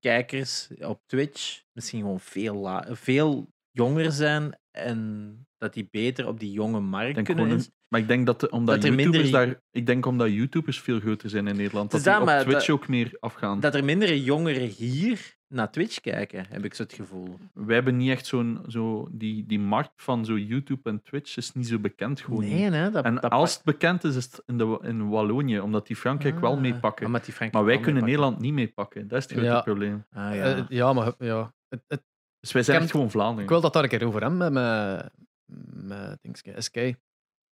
[0.00, 6.52] kijkers op Twitch misschien gewoon veel, veel jonger zijn en dat die beter op die
[6.52, 9.46] jonge markt kunnen Maar ik denk dat, omdat dat YouTubers minder...
[9.46, 12.68] daar, ik denk omdat YouTubers veel groter zijn in Nederland, dat, dat die op Twitch
[12.68, 13.60] ook meer afgaan.
[13.60, 17.38] Dat er mindere jongeren hier naar Twitch kijken, heb ik zo het gevoel.
[17.52, 18.60] Wij hebben niet echt zo'n...
[18.68, 22.40] Zo, die, die markt van zo YouTube en Twitch is niet zo bekend gewoon.
[22.40, 25.86] Nee, hè, dat, en als het bekend is, is het in, de, in Wallonië, omdat
[25.86, 27.10] die Frankrijk wel ah, meepakken.
[27.10, 29.08] Maar, maar wij kunnen Nederland niet meepakken.
[29.08, 30.04] Dat is het grote probleem.
[30.12, 30.56] Ah, ja.
[30.56, 32.02] Uh, ja, maar ja, het, het,
[32.40, 33.42] dus wij zijn echt gewoon Vlaanderen.
[33.42, 35.10] Ik wil dat daar een keer over hebben met,
[35.46, 36.76] met, met SK.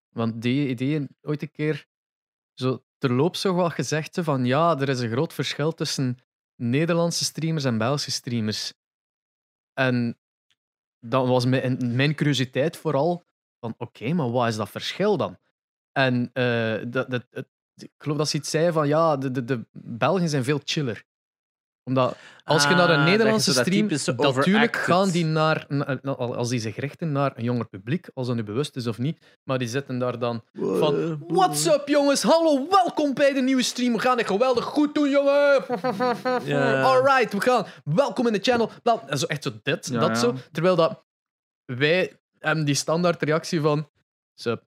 [0.08, 1.86] Want die ideeën ooit een keer
[2.52, 6.18] zo terloops zo wel gezegd van ja, er is een groot verschil tussen
[6.56, 8.72] Nederlandse streamers en Belgische streamers.
[9.72, 10.18] En
[10.98, 13.24] dat was mijn, mijn curiositeit vooral
[13.60, 15.38] van oké, maar wat is dat verschil dan?
[15.92, 17.26] En uh, dat, dat,
[17.74, 21.04] ik geloof dat ze iets zei van ja, de, de, de Belgen zijn veel chiller
[21.84, 25.66] omdat als je naar een ah, Nederlandse stream, natuurlijk gaan die naar,
[26.16, 29.38] als die zich richten naar een jonger publiek, als dat nu bewust is of niet,
[29.42, 33.92] maar die zitten daar dan van, what's up jongens, hallo, welkom bij de nieuwe stream,
[33.92, 35.64] we gaan het geweldig goed doen jongen,
[36.44, 36.84] yeah.
[36.84, 38.70] alright, we gaan, welkom in de channel,
[39.06, 41.04] en zo echt zo dit, dat zo, terwijl dat
[41.64, 43.88] wij hebben die standaard reactie van,
[44.34, 44.62] sup.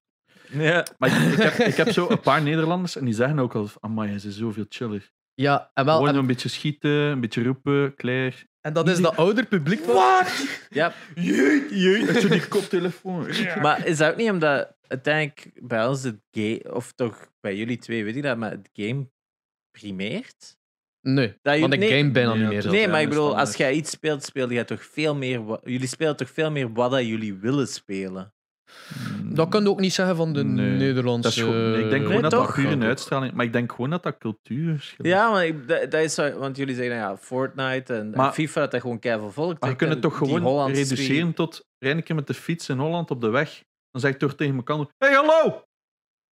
[0.97, 4.19] Maar ik, heb, ik heb zo een paar Nederlanders en die zeggen ook al, amai,
[4.19, 5.11] ze is zoveel chiller.
[5.41, 5.97] Ja, en wel.
[5.97, 8.35] Gewoon een beetje schieten, een beetje roepen, Claire.
[8.61, 9.85] En dat is dat ouder publiek.
[9.85, 10.47] Wat?
[10.69, 10.93] Ja.
[11.15, 12.29] Jeet, jeet.
[12.29, 13.27] die koptelefoon.
[13.61, 17.77] Maar is dat ook niet omdat uiteindelijk bij ons het game, of toch bij jullie
[17.77, 19.09] twee, weet ik dat, maar het game
[19.71, 20.57] primeert?
[21.01, 22.71] Nee, dat want de game bijna niet meer.
[22.71, 25.59] Nee, maar ik bedoel, als jij iets speelt, speel je toch veel meer.
[25.63, 28.33] Jullie spelen toch veel meer wat dat jullie willen spelen.
[29.23, 31.79] Dat kan je ook niet zeggen van de Nederlandse.
[31.83, 34.73] ik denk gewoon dat dat puur een uitstraling Maar ik denk gewoon dat dat cultuur
[34.73, 34.95] is.
[34.97, 38.99] Ja, maar ik, dat, is want jullie zeggen ja, Fortnite en, FIFA, dat dat gewoon
[38.99, 39.59] keihard volk.
[39.59, 43.21] Maar je kunt het toch gewoon reduceren tot rijden met de fiets in Holland op
[43.21, 43.63] de weg.
[43.91, 45.65] Dan zeg ik toch tegen elkaar: Hey, hallo!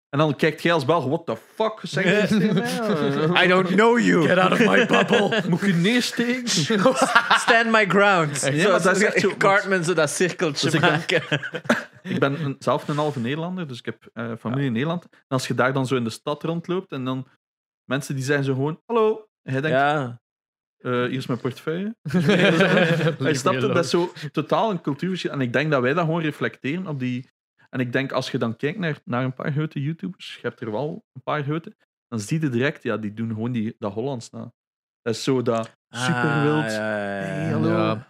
[0.10, 4.28] En dan kijkt jij als Belg, what the fuck zeg je I don't know you.
[4.28, 5.41] Get out of my bubble.
[5.49, 6.48] Moet je neersteken?
[7.38, 8.41] Stand my ground.
[8.41, 9.32] Ja, zo, dat is echt zo.
[9.38, 11.22] Cartman zo dat cirkeltje dus maken.
[12.06, 15.03] Ik ben, ben zelf een halve Nederlander, dus ik heb uh, familie in Nederland.
[15.11, 17.27] En als je daar dan zo in de stad rondloopt en dan
[17.90, 19.27] mensen die zeggen zo gewoon, hallo.
[19.41, 20.23] En hij denkt, ja.
[20.80, 21.95] Uh, hier is mijn portefeuille.
[23.18, 25.32] hij snapt dat is zo totaal een cultuurverschil.
[25.32, 27.30] En ik denk dat wij dat gewoon reflecteren op die
[27.76, 30.61] en ik denk, als je dan kijkt naar, naar een paar grote YouTubers, je hebt
[30.61, 31.76] er wel een paar grote,
[32.07, 34.53] dan zie je direct, ja, die doen gewoon die, dat Hollands na.
[35.02, 36.64] Dat is zo dat super wild.
[36.64, 38.03] Ah, hey, hallo.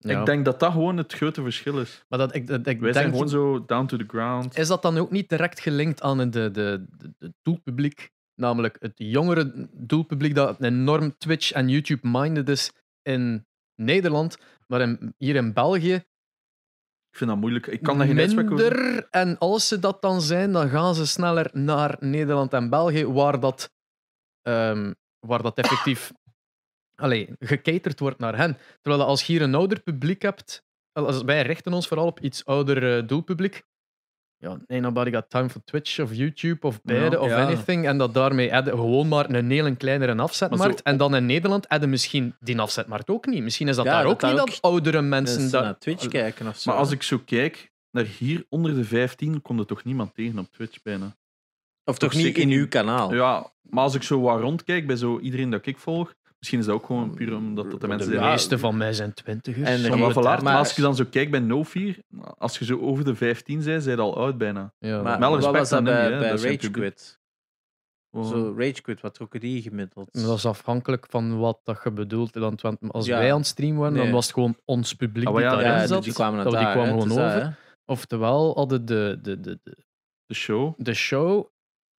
[0.00, 2.04] Ik denk dat dat gewoon het grote verschil is.
[2.08, 4.56] Maar dat, ik, dat, ik Wij zijn gewoon zo down to the ground.
[4.58, 6.86] Is dat dan ook niet direct gelinkt aan de, de, de,
[7.18, 8.10] de doelpubliek?
[8.34, 12.72] Namelijk het jongere doelpubliek dat enorm Twitch en YouTube-minded is
[13.02, 14.38] in Nederland.
[14.66, 16.04] Maar in, hier in België
[17.10, 17.66] ik vind dat moeilijk.
[17.66, 21.50] Ik kan dat geen Minder, En als ze dat dan zijn, dan gaan ze sneller
[21.52, 23.72] naar Nederland en België, waar dat,
[24.42, 24.94] um,
[25.26, 26.12] waar dat effectief
[27.00, 28.58] allee, gecaterd wordt naar hen.
[28.80, 32.44] Terwijl als je hier een ouder publiek hebt, als wij richten ons vooral op iets
[32.44, 33.62] ouder uh, doelpubliek,
[34.40, 37.86] ja, nee, nobody got time for Twitch of YouTube of beide of anything.
[37.86, 40.82] En dat daarmee hadden gewoon maar een heel kleinere afzetmarkt.
[40.82, 43.42] en dan in Nederland hadden misschien die afzetmarkt ook niet.
[43.42, 45.62] Misschien is dat daar ook niet dat oudere mensen dat...
[45.62, 46.70] naar Twitch kijken of zo.
[46.70, 50.38] Maar als ik zo kijk naar hier onder de 15, komt er toch niemand tegen
[50.38, 51.16] op Twitch bijna.
[51.84, 53.14] Of toch, niet in uw kanaal?
[53.14, 56.66] Ja, maar als ik zo wat rondkijk bij zo iedereen dat ik volg, Misschien is
[56.66, 58.10] dat ook gewoon puur omdat dat de mensen...
[58.10, 59.68] De meeste van mij zijn twintigers.
[59.68, 61.98] En maar, maar als je dan zo kijkt bij No 4,
[62.38, 64.72] als je zo over de 15 bent, zijn al oud bijna.
[64.78, 65.02] Ja.
[65.02, 67.20] Maar, wat was dat bij, bij Rage Quit?
[68.12, 70.08] Zo Rage Quit, wat trokken die gemiddeld?
[70.12, 72.34] Dat is afhankelijk van wat dat je bedoelt.
[72.34, 75.54] Want als wij aan het streamen waren, dan was het gewoon ons publiek oh, ja,
[75.54, 76.04] die daarin zat.
[76.04, 77.58] Die kwamen, dat die kwamen gewoon over.
[77.84, 79.76] Oftewel hadden de, de, de, de,
[80.26, 80.74] de show.
[80.76, 81.46] De show.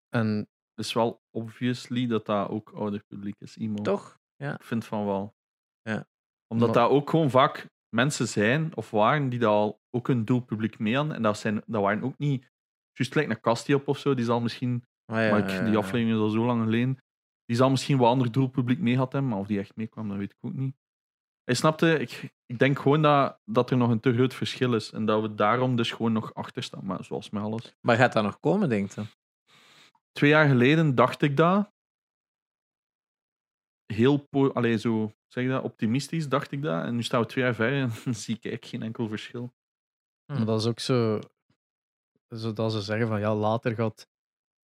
[0.09, 3.57] En het is wel obviously dat dat ook ouder publiek is.
[3.59, 3.83] Emo.
[3.83, 4.19] Toch?
[4.41, 4.55] Ja.
[4.55, 5.35] Ik vind van wel.
[5.83, 6.09] Ja.
[6.47, 10.79] Omdat dat ook gewoon vaak mensen zijn of waren die dat al ook een doelpubliek
[10.79, 11.15] mee hadden.
[11.15, 12.49] En dat, zijn, dat waren ook niet
[12.93, 14.15] juist gelijk naar Kasti op of zo.
[14.15, 16.99] Die zal misschien, ah, ja, maar ik, die aflevering is al zo lang geleden.
[17.45, 20.17] Die zal misschien wel ander doelpubliek mee had hebben, maar of die echt meekwam, dat
[20.17, 20.77] weet ik ook niet.
[21.45, 24.93] Hij snapte, ik, ik denk gewoon dat, dat er nog een te groot verschil is.
[24.93, 26.85] En dat we daarom dus gewoon nog achter staan.
[26.85, 27.77] Maar zoals met alles.
[27.81, 29.03] Maar gaat dat nog komen, denk je?
[30.13, 31.73] Twee jaar geleden dacht ik dat.
[33.93, 36.85] Heel allee, zo, zeg dat, optimistisch, dacht ik dat.
[36.85, 39.53] En nu staan we twee jaar verder en zie ik eigenlijk geen enkel verschil.
[40.27, 41.19] Maar dat is ook zo,
[42.29, 44.09] zodat ze zeggen van ja, later gaat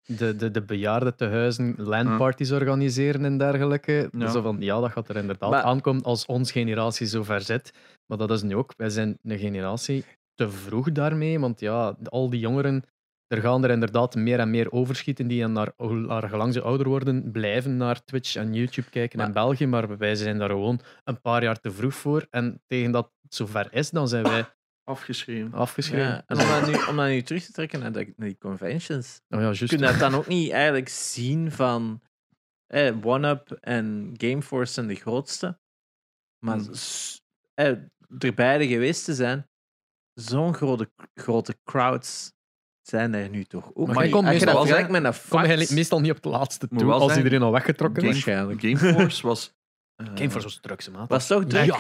[0.06, 4.10] de, de, de bejaardentehuizen landparties organiseren en dergelijke.
[4.18, 4.30] Ja.
[4.30, 7.74] Zo van, ja, dat gaat er inderdaad aankomen als onze generatie zo ver zit.
[8.06, 12.30] Maar dat is nu ook, wij zijn een generatie te vroeg daarmee, want ja, al
[12.30, 12.84] die jongeren,
[13.32, 17.32] er gaan er inderdaad meer en meer overschieten die naar, naar gelang ze ouder worden,
[17.32, 21.44] blijven naar Twitch en YouTube kijken in België, maar wij zijn daar gewoon een paar
[21.44, 22.28] jaar te vroeg voor.
[22.30, 24.46] En tegen dat het zover is, dan zijn wij
[24.84, 25.54] Afgeschreven.
[25.54, 26.08] Afgeschreven.
[26.08, 29.42] Ja, en om dat, nu, om dat nu terug te trekken naar, die conventions, oh
[29.42, 32.02] ja, kun je dat dan ook niet eigenlijk zien van
[32.68, 35.60] eh, One-Up en Gameforce zijn de grootste,
[36.46, 36.74] maar hmm.
[37.54, 37.68] eh,
[38.20, 39.50] er beide geweest te zijn,
[40.14, 42.34] zo'n grote, grote crowds
[42.82, 43.94] zijn er nu toch ook.
[43.94, 45.42] Maar je komt meestal, met een kom
[45.76, 48.24] meestal niet op het laatste toe, als iedereen al weggetrokken is.
[48.24, 49.54] Gameforce was
[50.18, 51.10] voor zo'n drugs, maat.
[51.10, 51.66] Was toch druk?
[51.66, 51.78] Ja,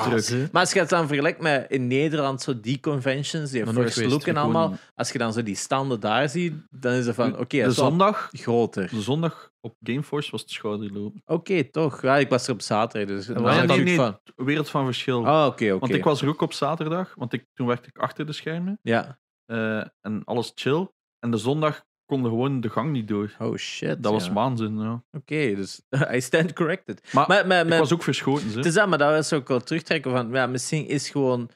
[0.51, 4.27] maar als je het dan vergelijkt met in Nederland, zo die conventions, die first look
[4.27, 7.63] en allemaal, als je dan zo die standen daar ziet, dan is het van, oké,
[7.63, 8.89] de zondag groter.
[8.89, 11.15] De zondag op Gameforce was het schouderloop.
[11.25, 12.01] Oké, toch.
[12.01, 14.19] Ja, ik was er op zaterdag, dus was nee, nee, van...
[14.35, 15.25] wereld van verschil.
[15.25, 15.79] Ah, oké, oké.
[15.79, 18.79] Want ik was er ook op zaterdag, want ik, toen werkte ik achter de schermen.
[18.81, 19.19] Ja.
[19.51, 20.87] Uh, en alles chill.
[21.19, 23.35] En de zondag konden gewoon de gang niet door.
[23.39, 24.03] Oh shit.
[24.03, 25.03] Dat was waanzin, ja.
[25.11, 25.81] Oké, dus
[26.15, 27.13] I stand corrected.
[27.13, 28.49] Maar, maar, maar, ik was ook verschoten.
[28.49, 28.57] Ze.
[28.57, 31.49] Het is dat, maar dat was ook wel terugtrekken van, ja, misschien is gewoon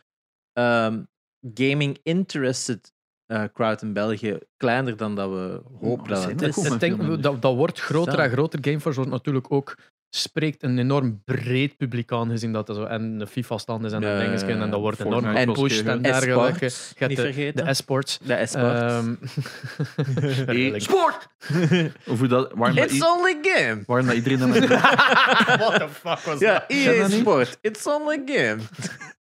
[0.59, 1.07] um,
[1.53, 2.93] gaming interested
[3.31, 6.57] uh, crowd in België kleiner dan dat we hopen dat het is.
[6.57, 8.59] Ik denk, dat, dat wordt groter en groter.
[8.61, 9.77] Gameforce wordt natuurlijk ook
[10.15, 14.01] spreekt een enorm breed publiek aan, gezien dat er zo en de FIFA-stand is en
[14.01, 16.71] de dingen en dat wordt enorm gepusht en dergelijke.
[17.07, 17.65] Niet vergeten.
[17.65, 18.19] De e-sports.
[18.23, 18.81] De e-sport.
[18.81, 19.19] Um,
[20.87, 21.27] Sport!
[22.11, 23.83] Of dat, It's only game!
[23.85, 24.51] Waarom dat iedereen dan...
[24.51, 26.63] What the fuck was ja, dat?
[26.67, 27.57] EA Sport.
[27.61, 28.57] It's only game.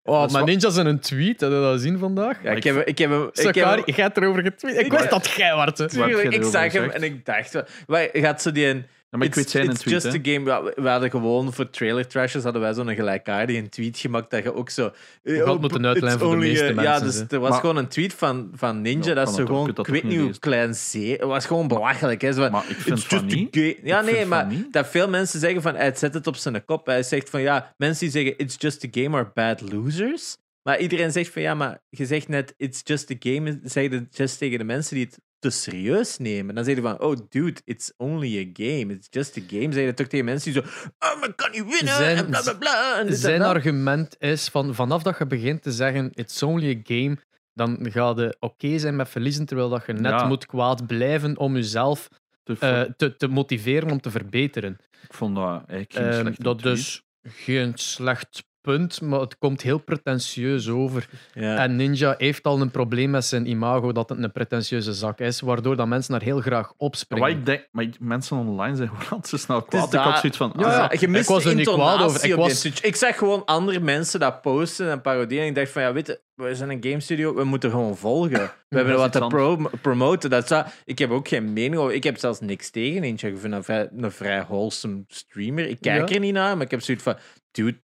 [0.04, 2.44] Oh, maar Ninja's in een tweet, heb je dat gezien vandaag?
[2.44, 4.80] Ja, ik heb, ik heb, ik heb, je gaat erover getweet.
[4.80, 5.92] Ik, wist dat jij was.
[5.92, 7.64] Tuurlijk, ik zag hem en ik dacht...
[7.88, 10.72] Wij, gaat ze die een ja, maar ik weet zijn it's tweet, just a game.
[10.76, 14.70] We hadden gewoon voor trailer trashers hadden wij zo'n gelijkaardige tweet gemaakt dat je ook
[14.70, 14.92] zo.
[15.24, 16.84] Je had oh, moeten uitlijnen voor de meeste mensen.
[16.84, 20.04] Ja, dus er was gewoon een tweet van, van Ninja dat ze gewoon, ik weet
[20.04, 21.12] niet hoe klein zee.
[21.12, 22.22] Het was gewoon belachelijk.
[22.22, 22.34] Hè.
[22.34, 23.78] Zo, maar ik vind het funny.
[23.84, 26.86] Ja, nee, maar dat veel mensen zeggen van hij zet het op zijn kop.
[26.86, 30.38] Hij zegt van ja, mensen die zeggen it's just a game are bad losers.
[30.64, 33.60] Maar iedereen zegt van ja, maar je zegt net it's just a game.
[33.64, 36.56] Zeg je just tegen de mensen die het te serieus nemen.
[36.56, 38.94] Dan zeg je van, oh dude, it's only a game.
[38.94, 39.74] It's just a game.
[39.74, 40.68] Zeg je toch tegen mensen die zo,
[41.00, 43.04] oh, maar kan niet winnen, zijn, en bla bla bla.
[43.08, 47.18] zijn argument is, van, vanaf dat je begint te zeggen, it's only a game,
[47.54, 51.56] dan ga je oké zijn met verliezen, terwijl dat je net moet kwaad blijven om
[51.56, 52.08] jezelf
[52.44, 54.78] te, uh, te, te, motiveren om te verbeteren.
[55.04, 59.78] Ik vond dat eigenlijk geen uh, Dat dus geen slecht punt, maar het komt heel
[59.78, 61.10] pretentieus over.
[61.34, 61.58] Ja.
[61.58, 65.42] En Ninja heeft al een probleem met zijn imago dat het een pretentieuze zak is,
[65.42, 67.28] waardoor dat mensen daar heel graag opspringen.
[67.28, 69.94] Maar, ik denk, maar mensen online zijn gewoon zo snel kwaad.
[69.94, 70.54] Ik had zoiets van...
[70.58, 72.26] Ja, ah, je ik was er niet kwaad over.
[72.26, 72.66] Ik, was...
[72.66, 76.08] ik zag gewoon andere mensen dat posten en paroderen en ik dacht van, ja, weet
[76.08, 78.52] je, we zijn een game studio, we moeten gewoon volgen.
[78.70, 80.30] We hebben wat te pro promoten.
[80.30, 81.94] Dat zou, ik heb ook geen mening over.
[81.94, 83.28] Ik heb zelfs niks tegen Ninja.
[83.28, 85.68] Ik vind een vrij, een vrij wholesome streamer.
[85.68, 87.18] Ik kijk er niet naar, maar ik heb zoiets van,
[87.52, 87.82] dude,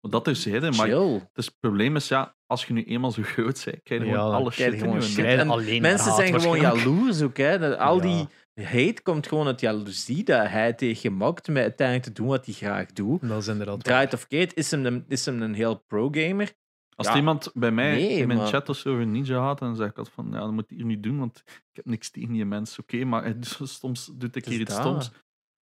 [0.00, 0.88] dat is het, maar
[1.32, 4.34] het, probleem is, ja, als je nu eenmaal zo groot bent, krijg je ja, gewoon
[4.34, 5.80] alles shit gewoon shit.
[5.80, 7.36] mensen zijn gewoon jaloers ook.
[7.36, 7.78] Hè.
[7.78, 12.26] al die hate komt gewoon uit jaloezie dat hij tegen mokt met uiteindelijk te doen
[12.26, 13.28] wat hij graag doet.
[13.28, 16.52] Dat is inderdaad Draait of Kate is hem, een, is hem een heel pro-gamer.
[16.96, 19.98] Als iemand bij mij in mijn chat of zo over Ninja had, dan zeg ik
[19.98, 22.44] altijd van, ja, dat moet hij hier niet doen, want ik heb niks tegen die
[22.44, 22.82] mensen.
[22.82, 25.10] Oké, maar soms doet ik hier iets stoms.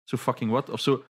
[0.05, 0.71] Zo fucking wat.
[0.71, 1.05] Of zo,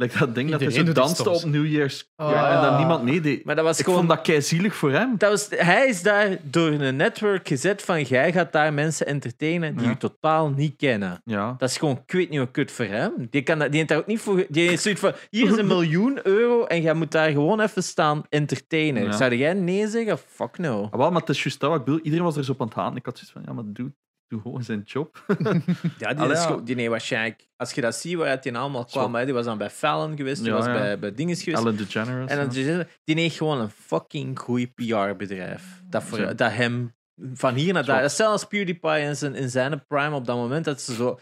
[0.00, 3.02] Like dat ding dat hij zo danste op New Year's oh, ja, en dan niemand
[3.02, 3.44] meedeed.
[3.44, 5.14] Maar dat was ik gewoon, vond dat kei zielig voor hem.
[5.16, 9.74] Dat was, hij is daar door een network gezet van jij gaat daar mensen entertainen
[9.74, 9.90] die ja.
[9.90, 11.20] je totaal niet kennen.
[11.24, 11.54] Ja.
[11.58, 13.12] Dat is gewoon, ik weet niet wat kut voor hem.
[13.30, 14.46] Die, kan dat, die heeft daar ook niet voor...
[14.48, 18.22] Die zoiets van, hier is een miljoen euro en jij moet daar gewoon even staan
[18.28, 19.04] entertainen.
[19.04, 19.12] Ja.
[19.12, 20.18] Zou jij nee zeggen?
[20.18, 20.88] Fuck no.
[20.90, 22.00] Ah, wel, maar het is juist dat wat ik bedoel.
[22.00, 22.96] Iedereen was er zo op aan het gaan.
[22.96, 23.92] Ik had zoiets van, ja, maar dude,
[24.28, 25.24] doe gewoon zijn job.
[25.98, 27.48] ja, die, is, die nee, waarschijnlijk...
[27.56, 30.42] Als je dat ziet, waar hij allemaal kwam, hè, die was dan bij Fallon geweest,
[30.42, 31.62] die was Bij, bij Dinges geweest.
[31.62, 32.30] Ellen DeGeneres.
[32.30, 35.82] En dan, die heeft gewoon een fucking goed PR-bedrijf.
[35.84, 36.94] Dat, voor, dat hem
[37.32, 38.10] van hier naar daar...
[38.10, 41.18] Zelfs PewDiePie in zijn, in zijn prime op dat moment, dat ze zo...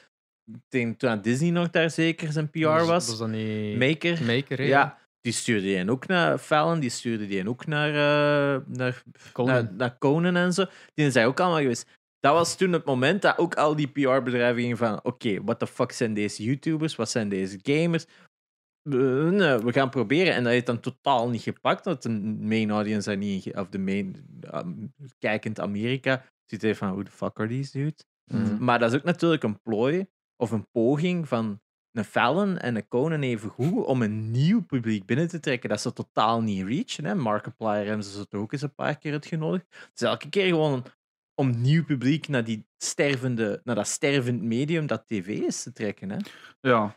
[0.68, 2.86] Denk, toen Disney nog daar zeker zijn PR was.
[2.86, 3.78] Was, was dat niet...
[3.78, 4.22] Maker.
[4.24, 4.98] Maker, ja.
[5.20, 9.02] Die stuurde die ook naar Fallon, die stuurde die ook naar, uh, naar,
[9.32, 9.54] Conan.
[9.54, 10.64] naar, naar Conan en zo.
[10.94, 11.88] Die zijn ook allemaal geweest
[12.26, 15.58] dat was toen het moment dat ook al die PR-bedrijven gingen van oké, okay, what
[15.58, 16.96] the fuck zijn deze YouTubers?
[16.96, 18.06] Wat zijn deze gamers?
[18.82, 20.34] we gaan proberen.
[20.34, 21.84] En dat heeft dan totaal niet gepakt.
[21.84, 24.16] Dat de main audience daar niet, of de main
[24.54, 28.04] um, kijkend Amerika ziet even van, hoe de fuck are these dudes?
[28.24, 28.64] Mm.
[28.64, 31.60] Maar dat is ook natuurlijk een plooi of een poging van
[31.92, 35.80] een Fallon en een Conan even goed om een nieuw publiek binnen te trekken dat
[35.80, 37.04] ze totaal niet reachen.
[37.04, 37.14] Hè.
[37.14, 39.90] Markiplier hebben ze het ook eens een paar keer uitgenodigd.
[39.92, 40.84] Dus elke keer gewoon
[41.36, 46.10] om nieuw publiek naar, die stervende, naar dat stervend medium dat tv is te trekken.
[46.10, 46.16] Hè.
[46.60, 46.96] Ja.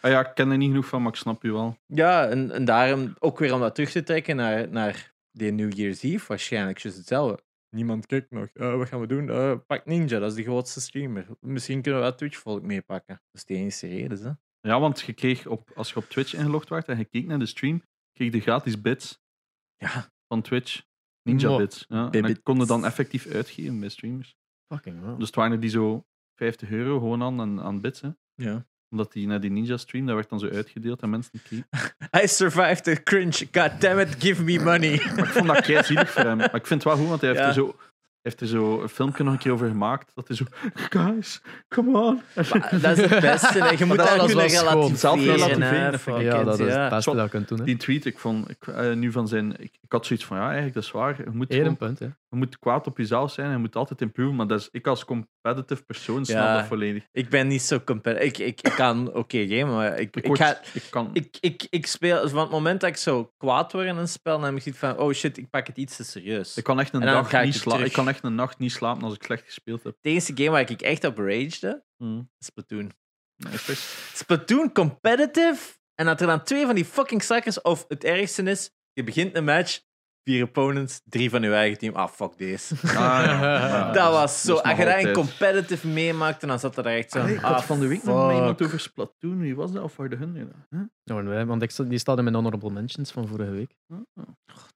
[0.00, 1.78] Ah ja, ik ken er niet genoeg van, maar ik snap je wel.
[1.86, 5.72] Ja, en, en daarom ook weer om dat terug te trekken naar, naar de New
[5.72, 7.42] Year's Eve, waarschijnlijk is hetzelfde.
[7.70, 8.48] Niemand kijkt nog.
[8.54, 9.28] Uh, wat gaan we doen?
[9.28, 11.26] Uh, pak Ninja, dat is de grootste streamer.
[11.40, 13.14] Misschien kunnen we wel Twitch-volk meepakken.
[13.14, 14.22] Dat is de enige reden.
[14.22, 14.30] Hè?
[14.70, 17.38] Ja, want je kreeg op, als je op Twitch ingelogd werd en je keek naar
[17.38, 17.82] de stream,
[18.12, 19.20] kreeg je gratis bits
[19.76, 20.12] ja.
[20.26, 20.82] van Twitch.
[21.24, 21.84] Ninja bits.
[21.88, 22.10] Ja.
[22.10, 24.36] En dat konden dan effectief uitgeven bij streamers.
[24.72, 25.18] Fucking wow.
[25.18, 28.00] Dus het waren er die zo 50 euro gewoon aan, aan, aan bits.
[28.00, 28.08] Hè.
[28.34, 31.64] Ja omdat die naar die ninja stream, dat werd dan zo uitgedeeld en mensen die
[32.22, 33.46] I survived the cringe.
[33.52, 35.02] God damn it, give me money.
[35.16, 36.36] maar ik vond dat kei zielig voor hem.
[36.36, 37.76] Maar ik vind het wel goed, want hij heeft er zo
[38.24, 40.10] heeft er zo een filmpje nog een keer over gemaakt.
[40.14, 40.44] Dat is zo,
[40.74, 42.22] guys, come on.
[42.80, 43.74] dat is het beste.
[43.78, 44.32] Je moet dat alles
[45.02, 46.22] wel relativeren.
[46.22, 47.64] Ja, dat is het beste dat je kunt doen.
[47.64, 49.52] Die tweet, ik vond ik, uh, nu van zijn...
[49.52, 51.16] Ik, ik, had zoiets van, ja, eigenlijk, dat is waar.
[51.24, 52.08] Je moet, punt, hè.
[52.34, 54.36] Je moet kwaad op jezelf zijn en je moet altijd improven.
[54.36, 57.06] Maar dat is, ik als competitive persoon snap ja, dat volledig.
[57.12, 58.26] Ik ben niet zo competitive.
[58.26, 61.10] Ik, ik, ik kan oké okay, gamen, maar ik, ik, ga, ik, kan...
[61.12, 62.28] ik, ik, ik speel...
[62.28, 64.80] Van het moment dat ik zo kwaad word in een spel, dan heb ik zoiets
[64.80, 66.56] van, oh shit, ik pak het iets te serieus.
[66.56, 69.44] Ik kan echt een dag niet slapen echt een nacht niet slapen als ik slecht
[69.44, 69.96] gespeeld heb.
[70.00, 72.30] De eerste game waar ik echt op ragede, mm.
[72.38, 72.92] Splatoon.
[73.36, 73.74] Nice.
[74.14, 75.76] Splatoon competitive.
[75.94, 79.36] En dat er dan twee van die fucking suckers, of het ergste is, je begint
[79.36, 79.80] een match,
[80.24, 81.94] vier opponents, drie van je eigen team.
[81.94, 82.74] Ah, fuck deze.
[82.82, 83.92] Ah, ja.
[83.92, 84.56] dat was zo.
[84.56, 87.24] Als je daar een competitive meemaakt, dan zat er echt zo.
[87.26, 89.38] ik had ah, van de week nog met iemand over Splatoon.
[89.38, 89.82] Wie was dat?
[89.82, 90.52] Of waar de hun?
[90.70, 91.24] Huh?
[91.24, 93.74] wij, want ik, die staat in mijn honorable mentions van vorige week.
[93.88, 94.22] Oh.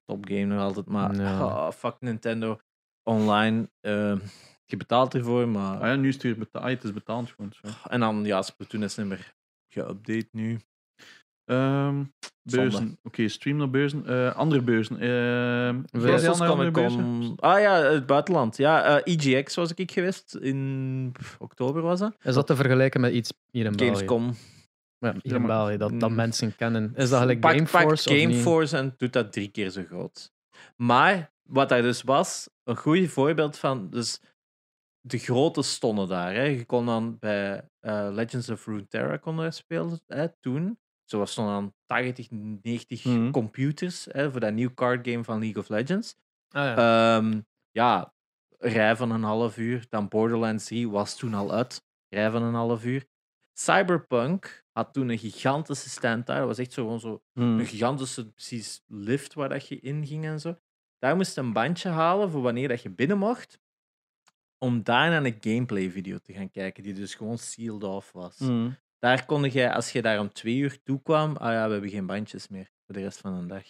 [0.05, 2.59] Top game nog altijd, maar oh, fuck Nintendo
[3.03, 3.69] online.
[3.81, 4.15] Uh,
[4.65, 5.79] je betaalt ervoor, maar...
[5.79, 6.63] Ah ja, nu is het weer betaald.
[6.63, 7.51] Ah, het is betaald gewoon.
[7.53, 7.67] Zo.
[7.89, 9.33] En dan, ja, Splatoon is niet meer
[9.69, 10.59] geüpdate nu.
[11.51, 12.13] Um,
[12.43, 12.87] beurzen.
[12.87, 14.03] Oké, okay, stream naar beurzen.
[14.07, 15.03] Uh, andere beurzen.
[15.03, 17.33] Uh, Brussels Comic Con.
[17.35, 18.57] Ah ja, het buitenland.
[18.57, 20.35] Ja, uh, eh, EGX was ik geweest.
[20.35, 22.15] In oktober was dat.
[22.21, 23.93] Is dat te vergelijken met iets hier in België?
[23.93, 24.35] Gamescom.
[24.99, 26.15] Ja, hier in België, dat, dat mm.
[26.15, 26.91] mensen kennen.
[26.95, 28.19] Is dat gelijk Gameforce?
[28.19, 30.33] Gameforce en doet dat drie keer zo groot.
[30.75, 33.89] Maar wat daar dus was, een goed voorbeeld van.
[33.89, 34.21] Dus
[35.01, 36.33] de grote stonden daar.
[36.33, 36.43] Hè.
[36.43, 40.79] Je kon dan bij uh, Legends of Runeterra kon spelen hè, toen.
[41.09, 43.31] Zo was stonden dan 80, 90 mm.
[43.31, 46.15] computers hè, voor dat nieuw card game van League of Legends.
[46.49, 47.15] Ah, ja.
[47.17, 48.13] Um, ja,
[48.57, 49.85] rij van een half uur.
[49.89, 51.85] Dan Borderlands 3 was toen al uit.
[52.09, 53.05] Rij van een half uur.
[53.53, 56.37] Cyberpunk had toen een gigantische stand daar.
[56.37, 57.59] Dat was echt zo, gewoon zo mm.
[57.59, 60.57] een gigantische precies lift waar dat je in ging en zo.
[60.97, 63.59] Daar moest je een bandje halen voor wanneer dat je binnen mocht.
[64.57, 68.37] Om daarna een gameplay video te gaan kijken, die dus gewoon sealed off was.
[68.37, 68.77] Mm.
[68.99, 71.89] Daar kon je, als je daar om twee uur toe kwam, ah ja, we hebben
[71.89, 73.63] geen bandjes meer voor de rest van de dag.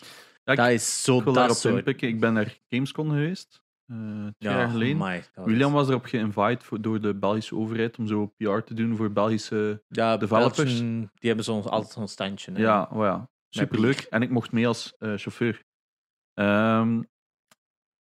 [0.43, 2.01] dat is zo ik dat soort...
[2.01, 5.23] Ik ben naar Gamescom geweest, uh, twee ja, jaar geleden.
[5.33, 9.83] William was erop geïnviteerd door de Belgische overheid om zo PR te doen voor Belgische
[9.87, 10.79] ja, developers.
[10.79, 12.51] die hebben zo altijd zo'n standje.
[12.51, 12.61] Hè?
[12.61, 13.99] Ja, oh ja, superleuk.
[13.99, 15.63] En ik mocht mee als uh, chauffeur.
[16.33, 17.07] Um,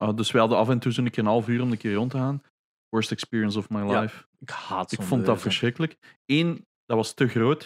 [0.03, 1.93] Uh, dus we hadden af en toe zo'n keer een half uur om een keer
[1.93, 2.41] rond te gaan.
[2.89, 4.25] Worst experience of my life.
[4.39, 6.19] ik haat Ik vond dat verschrikkelijk.
[6.25, 7.63] Eén, dat was te groot.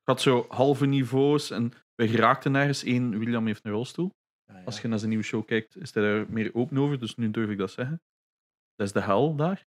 [0.00, 2.84] Ik had zo halve niveaus en we geraakten nergens.
[2.84, 4.10] Eén, William heeft een rolstoel.
[4.46, 6.98] Ja, Als je naar zijn nieuwe show kijkt, is hij daar meer open over.
[6.98, 8.02] Dus nu durf ik dat zeggen.
[8.74, 9.66] Dat is de hel daar.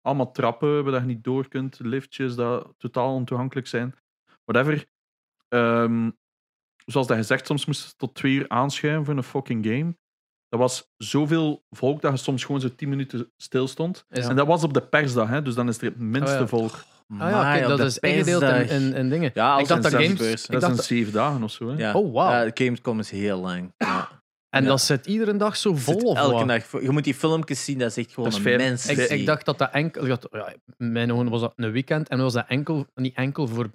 [0.00, 1.78] Allemaal trappen waar je niet door kunt.
[1.78, 3.94] Liftjes dat totaal ontoegankelijk zijn.
[4.44, 4.86] Whatever.
[5.48, 6.18] Um,
[6.84, 9.96] zoals dat gezegd, soms moest je tot twee uur aanschuiven voor een fucking game.
[10.48, 14.04] Dat was zoveel volk dat je soms gewoon zo 10 minuten stil stond.
[14.08, 16.84] En dat was op de persdag, hè, dus dan is er het minste oh volk.
[17.18, 19.30] Ah ja, dat is ingedeeld in, in, in, dingen.
[19.34, 20.46] Ja, ik dacht dat games...
[20.46, 21.68] Dat zijn zeven dagen of zo.
[21.68, 21.76] Hè?
[21.76, 21.92] Ja.
[21.92, 22.30] Oh, wow.
[22.30, 23.72] Ja, Gamescom is heel lang.
[23.76, 24.22] Ja.
[24.50, 26.82] En dat zit iedere dag zo vol of Elke dag.
[26.82, 28.86] Je moet die filmpjes zien, dat is echt gewoon dat is een mens.
[28.86, 30.06] Ik, ik, dacht dat dat enkel...
[30.06, 30.18] Ja,
[30.76, 33.70] mijn ogen was dat een weekend en was dat enkel, niet enkel voor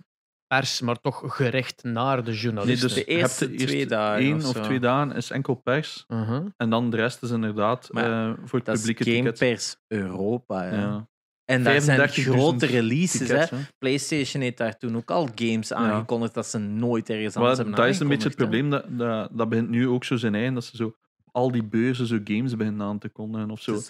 [0.48, 2.88] pers, maar toch gericht naar de journalisten.
[2.88, 4.26] Nee, dus de eerste twee dagen.
[4.26, 6.06] Eén of, twee dagen is enkel pers.
[6.08, 6.46] Uh-huh.
[6.58, 9.38] En dan de rest is inderdaad uh, voor het publieke ticket.
[9.38, 10.64] Pers Europa.
[10.64, 11.08] Ja.
[11.50, 13.28] En dat zijn grote releases.
[13.28, 13.46] hè.
[13.78, 17.88] PlayStation heeft daar toen ook al games aangekondigd dat ze nooit ergens anders hebben Dat
[17.88, 18.70] is een beetje het probleem.
[18.70, 20.54] Dat, dat, dat begint nu ook zo zijn eigen.
[20.54, 20.96] Dat ze zo
[21.32, 23.72] al die beurzen zo games beginnen aan te kondigen of zo.
[23.74, 23.84] Dat,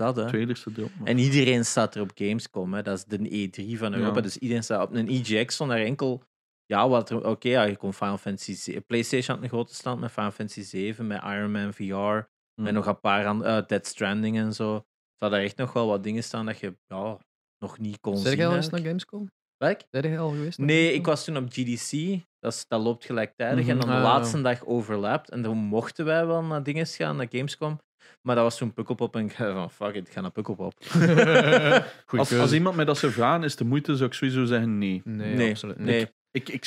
[1.03, 2.73] En iedereen staat er op Gamescom.
[2.73, 2.81] Hè.
[2.81, 4.21] Dat is de E3 van Europa.
[4.21, 6.23] Dus iedereen staat op een EGX zonder enkel
[6.65, 10.31] ja, wat oké, ja, je kon Final Fantasy PlayStation had een grote stand met Final
[10.31, 12.73] Fantasy 7, met Iron Man VR, met Mm.
[12.73, 14.85] nog een paar aan uh, Dead Stranding en zo.
[15.17, 17.17] Er er echt nog wel wat dingen staan dat je ja,
[17.59, 18.37] nog niet kon Zijn zien.
[18.37, 18.81] jij al eens naar.
[18.81, 19.31] Gamescom?
[19.57, 19.79] Welk?
[19.91, 20.57] Zijn jij al geweest?
[20.57, 20.99] naar Nee, Gamescom?
[20.99, 22.19] ik was toen op GDC.
[22.39, 23.61] Dat, is, dat loopt gelijktijdig.
[23.65, 23.69] Mhm.
[23.69, 24.03] En dan de Ah.
[24.03, 25.29] laatste dag overlapt.
[25.29, 27.79] En dan mochten wij wel naar dingen gaan, naar Gamescom.
[28.21, 29.15] Maar dat was toen Pukkelpop.
[29.15, 30.73] En ik zei van, fuck it, ik ga naar Pukkelpop.
[30.89, 32.39] Goeie Als, keuze.
[32.39, 35.01] als iemand mij dat zou vragen, is de moeite, zou ik sowieso zeggen nee.
[35.03, 35.85] Nee, nee, absoluut niet.
[35.87, 36.07] nee.
[36.31, 36.63] Ik, ik,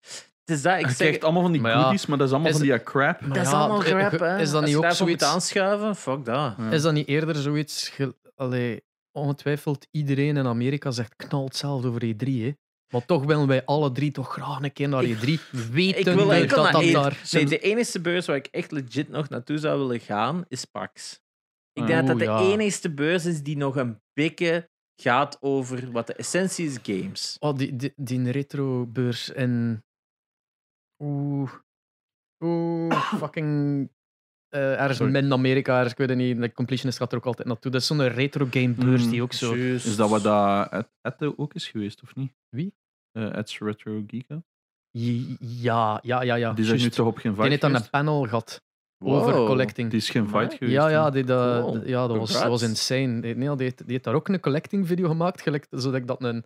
[0.00, 0.96] Het is dat, ik je zeg...
[0.96, 3.20] krijgt allemaal van die Maar ja, goodies, maar dat is allemaal is- van die crap.
[3.20, 4.38] Maar Dat is ja, allemaal crap, hè.
[4.38, 5.22] Is dat Als niet je ook daarvoor moet zoiets...
[5.24, 6.54] aanschuiven, fuck dat.
[6.58, 6.70] Ja.
[6.70, 7.88] Is dat niet eerder zoiets...
[7.88, 8.82] ge- Allee,
[9.16, 12.52] ongetwijfeld iedereen in Amerika zegt knalt hetzelfde over E3, hè.
[12.92, 15.40] Maar toch willen wij alle drie toch graag een keer naar Ik- E3.
[15.70, 17.22] Weten Ik wil dat naar dat één- daar...
[17.30, 21.20] Nee, de enige beurs waar ik echt legit nog naartoe zou willen gaan, is PAX.
[21.72, 24.70] Ik denk dat dat de enige beurs is die nog een beetje
[25.02, 27.36] gaat over wat de essentie is games.
[27.40, 29.84] Oh, die, die, die retro-beurs in...
[31.02, 31.52] Oeh...
[32.44, 33.90] Oeh, fucking...
[34.56, 35.14] eh ergens Sorry.
[35.14, 36.40] in Amerika, ergens, ik weet het niet.
[36.40, 37.70] De Completionist gaat er ook altijd naartoe.
[37.70, 39.52] Dat is zo'n retro-game-beurs Mm, die ook zo...
[39.54, 42.32] Is dat wat dat Ed, Ed ook is geweest, of niet?
[42.48, 42.74] Wie?
[43.12, 44.24] Eh Ed's Retro Geek.
[44.28, 44.36] hè?
[44.90, 46.52] Ja, ja, ja, ja.
[46.52, 48.62] die zijn nu toch op geen Die fight heeft dan een panel gehad
[48.98, 49.90] over collecting.
[49.90, 50.72] Die is geen fight geweest.
[50.72, 53.20] Ja, ja, die, dat, ja dat, was, dat was insane.
[53.20, 56.06] Die, nee, die, heeft, die heeft daar ook een collecting video gemaakt, gelijk, zodat ik
[56.06, 56.44] dat een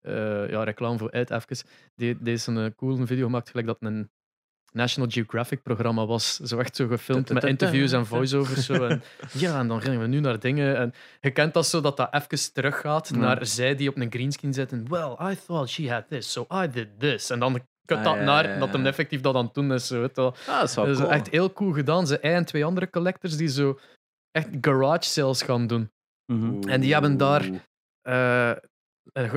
[0.00, 1.66] eh, ja, reclame voor uit even.
[1.94, 4.10] Die, die is een coole video gemaakt, gelijk dat een
[4.72, 6.36] National Geographic programma was.
[6.36, 8.66] Zo echt zo gefilmd met interviews en voiceovers.
[8.66, 8.84] Zo.
[8.86, 10.76] En, ja, en dan gingen we nu naar dingen.
[10.76, 13.16] En je kent dat zo dat dat even teruggaat Ja.
[13.16, 14.88] naar zij die op een greenscreen zitten.
[14.88, 17.30] Well, I thought she had this, so I did this.
[17.30, 17.52] En dan
[17.84, 19.86] kut Ah, dat ja, naar ja, dat hem effectief dat aan het doen is.
[19.86, 20.34] Zo, weet je wel.
[20.46, 21.10] Ah, dat is wel cool.
[21.10, 22.06] echt heel cool gedaan.
[22.06, 23.78] Ze en twee andere collectors die zo
[24.30, 25.90] echt garage sales gaan doen.
[26.32, 26.68] Mhm.
[26.68, 27.50] En die hebben daar-.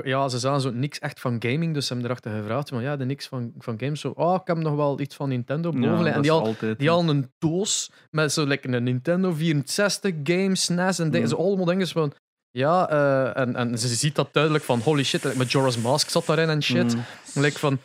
[0.03, 2.95] Ja, ze zagen zo niks echt van gaming, dus ze hebben erachter gevraagd van ja,
[2.95, 3.99] de niks van, van games.
[3.99, 5.89] Zo, oh, ik heb nog wel iets van Nintendo boven.
[5.89, 9.31] Ja, en dat die al, altijd, die al een doos met zo like, een Nintendo
[9.31, 11.27] 64 game, SNES en dingen.
[11.27, 11.35] Mm.
[11.35, 12.13] Zo allemaal dingen van
[12.51, 16.25] ja, eh, en, en ze ziet dat duidelijk van holy shit, like, Majora's Mask zat
[16.25, 16.95] daarin en shit.
[17.33, 17.79] Like van,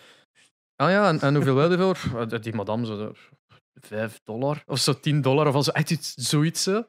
[0.77, 1.99] ah ja, en, en hoeveel wil je voor?
[2.31, 3.13] Eh, Die madame zo, zo,
[3.81, 5.73] 5 dollar of zo 10 dollar of zo,
[6.15, 6.63] zoiets.
[6.63, 6.85] Zo.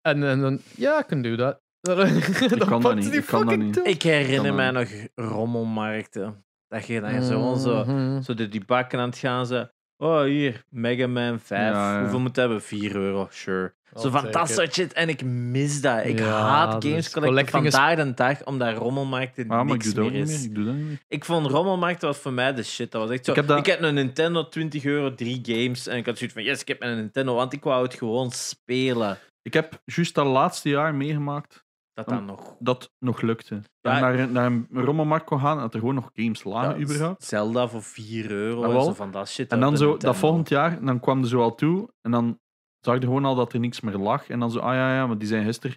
[0.00, 1.62] En, en dan, ja, ik kan do that.
[2.58, 3.74] dan kan dat niet, ik kan dat niet.
[3.74, 3.86] doos.
[3.86, 4.74] Ik herinner Kan mij dan.
[4.82, 4.90] nog
[5.32, 6.44] rommelmarkten.
[6.68, 8.22] Dat je dan zo, zo, Mhm.
[8.22, 9.72] zo door die bakken aan het gaan ze.
[9.96, 11.72] Oh, hier, Mega Man 5.
[11.74, 12.00] Ja, ja.
[12.00, 12.62] Hoeveel moet het hebben?
[12.62, 13.74] 4 euro, sure.
[13.96, 14.92] Zo van dat soort shit.
[14.92, 16.04] En ik mis dat.
[16.04, 20.10] Ik Ja, haat games collecten vandaag de dag, omdat rommelmarkten Ah, ik niks doe ook
[20.10, 20.36] meer niet is.
[20.38, 20.48] meer.
[20.48, 20.98] Ik doe dat niet meer.
[21.08, 22.90] Ik vond rommelmarkten was voor mij de shit.
[22.92, 23.30] Dat was echt zo.
[23.32, 25.86] Ik Ik heb een Nintendo 20 euro, drie games.
[25.86, 28.30] En ik had zoiets van, yes, ik heb een Nintendo, want ik wou het gewoon
[28.30, 29.18] spelen.
[29.42, 31.63] Ik heb juist dat laatste jaar meegemaakt
[31.94, 32.56] Dat dan nog.
[32.58, 33.54] dat nog lukte.
[33.80, 34.00] Dat Ja.
[34.00, 36.84] naar, een- naar een rommelmarkt kon gaan en dat er gewoon nog games lagen, Ja,
[36.84, 37.24] überhaupt.
[37.24, 39.52] Zelda voor 4 euro Ah, en zo van dat shit.
[39.52, 40.06] En dan zo, Nintendo.
[40.12, 42.38] dat volgend jaar, dan kwam er zo al toe en dan
[42.80, 44.28] zag je gewoon al dat er niks meer lag.
[44.28, 45.76] En dan zo, ah ja, ja, maar die zijn gisteren.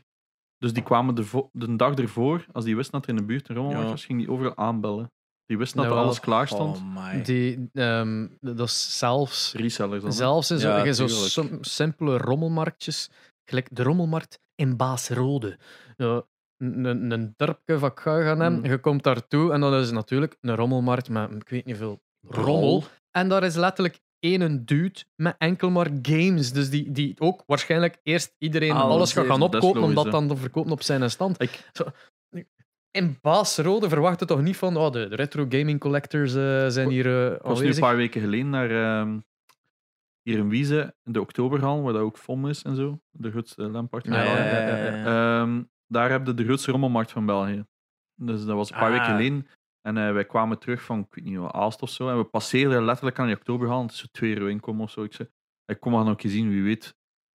[0.58, 3.50] Dus die kwamen de, de dag ervoor, als die wisten dat er in de buurt
[3.50, 3.94] een rommelmarkt Ja.
[3.96, 5.12] was, ging die overal aanbellen.
[5.46, 6.78] Die wisten dat er alles klaar stond.
[6.78, 6.84] Oh
[7.14, 7.22] my.
[7.24, 10.14] Die, ehm, dat is zelfs, Resellers dan.
[10.14, 10.60] zelfs in
[10.96, 13.10] zo, zo simpele rommelmarktjes,
[13.46, 15.58] gelijk de rommelmarkt in Baasrode.
[15.98, 16.24] Ja,
[16.58, 18.66] een, een, dorpje van Guiganem, Mm.
[18.66, 22.84] je komt daartoe en dan is natuurlijk een rommelmarkt met, ik weet niet veel, rommel.
[23.12, 26.52] En daar is letterlijk één dude met enkel maar games.
[26.52, 30.12] Dus die, die ook waarschijnlijk eerst iedereen Alles alles gaat gaan dat opkopen, om dat
[30.12, 31.42] dan te verkopen op zijn stand.
[31.42, 31.84] Ik- Zo,
[32.92, 37.06] in Baasrode verwacht het toch niet van oh, de, retro gaming collectors eh, zijn hier
[37.28, 39.20] eh Ik was nu een paar weken geleden naar ehm,
[40.28, 43.00] hier in Wiese, in de Oktoberhal, waar dat ook FOM is en zo.
[43.12, 45.42] De grootste Ja, ja, ja, ja.
[45.42, 47.66] Ehm, daar heb je de grootste rommelmarkt van België.
[48.16, 48.92] Dus dat was een paar Ah.
[48.92, 49.48] weken geleden.
[49.82, 52.10] En eh, wij kwamen terug van, ik weet niet wat, Aalst of zo.
[52.10, 53.82] En we passeerden letterlijk aan die Oktoberhal.
[53.82, 55.04] Het is zo euro inkomen of zo.
[55.04, 55.30] Ik zei,
[55.66, 56.96] ik kom maar nog eens zien, wie weet.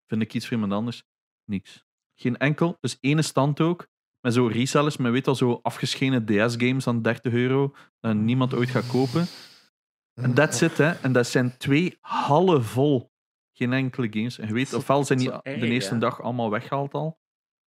[0.08, 1.04] Vind ik iets voor iemand anders?
[1.46, 1.86] Niks.
[2.16, 2.78] Geen enkel.
[2.80, 3.88] Dus ene stand ook.
[4.22, 7.76] Met zo resellers, met weet al zo afgeschenen DS-games aan 30 euro.
[8.00, 9.26] Dat niemand ooit gaat kopen.
[10.22, 10.92] En that's it, hè.
[10.92, 13.12] En dat zijn twee hallen vol.
[13.58, 14.40] Geen enkele games.
[14.40, 15.28] En je weet, ofwel zijn die
[15.60, 17.20] de eerste dag allemaal weggehaald al.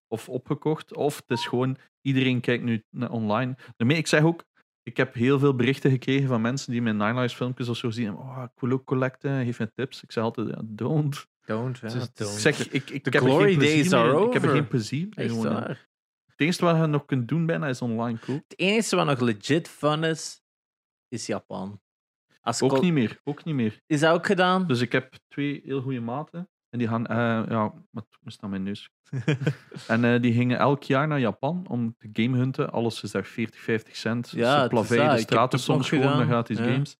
[0.08, 0.94] Of opgekocht.
[0.96, 3.56] Of het is gewoon, iedereen kijkt nu online.
[3.76, 4.44] Daarmee, ik zeg ook,
[4.82, 7.90] ik heb heel veel berichten gekregen van mensen die mijn Nine Lives filmpjes of zo
[7.90, 8.16] zien.
[8.16, 10.02] Oh, ik wil ook collecten, geef me tips.
[10.02, 11.26] Ik zeg altijd, don't.
[11.44, 11.86] Don't, ja.
[11.86, 14.26] Is- Ik zeg, ik, ik, ik The heb glory geen plezier meer.
[14.26, 14.50] Ik heb er over.
[14.60, 15.88] geen plezier meer.
[16.26, 18.44] Het enige wat je nog kunt doen bijna is online kopen.
[18.48, 20.42] Het enige wat nog legit fun is,
[21.08, 21.80] is Japan.
[22.42, 23.80] Als Ook niet meer, ook niet meer.
[23.86, 24.66] Is dat ook gedaan?
[24.66, 26.48] Dus ik heb twee heel goede maten.
[26.68, 28.90] En die gaan, uh, ja, wat is dan mijn neus?
[29.86, 32.72] en uh, die gingen elk jaar naar Japan om te game hunten.
[32.72, 34.30] Alles is daar 40, 50 cent.
[34.30, 36.64] Ja, Ze plaveien de straten soms gewoon met gratis ja.
[36.64, 36.96] games.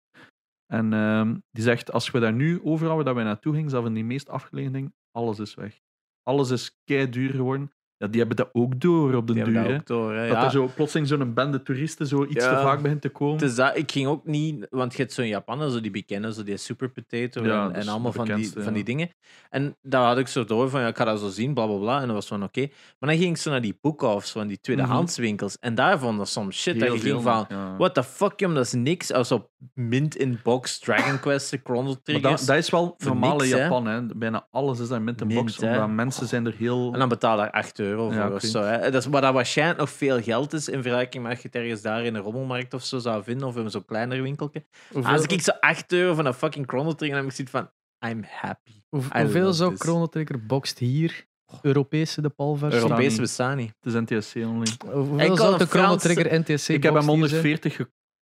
[0.66, 3.94] En uh, die zegt, als we daar nu overal waar we naartoe gingen, zelfs in
[3.94, 5.80] die meest afgelegen ding, alles is weg.
[6.22, 7.72] Alles is kei duur geworden.
[8.02, 9.68] Ja, die hebben dat ook door op de duur.
[9.68, 13.00] Dat, door, hè, dat er zo plotseling zo'n bende toeristen zo iets te vaak begint
[13.00, 13.38] te komen.
[13.38, 16.42] Dus dat, ik ging ook niet, want je hebt zo'n Japaner, zo die bekende, zo
[16.42, 19.10] die super potato en, en allemaal van die, van die dingen.
[19.50, 21.76] En daar had ik zo door van, ja, ik ga dat zo zien, bla bla
[21.76, 22.00] bla.
[22.00, 22.60] En dat was van oké.
[22.98, 25.56] Maar dan ging ik zo naar die book-offs van die tweedehandswinkels.
[25.60, 26.80] Mm En daar vond ik soms shit.
[26.80, 27.46] dat je ging van,
[27.78, 29.12] what the fuck, jam, dat is niks.
[29.12, 32.30] Als op mint in box, Dragon Quest, Chrono Trigger.
[32.30, 34.06] Dat, dat, is wel normaal in Japan, hè.
[34.06, 35.58] Bijna alles is daar mint in box.
[35.58, 36.92] Omdat mensen zijn er heel...
[36.92, 38.62] En dan betaal je 8 euro euro ja, of zo.
[38.62, 38.90] Hè.
[38.90, 41.56] Dat is, wat dat waarschijnlijk nog veel geld is in vergelijking met als je het
[41.56, 44.64] ergens daar in een rommelmarkt of zo zou vinden, of in zo'n kleiner winkeltje.
[45.02, 47.70] Als ik zo 8 euro van een fucking Chrono Trigger heb ik zoiets van,
[48.10, 48.82] I'm happy.
[48.88, 51.26] hoeveel zou Chrono Trigger boxt hier?
[51.62, 52.74] Europese de Palvers?
[52.74, 53.74] Europese bestaan niet.
[53.80, 54.66] Het is NTSC only.
[54.92, 57.76] Hoeveel zou de Chrono Trigger NTSC Ik heb hem 140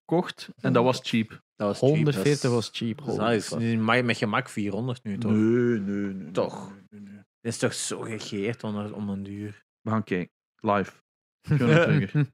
[0.05, 1.43] gekocht en dat was cheap.
[1.57, 3.05] Dat was 140 was cheap.
[3.05, 5.33] Dat is met gemak 400 nu, toch?
[5.33, 6.31] Nee, nee, nee.
[6.31, 6.73] Toch?
[6.91, 7.20] Nee, nee.
[7.41, 9.65] Dat is toch zo gegeerd om, om een duur.
[9.81, 10.35] We gaan kijken.
[10.57, 10.93] Live.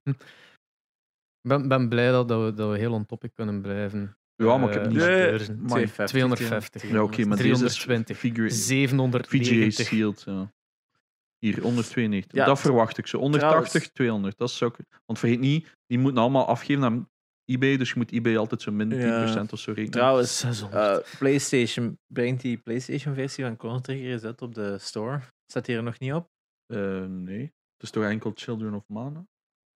[1.47, 4.17] Ik ben, ben blij dat, we, dat we heel on topic kunnen blijven.
[4.37, 4.99] Ja, maar ik heb eh, niet...
[4.99, 6.07] Uh, 250.
[6.07, 6.83] 250.
[6.83, 8.19] Ja, oké, okay, maar 320.
[8.19, 8.51] Figure...
[8.51, 9.87] 790.
[9.87, 10.53] Shield, ja.
[11.39, 12.39] Hier, 192.
[12.39, 13.19] Ja, dat verwacht ik zo.
[13.19, 14.39] 180, 200.
[14.39, 14.77] Dat is ook...
[15.05, 17.09] Want vergeet niet, die moeten allemaal afgeven aan
[17.47, 19.47] eBay, dus je moet eBay altijd zo min 10% ja.
[19.51, 19.91] of zo rekenen.
[19.91, 25.21] Trouwens, uh, PlayStation brengt die PlayStation-versie van Chrono Trigger is op de store.
[25.47, 26.31] Staat hier nog niet op?
[26.67, 27.41] Uh, nee.
[27.41, 29.27] Het is toch enkel Children of Mana?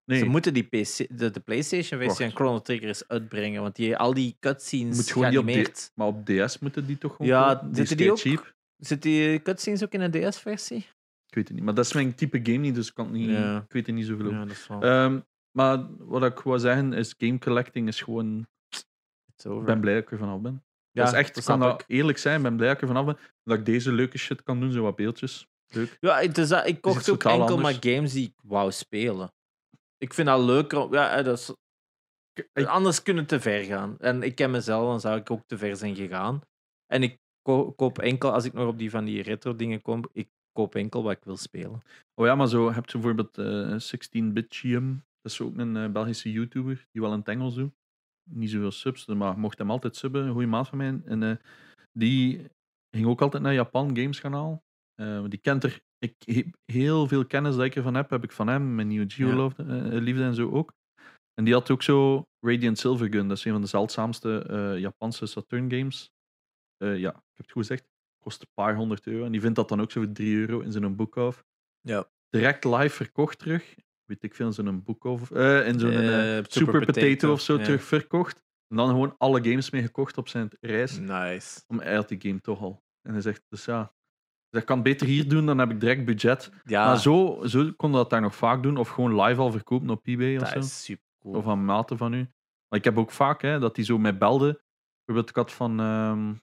[0.05, 0.19] Nee.
[0.19, 4.13] Ze moeten die PC, de, de PlayStation-versie van Chrono Trigger eens uitbrengen, want die, al
[4.13, 5.45] die cutscenes Moet gewoon op
[5.95, 8.19] Maar op DS moeten die toch gewoon Ja, die zitten die ook?
[8.19, 8.53] Cheap.
[8.77, 10.85] Zitten die cutscenes ook in een DS-versie?
[11.27, 13.29] Ik weet het niet, maar dat is mijn type game niet, dus ik, kan niet,
[13.29, 13.57] ja.
[13.57, 14.65] ik weet er niet zoveel over.
[14.67, 15.03] Ja, wel...
[15.03, 18.47] um, maar wat ik wou zeggen is, game collecting is gewoon...
[19.43, 20.63] Ik ben blij dat ik er vanaf ben.
[20.91, 22.87] Ja, dat is echt, ik kan dat eerlijk zijn, ik ben blij dat ik er
[22.87, 23.17] vanaf ben.
[23.43, 25.47] Dat ik deze leuke shit kan doen, zo wat beeldjes.
[25.67, 25.97] Leuk.
[25.99, 29.31] Ja, het is, ik kocht ook enkel maar games die ik wou spelen.
[29.97, 30.93] Ik vind dat leuker.
[30.93, 31.53] Ja, dat is,
[32.53, 33.97] ik, anders kunnen te ver gaan.
[33.99, 36.41] En ik ken mezelf, dan zou ik ook te ver zijn gegaan.
[36.85, 37.19] En ik
[37.75, 41.03] koop enkel, als ik nog op die van die retro dingen kom, ik koop enkel
[41.03, 41.83] wat ik wil spelen.
[42.13, 44.93] Oh ja, maar zo heb je bijvoorbeeld uh, 16-bit GM.
[45.21, 47.73] Dat is ook een uh, Belgische YouTuber die wel een Engels doet.
[48.29, 50.25] Niet zoveel subs, maar mocht hem altijd subben.
[50.25, 51.01] Een goede maat van mij.
[51.05, 51.35] En uh,
[51.93, 52.47] die
[52.95, 54.63] ging ook altijd naar Japan Games kanaal.
[55.01, 58.47] Uh, die kent er ik, heel veel kennis dat ik ervan heb, heb ik van
[58.47, 60.73] hem, mijn nieuwe Geo-liefde uh, en zo ook.
[61.33, 65.71] En die had ook zo Radiant Silvergun, dat is een van de zeldzaamste Japanse Saturn
[65.71, 66.11] games.
[66.77, 67.87] Ja, ik heb het goed gezegd,
[68.19, 69.25] kost een paar honderd euro.
[69.25, 71.45] En die vindt dat dan ook zo voor 3 euro in zijn boek af.
[71.81, 72.09] Ja.
[72.29, 73.75] Direct live verkocht terug.
[74.11, 78.43] Weet ik veel, zo'n boek of in zo'n super, super, Potato, of zo terug verkocht.
[78.67, 80.99] En dan gewoon alle games mee gekocht op zijn reis.
[80.99, 81.61] Nice.
[81.67, 82.83] Om hij had die game toch al.
[83.01, 83.93] En hij zegt, dus ja,
[84.49, 86.51] dat kan beter hier doen, dan heb ik direct budget.
[86.63, 86.85] Ja.
[86.85, 88.77] Maar zo, zo kon dat daar nog vaak doen.
[88.77, 90.59] Of gewoon live al verkopen op eBay of dat zo.
[90.59, 91.35] Is super cool.
[91.35, 92.27] Of aan maten van u.
[92.67, 94.63] Maar ik heb ook vaak hè, dat die zo mij belde.
[95.05, 95.79] Bijvoorbeeld, ik had van.
[95.79, 96.41] Um,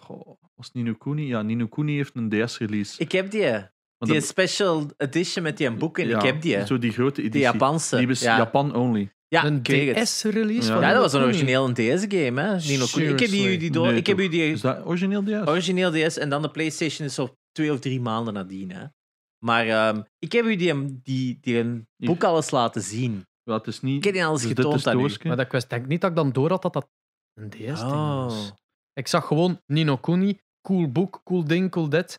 [0.00, 1.26] goh, was Nino Kuni?
[1.26, 3.00] Ja, Nino Kuni heeft een DS-release.
[3.00, 3.76] Ik heb die.
[3.98, 6.08] Die special edition met die boeken.
[6.08, 6.66] Ja, ik heb die.
[6.66, 7.30] Zo die grote editie.
[7.30, 7.96] Die Japanse.
[7.96, 9.12] Die is Japan only.
[9.28, 10.72] Ja, een DS-release?
[10.72, 10.80] Ja.
[10.80, 12.40] ja, dat was een origineel DS-game.
[12.40, 13.86] hè Ik heb die, die door.
[13.86, 14.50] Nee, ik heb u die.
[14.50, 15.48] Is dat origineel DS?
[15.48, 18.72] Origineel DS en dan de PlayStation is op twee of drie maanden nadien.
[18.72, 18.84] Hè.
[19.38, 23.26] Maar um, ik heb u die, die, die een boek alles laten zien.
[23.42, 25.16] Ja, het is niet, ik heb die alles dus getoond aan u.
[25.22, 26.88] Maar dat, ik denk niet dat ik dan door had dat dat
[27.34, 28.24] een DS-ding oh.
[28.24, 28.52] was.
[28.92, 32.18] Ik zag gewoon Nino Kuni, cool boek, cool ding, cool dit.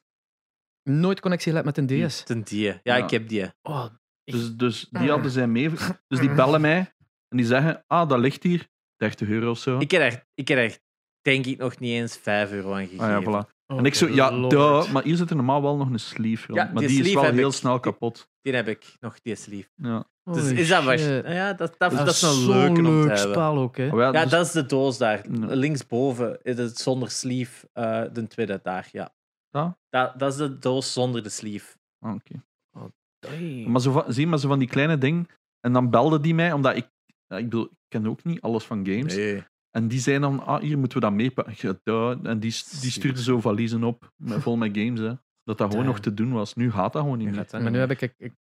[0.90, 2.24] Nooit connectie gelegd met een DS.
[2.24, 2.64] Ten die.
[2.64, 3.46] Ja, ja, ik heb die.
[3.62, 3.86] Oh,
[4.24, 5.70] dus, dus die hadden zij mee.
[6.08, 6.94] Dus die bellen mij
[7.28, 8.68] en die zeggen, ah, dat ligt hier.
[8.98, 9.78] 30 euro of zo.
[9.80, 10.82] Ik heb echt, ik heb echt
[11.22, 13.06] denk ik, nog niet eens 5 euro aan gegeven.
[13.06, 13.58] Ah, ja, voilà.
[13.68, 16.54] Oh, en ik zo, ja, duh, maar hier zit er normaal wel nog een sleeve.
[16.54, 18.30] Ja, maar die, is wel heel snel kapot.
[18.42, 19.70] Die, heb ik, nog die sleeve.
[19.76, 20.08] Ja.
[20.24, 23.18] Dus is dat was, ja, dat, dat, dat, is een leuke om te hebben.
[23.18, 23.90] spel ook, hè?
[23.90, 24.32] Oh, ja, dus...
[24.32, 25.22] dat is de doos daar.
[25.30, 29.14] Linksboven is het zonder sleeve, uh, de tweede daar, ja.
[29.50, 29.78] Ja?
[29.90, 31.78] Dat, dat is de doos zonder de sleeve.
[32.00, 32.42] Ah, oké.
[32.72, 33.64] Okay.
[33.64, 35.28] Oh, maar zo van, zie maar zo van die kleine dingen.
[35.60, 36.90] En dan belde die mij, omdat ik,
[37.28, 39.16] ik bedoel, ik ken ook niet alles van games.
[39.16, 39.44] Nee.
[39.70, 41.80] En die zei dan, ah, hier moeten we dat meepakken.
[42.24, 45.00] En die, die stuurde zo valiezen op, met, vol met games.
[45.00, 45.14] Hè.
[45.44, 46.56] Dat dat gewoon nog te doen was.
[46.56, 47.48] Nu gaat dat gewoon niet meer.
[47.52, 48.02] Maar nu heb ik...
[48.02, 48.34] ik, ik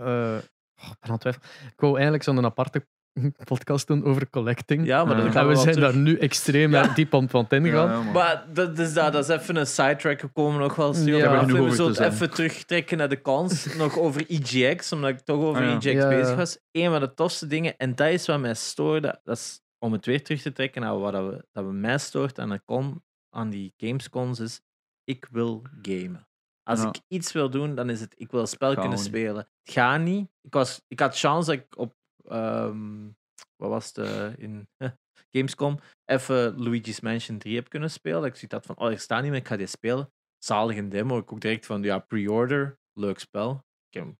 [0.00, 1.36] uh, oh, ik ben aan het
[1.72, 2.86] Ik wou eigenlijk zo'n aparte
[3.44, 4.86] podcast doen over collecting.
[4.86, 6.94] Ja, maar dan gaan we, zijn daar nu extreem ja.
[6.94, 8.04] diep aan het ingaan.
[8.04, 10.20] Ja, maar dat, dus dat, dat is even een sidetrack.
[10.20, 10.96] We komen nog wel.
[10.96, 13.74] Ja, we zullen even terugtrekken naar de kans.
[13.74, 16.58] nog over EGX, omdat ik toch over EGX ah, bezig was.
[16.72, 20.06] Een van de tofste dingen, en dat is wat mij stoorde, dat is om het
[20.06, 23.50] weer terug te trekken naar wat we, dat we mij stoort aan, de con, aan
[23.50, 24.60] die gamescons, is
[25.04, 26.28] ik wil gamen.
[26.62, 29.48] Als ik iets wil doen, dan is het ik wil een spel kunnen spelen.
[29.62, 30.30] Het gaat niet.
[30.42, 31.94] Ik, was, ik had chance dat ik op
[32.32, 33.16] um,
[33.56, 34.68] wat was het uh, in
[35.32, 38.24] Gamescom even Luigi's Mansion 3 heb kunnen spelen.
[38.24, 40.12] Ik zie dat van, oh, ik sta niet meer, ik ga dit spelen.
[40.38, 41.18] Zalig een demo.
[41.18, 43.64] Ik ook direct van, ja, pre-order, leuk spel.
[43.88, 44.18] Ik heb hem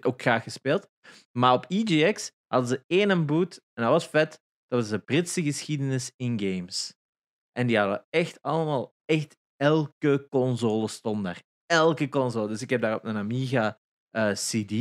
[0.00, 0.88] ook graag gespeeld.
[1.32, 4.40] Maar op EGX hadden ze één boot en dat was vet.
[4.66, 6.94] Dat was de Britse geschiedenis in games.
[7.52, 11.42] En die hadden echt allemaal, echt elke console stond daar.
[11.66, 12.48] Elke console.
[12.48, 13.80] Dus ik heb daar op een Amiga
[14.16, 14.72] uh, CD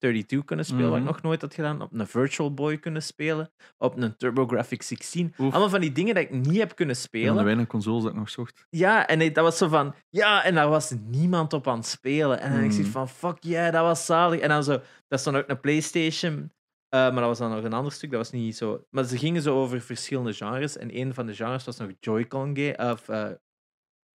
[0.00, 1.12] 32 kunnen spelen, wat ik mhm.
[1.12, 1.82] nog nooit had gedaan.
[1.82, 3.50] Op een Virtual Boy kunnen spelen.
[3.78, 5.34] Op een TurboGrafx 16.
[5.36, 7.26] Allemaal van die dingen dat ik niet heb kunnen spelen.
[7.26, 8.66] Van de weinig consoles dat ik nog zocht.
[8.70, 9.94] Ja, en dat was zo van...
[10.10, 12.40] Ja, en daar was niemand op aan het spelen.
[12.40, 12.98] En dan ik zoiets mhm.
[12.98, 14.40] van, fuck yeah, dat was zalig.
[14.40, 14.80] En dan zo...
[15.08, 16.52] Dat stond ook een Playstation...
[16.94, 18.10] Uh, maar dat was dan nog een ander stuk.
[18.10, 18.86] Dat was niet zo...
[18.90, 20.76] Maar ze gingen zo over verschillende genres.
[20.76, 22.92] En een van de genres was nog Joy-Con game...
[22.92, 23.30] Of uh,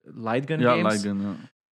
[0.01, 0.93] Lightgun ja, games.
[0.93, 1.21] Lightgun,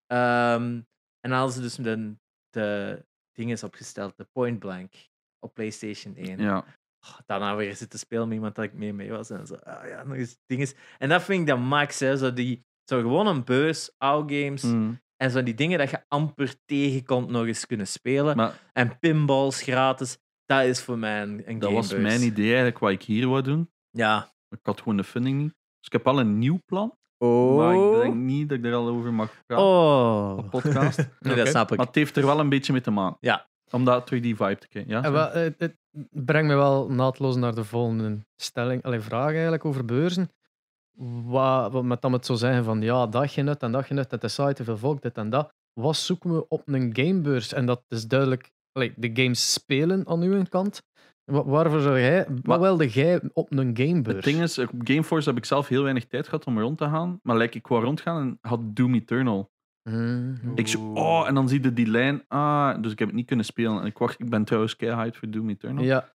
[0.06, 0.54] ja.
[0.54, 0.86] Um,
[1.20, 2.16] en dan hadden ze dus de,
[2.50, 4.92] de ding is opgesteld, de Point Blank
[5.38, 6.38] op PlayStation 1.
[6.38, 6.64] Ja.
[7.00, 9.30] Oh, daarna weer zitten spelen met iemand dat ik mee mee was.
[9.30, 10.74] En zo, ah, ja, nog eens dinges.
[10.98, 12.16] En dat vind ik dan max, hè.
[12.16, 14.62] Zo, die, zo gewoon een bus, oude games.
[14.62, 15.00] Mm.
[15.16, 18.36] En zo die dingen dat je amper tegenkomt nog eens kunnen spelen.
[18.36, 20.18] Maar, en pinballs gratis.
[20.44, 23.42] Dat is voor mij een, een Dat was mijn idee eigenlijk, wat ik hier wou
[23.42, 23.70] doen.
[23.90, 24.34] Ja.
[24.48, 25.54] Ik had gewoon de funding niet.
[25.78, 26.96] Dus ik heb al een nieuw plan.
[27.22, 27.56] Oh.
[27.56, 30.34] Maar ik denk niet dat ik er al over mag praten oh.
[30.38, 30.98] op podcast.
[31.20, 31.76] nee, dat snap ik.
[31.76, 33.16] Maar het heeft er wel een beetje mee te maken.
[33.20, 33.48] Ja.
[33.70, 34.92] Om dat terug die vibe te krijgen.
[34.92, 35.76] Ja, wel, het, het,
[36.10, 38.82] brengt me wel naadloos naar de volgende stelling.
[38.82, 40.30] Alleen vraag eigenlijk over beurzen.
[41.24, 43.94] Wat, wat met dan het zo zeggen van ja, dat je nut en dat je
[43.94, 45.54] nut, het is saai, te veel volk, dit en dat.
[45.72, 47.52] Wat zoeken we op een gamebeurs?
[47.52, 50.82] En dat is duidelijk allee, de games spelen aan uw kant.
[51.32, 54.16] Waarvoor zou jij, wat wilde jij op een gamebeurs?
[54.16, 56.84] Het ding is, op Gameforce heb ik zelf heel weinig tijd gehad om rond te
[56.84, 57.20] gaan.
[57.22, 59.50] Maar like, ik wou rondgaan en had Doom Eternal.
[59.82, 60.38] Mm.
[60.54, 62.24] Ik zo, oh, en dan zie je die lijn.
[62.28, 63.80] Ah, dus ik heb het niet kunnen spelen.
[63.80, 65.84] En ik, wacht, ik ben trouwens keihard voor Doom Eternal.
[65.84, 66.14] Ja.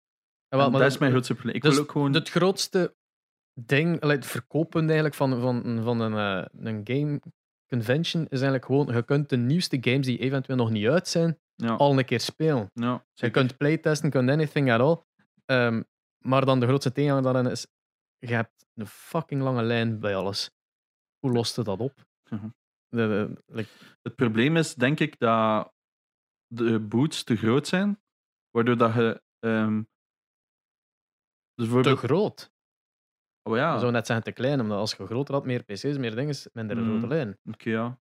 [0.48, 1.54] wel, maar dat is mijn grootste probleem.
[1.54, 2.14] Ik dus wil ook gewoon...
[2.14, 2.94] Het grootste
[3.60, 7.20] ding, het verkopen eigenlijk van, van, van een, uh, een game
[7.76, 11.38] convention is eigenlijk gewoon, je kunt de nieuwste games die eventueel nog niet uit zijn,
[11.54, 11.74] ja.
[11.74, 12.70] al een keer spelen.
[12.72, 15.04] Ja, je kunt playtesten, je kunt anything at all.
[15.46, 15.84] Um,
[16.18, 17.66] maar dan de grootste tegenhanger daarin is,
[18.18, 20.50] je hebt een fucking lange lijn bij alles.
[21.18, 22.06] Hoe lost je dat op?
[22.30, 22.48] Mhm.
[22.88, 23.70] de, like...
[24.02, 25.72] Het probleem is, denk ik, dat
[26.46, 28.00] de boots te groot zijn,
[28.50, 29.22] waardoor dat je...
[29.40, 29.88] Um,
[31.54, 32.50] dus Te groot?
[33.46, 33.72] Oh ja.
[33.72, 36.36] Je zou net zeggen te klein, omdat als je groter had, meer PC's, meer dingen,
[36.52, 36.88] minder mm.
[36.88, 37.38] grote lijn.
[37.44, 37.98] Oké, ja.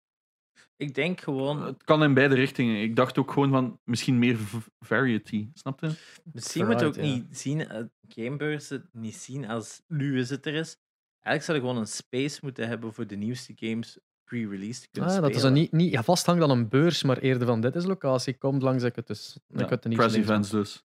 [0.76, 1.62] Ik denk gewoon.
[1.62, 2.82] Het kan in beide richtingen.
[2.82, 4.38] Ik dacht ook gewoon van misschien meer
[4.80, 5.48] variety.
[5.54, 5.92] Snap je?
[6.32, 7.78] Misschien moet je ook niet zien, uh,
[8.08, 10.76] gamebeurzen niet zien als nu is het er is.
[11.20, 15.10] Eigenlijk zou je gewoon een space moeten hebben voor de nieuwste games pre-release te kunnen
[15.10, 15.20] ah.
[15.20, 18.38] Dat is niet, niet ja, vasthangt aan een beurs, maar eerder van dit is locatie.
[18.38, 19.38] Komt langs ik het dus.
[19.46, 20.84] Ja, ik press events dus.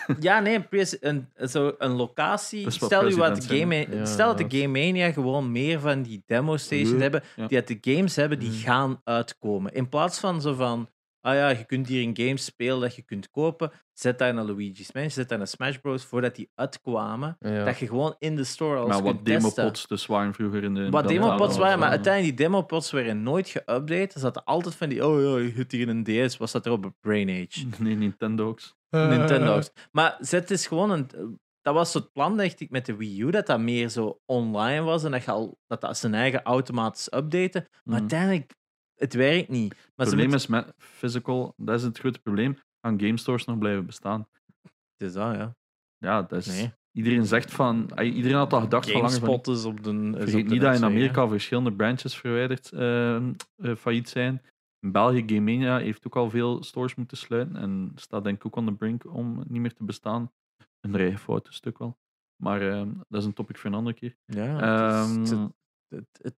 [0.20, 0.66] Ja, nee,
[1.00, 2.70] een, zo een locatie.
[2.70, 7.22] Stel, je wat game, stel dat de Game Mania gewoon meer van die demo-stations hebben,
[7.48, 9.72] die uit de games hebben die gaan uitkomen.
[9.72, 10.88] In plaats van zo van,
[11.22, 14.46] ah ja, je kunt hier een game spelen dat je kunt kopen, zet daar een
[14.46, 16.04] Luigi's Mansion, zet daar een Smash Bros.
[16.04, 20.34] voordat die uitkwamen, dat je gewoon in de store al Maar wat demopods dus waren
[20.34, 20.90] vroeger in de...
[20.90, 24.14] Wat demopods waren, maar uiteindelijk die demopods werden nooit geüpdate.
[24.14, 26.72] Er zaten altijd van die, oh ja, je hebt hier een DS, was dat er
[26.72, 27.66] op een Brain Age?
[27.82, 28.76] Nee, Nintendo's.
[28.90, 29.70] Nintendo's.
[29.92, 31.38] Maar zet is gewoon een.
[31.62, 34.82] Dat was het plan, dacht ik, met de Wii U, dat dat meer zo online
[34.82, 37.68] was en dat, je al, dat, dat zijn eigen automatisch updaten.
[37.84, 38.00] Maar mm.
[38.00, 38.54] uiteindelijk,
[39.02, 39.68] het werkt niet.
[39.70, 43.58] Maar het probleem is met physical, dat is het grote probleem, gaan game stores nog
[43.58, 44.28] blijven bestaan.
[44.62, 45.56] Het is dat, ja.
[45.98, 46.68] Ja, dat is...
[46.92, 47.90] Iedereen zegt van...
[48.00, 50.12] Iedereen had al gedacht van langer is op de...
[50.16, 53.16] Vergeet niet dat in Amerika verschillende branches verwijderd uh,
[53.56, 54.42] uh, failliet zijn.
[54.80, 58.46] In België, Game Mania heeft ook al veel stores moeten sluiten en staat denk ik
[58.46, 60.32] ook aan de brink om niet meer te bestaan.
[60.80, 61.98] Een eigen fout stuk wel.
[62.42, 64.16] Maar uh, dat is een topic voor een andere keer.
[64.24, 65.50] Ja, um, het, het,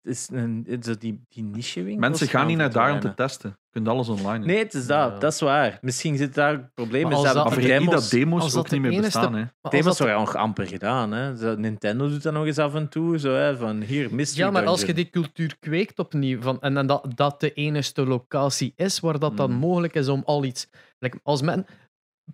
[0.04, 2.10] is een, het is die, die niche winkel.
[2.10, 3.50] Mensen gaan niet naar daar om te testen.
[3.50, 4.46] Je kunt alles online.
[4.46, 5.12] Nee, het is dat.
[5.12, 5.20] Ja.
[5.20, 5.78] Dat is waar.
[5.82, 7.12] Misschien zit daar problemen.
[7.12, 9.36] Maar dat, dat, demos, dat demo's ook niet meer bestaan.
[9.36, 9.46] Hè.
[9.62, 11.12] Demos worden nog amper gedaan.
[11.12, 11.56] Hè.
[11.58, 13.18] Nintendo doet dat nog eens af en toe.
[13.18, 16.78] Zo, hè, van hier, Mystery Ja, maar als je die cultuur kweekt opnieuw, van, en,
[16.78, 19.60] en dat, dat de enige locatie is waar dat dan hmm.
[19.60, 20.70] mogelijk is om al iets...
[21.00, 21.66] Like, als men,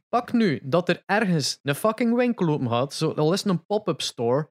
[0.09, 4.01] pak nu dat er ergens een fucking winkel open gaat, zo, al is een pop-up
[4.01, 4.49] store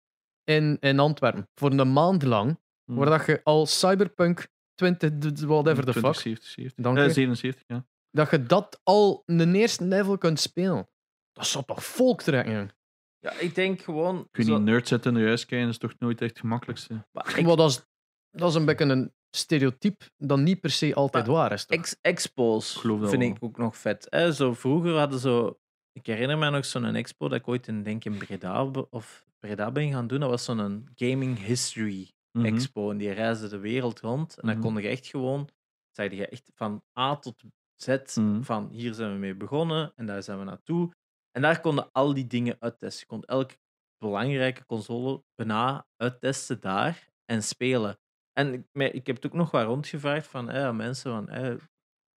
[0.49, 2.97] in, in Antwerpen, voor een maand lang, Hmm.
[2.97, 7.11] waar dat je al Cyberpunk 20, whatever the fuck, 20, Dank Eh, je.
[7.13, 7.87] 77, ja.
[8.11, 10.89] dat je dat al een eerste level kunt spelen.
[11.33, 12.71] Dat zou toch volk trekken?
[13.19, 14.29] Ja, ik denk gewoon.
[14.31, 16.31] Kun je zo- niet nerd zetten in de huis kijken, dat is toch nooit echt
[16.31, 17.07] het gemakkelijkste.
[17.13, 17.87] maar ik- Maar dat is,
[18.31, 21.65] dat is een beetje een stereotype dat niet per se altijd Maar waar is.
[21.65, 21.79] Toch?
[21.79, 23.21] Ex expos vind wel.
[23.21, 24.07] ik ook nog vet.
[24.11, 24.33] Hè?
[24.33, 25.59] Zo, vroeger hadden zo.
[25.99, 29.71] Ik herinner me nog zo'n expo dat ik ooit in, denk in Breda, of Breda
[29.71, 30.21] ben gaan doen.
[30.21, 32.47] Dat was zo'n gaming history Mhm.
[32.47, 32.91] expo.
[32.91, 34.39] En die reisde de wereld rond.
[34.39, 34.67] En dan Mhm.
[34.67, 35.49] kon je echt gewoon,
[35.91, 37.43] zei je echt van A tot
[37.75, 38.43] Z, Mhm.
[38.43, 40.93] van hier zijn we mee begonnen en daar zijn we naartoe.
[41.31, 43.01] En daar konden al die dingen uittesten.
[43.01, 43.57] Je kon elke
[43.99, 47.99] belangrijke console bijna uittesten daar en spelen.
[48.33, 51.55] En ik, ik heb het ook nog wat rondgevraagd van eh, mensen van eh,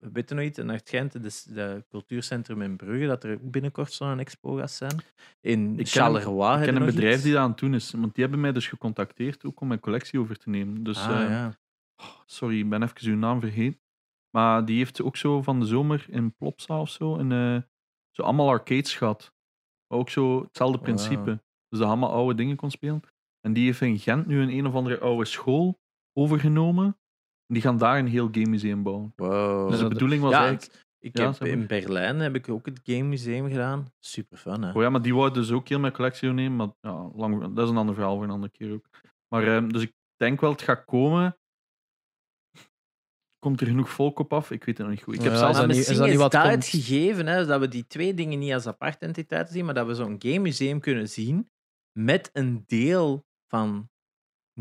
[0.01, 0.57] we weten nog iets.
[0.57, 4.55] En het schijnt, het is de cultuurcentrum in Brugge, dat er ook binnenkort zo'n expo
[4.55, 5.01] gaat zijn.
[5.41, 7.23] In ken- Charleroi Ik ken een bedrijf iets.
[7.23, 9.79] die dat aan het doen is, want die hebben mij dus gecontacteerd ook om mijn
[9.79, 10.83] collectie over te nemen.
[10.83, 11.53] Dus, ah, eh, ja.
[12.25, 13.79] sorry, ik ben even uw naam vergeten.
[14.37, 17.61] Maar die heeft ook zo van de zomer in Plopsa of zo, en, eh,
[18.11, 19.33] zo allemaal arcades gehad.
[19.87, 21.31] Maar ook zo hetzelfde principe.
[21.69, 23.01] Dus dat je allemaal oude dingen kon spelen.
[23.41, 25.79] En die heeft in Gent nu een een of andere oude school
[26.13, 26.97] overgenomen.
[27.53, 29.13] Die gaan daar een heel game museum bouwen.
[29.15, 29.69] Wow.
[29.69, 30.85] Dus de bedoeling was ja, eigenlijk...
[30.99, 31.57] ik Ja, heb, zeg maar.
[31.57, 33.91] in Berlijn heb ik ook het Game Museum gedaan.
[33.99, 34.71] Super fun, hè?
[34.71, 36.55] Oh ja, maar die wou dus ook heel mijn collectie nemen.
[36.57, 38.85] Maar ja, lang, dat is een ander verhaal voor een andere keer ook.
[39.27, 41.35] Maar ehm, dus ik denk wel, het gaat komen.
[43.39, 44.51] Komt er genoeg volk op af?
[44.51, 45.13] Ik weet het nog niet goed.
[45.15, 46.51] Ik heb Ja, zelfs is dat maar niet- is misschien dat is, niet wat dat
[46.51, 49.87] het gegeven, hè, dat we die twee dingen niet als aparte entiteiten zien, maar dat
[49.87, 51.49] we zo'n game museum kunnen zien
[51.99, 53.89] met een deel van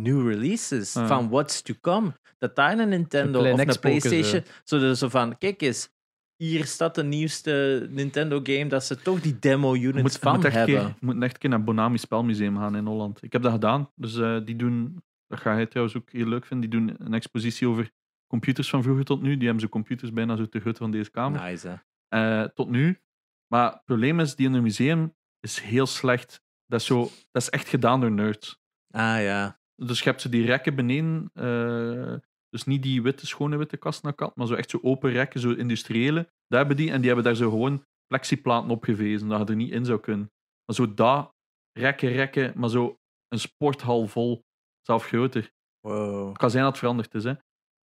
[0.02, 1.06] new releases, Ja.
[1.06, 2.12] van what's to come.
[2.39, 5.90] Dat daar een Nintendo klein of een PlayStation, zo, zo van, kijk eens,
[6.36, 10.35] hier staat de nieuwste Nintendo game, dat ze toch die demo Je units moet, van
[10.36, 10.85] moet echt een hebben.
[10.85, 13.22] keer, moet echt een keer naar Bonami Spelmuseum gaan in Holland.
[13.22, 13.90] Ik heb dat gedaan.
[13.94, 17.14] Dus eh, die doen, dat ga je trouwens ook heel leuk vinden, die doen een
[17.14, 17.90] expositie over
[18.27, 19.35] computers van vroeger tot nu.
[19.36, 21.43] Die hebben zo computers bijna zo te groot van deze kamer.
[21.43, 22.98] Nice, eh, tot nu.
[23.47, 26.43] Maar het probleem is, die in een museum is heel slecht.
[26.66, 27.01] Dat is, zo,
[27.31, 28.59] dat is echt gedaan door nerds.
[28.90, 29.60] Ah ja.
[29.86, 31.31] Dus je hebt zo die rekken beneden.
[31.35, 32.15] eh,
[32.48, 35.40] dus niet die witte, schone witte kasten naar kant, maar zo echt zo open rekken,
[35.40, 36.28] zo industriële.
[36.47, 36.90] Daar hebben die.
[36.90, 40.31] En die hebben daar zo gewoon plexiplaten opgevezen, dat je er niet in zou kunnen.
[40.65, 41.35] Maar zo dat,
[41.78, 42.98] rekken, rekken, maar zo
[43.28, 44.44] een sporthal vol,
[44.86, 45.51] zelf groter.
[45.81, 46.28] Wow.
[46.28, 47.32] Het kan zijn dat het veranderd is, hè.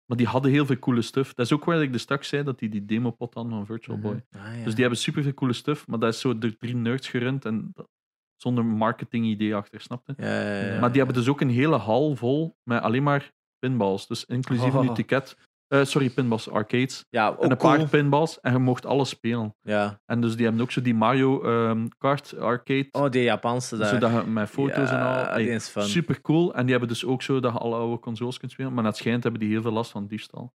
[0.06, 1.34] Maar die hadden heel veel coole stuff.
[1.34, 3.96] Dat is ook waar ik de straks zei, dat die die demopot hadden van Virtual
[3.96, 4.06] Mhm.
[4.06, 4.24] Boy.
[4.30, 4.64] Ah, ja.
[4.64, 7.44] Dus die hebben super veel coole stuff, maar dat is zo door drie nerds gerund
[7.44, 7.88] en dat-
[8.36, 10.14] zonder marketing-idee achter, snapte?
[10.16, 13.32] Ja, ja, ja, maar die hebben dus ook een hele hal vol met alleen maar
[13.58, 14.06] pinballs.
[14.06, 14.84] Dus inclusief Oh.
[14.84, 15.36] een ticket.
[15.68, 17.04] eh, sorry, pinballs, arcades.
[17.10, 17.76] Ja, ook en een cool.
[17.76, 19.54] paar pinballs en je mocht alles spelen.
[19.62, 20.00] Ja.
[20.06, 22.88] En dus die hebben ook zo die Mario ehm, Kart arcade.
[22.90, 23.88] Oh, die Japanse daar.
[23.88, 25.36] zodat je met foto's en al.
[25.36, 25.82] Die is fun.
[25.82, 26.54] super cool.
[26.54, 28.72] En die hebben dus ook zo dat je alle oude consoles kunt spelen.
[28.72, 30.52] Maar naar het schijnt hebben die heel veel last van diefstal.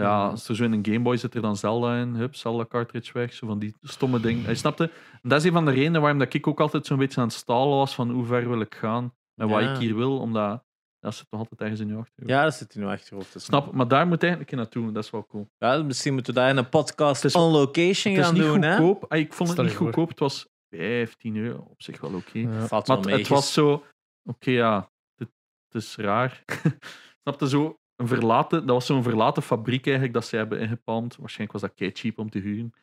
[0.00, 2.64] Ja, als er zo in een Game Boy zit er dan Zelda in, hup, Zelda
[2.68, 4.48] cartridge weg, zo van die stomme dingen.
[4.48, 4.90] Je snapte?
[5.22, 7.26] En dat is een van de redenen waarom dat ik ook altijd zo'n beetje aan
[7.26, 9.72] het stalen was van hoe ver wil ik gaan en wat Ja.
[9.72, 10.64] ik hier wil, omdat
[11.00, 12.32] dat zit toch altijd ergens in je achterhoofd.
[12.34, 13.34] Ja, dat zit in uw achterhoofd.
[13.40, 15.48] Snap, maar daar moet eigenlijk een naartoe, dat is wel cool.
[15.58, 18.62] Ja, misschien moeten we daar een podcast is- on location Het is gaan niet doen,
[18.62, 18.76] hè?
[18.76, 19.12] goedkoop.
[19.12, 19.86] Ah, Ik vond het Stel je niet voor.
[19.86, 22.38] goedkoop, het was 15 euro, op zich wel oké.
[22.38, 22.48] Ja.
[22.48, 23.84] Maar wel het, was zo,
[24.24, 25.28] oké, ja, het,
[25.68, 26.44] het is raar.
[27.22, 31.16] Snapte zo een verlaten, dat was zo'n verlaten fabriek eigenlijk dat ze hebben ingepalmd.
[31.16, 32.74] Waarschijnlijk was dat kei cheap om te huren.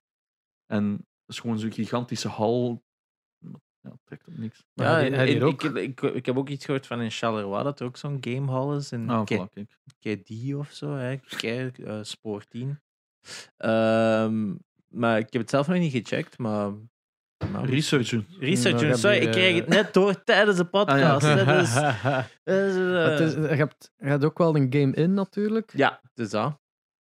[0.65, 2.83] En dat is gewoon zo'n gigantische hal.
[3.81, 4.65] Ja, trekt op niks.
[4.73, 4.99] Ja,
[5.43, 5.63] ook.
[5.63, 8.75] Ik, ik, ik heb ook iets gehoord van in Charleroi dat er ook zo'n gamehall
[8.75, 8.91] is.
[8.91, 9.21] In Ah,
[10.57, 11.17] of zo, hè?
[11.17, 12.81] Ke- eh, Spoor 10.
[13.57, 14.55] Ehm,
[14.87, 16.71] maar ik heb het zelf nog niet gecheckt, maar...
[17.51, 18.27] maar Research doen.
[18.39, 18.87] Research doen.
[18.87, 21.25] Nou, Sorry, ik kreeg eh, het net door tijdens de podcast.
[21.25, 25.13] hè, dus, dus, eh, Het is, je, hebt, je hebt ook wel een game in
[25.13, 25.71] natuurlijk.
[25.75, 26.59] ja, dus dat.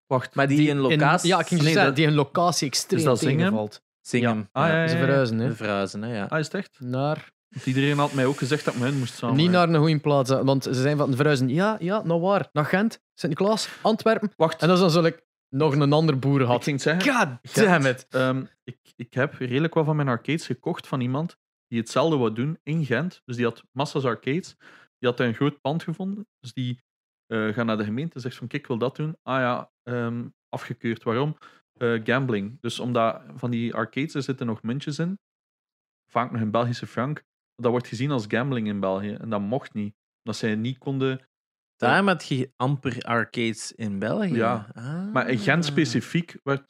[0.08, 1.30] Wacht, Maar die, in locatie...
[1.30, 3.38] ja, ik ging Nee, zeggen, dat- die een locatie extreem Is dat zingen?
[3.38, 3.82] tegenvalt.
[4.02, 4.50] zingen.
[4.52, 5.48] Ah, ja, ja, Ze verhuizen, hè.
[5.48, 6.26] De verhuizen, hè, ja.
[6.26, 6.80] Ah, is het echt?
[6.80, 9.36] Naar, Want iedereen had mij ook gezegd dat ik met hen moest samen.
[9.36, 11.50] niet naar een goede plaats, want ze zijn van verhuizen.
[11.50, 12.50] Ja, ja, nou waar?
[12.54, 14.32] Naar Gent, Sint-Niklaas, Antwerpen.
[14.36, 16.64] Wacht, En dat is dan zal ik nog een ander boer ik had.
[16.64, 17.14] ging het zeggen.
[17.14, 18.08] God damn it.
[18.10, 22.34] Ehm, ik, ik heb redelijk wat van mijn arcades gekocht van iemand die hetzelfde wou
[22.34, 23.22] doen in Gent.
[23.26, 24.56] Dus die had massa's arcades.
[24.98, 26.28] Die had een groot pand gevonden.
[26.40, 26.84] Dus die
[27.26, 29.18] eh gaat naar de gemeente en zegt van kijk, ik wil dat doen.
[29.24, 31.04] Ah ja, ehm, afgekeurd.
[31.04, 31.38] Waarom?
[31.74, 32.58] Eh, gambling.
[32.62, 35.20] Dus omdat van die arcades er zitten nog muntjes in.
[36.12, 37.24] Vaak nog in Belgische frank.
[37.56, 39.14] Dat wordt gezien als gambling in België.
[39.14, 39.96] En dat mocht niet.
[40.24, 41.28] Omdat zij niet konden...
[41.88, 44.36] Daarom had je amper arcades in België.
[44.36, 44.68] Ja,
[45.14, 45.70] maar in Gent ah.
[45.70, 46.64] specifiek, werd,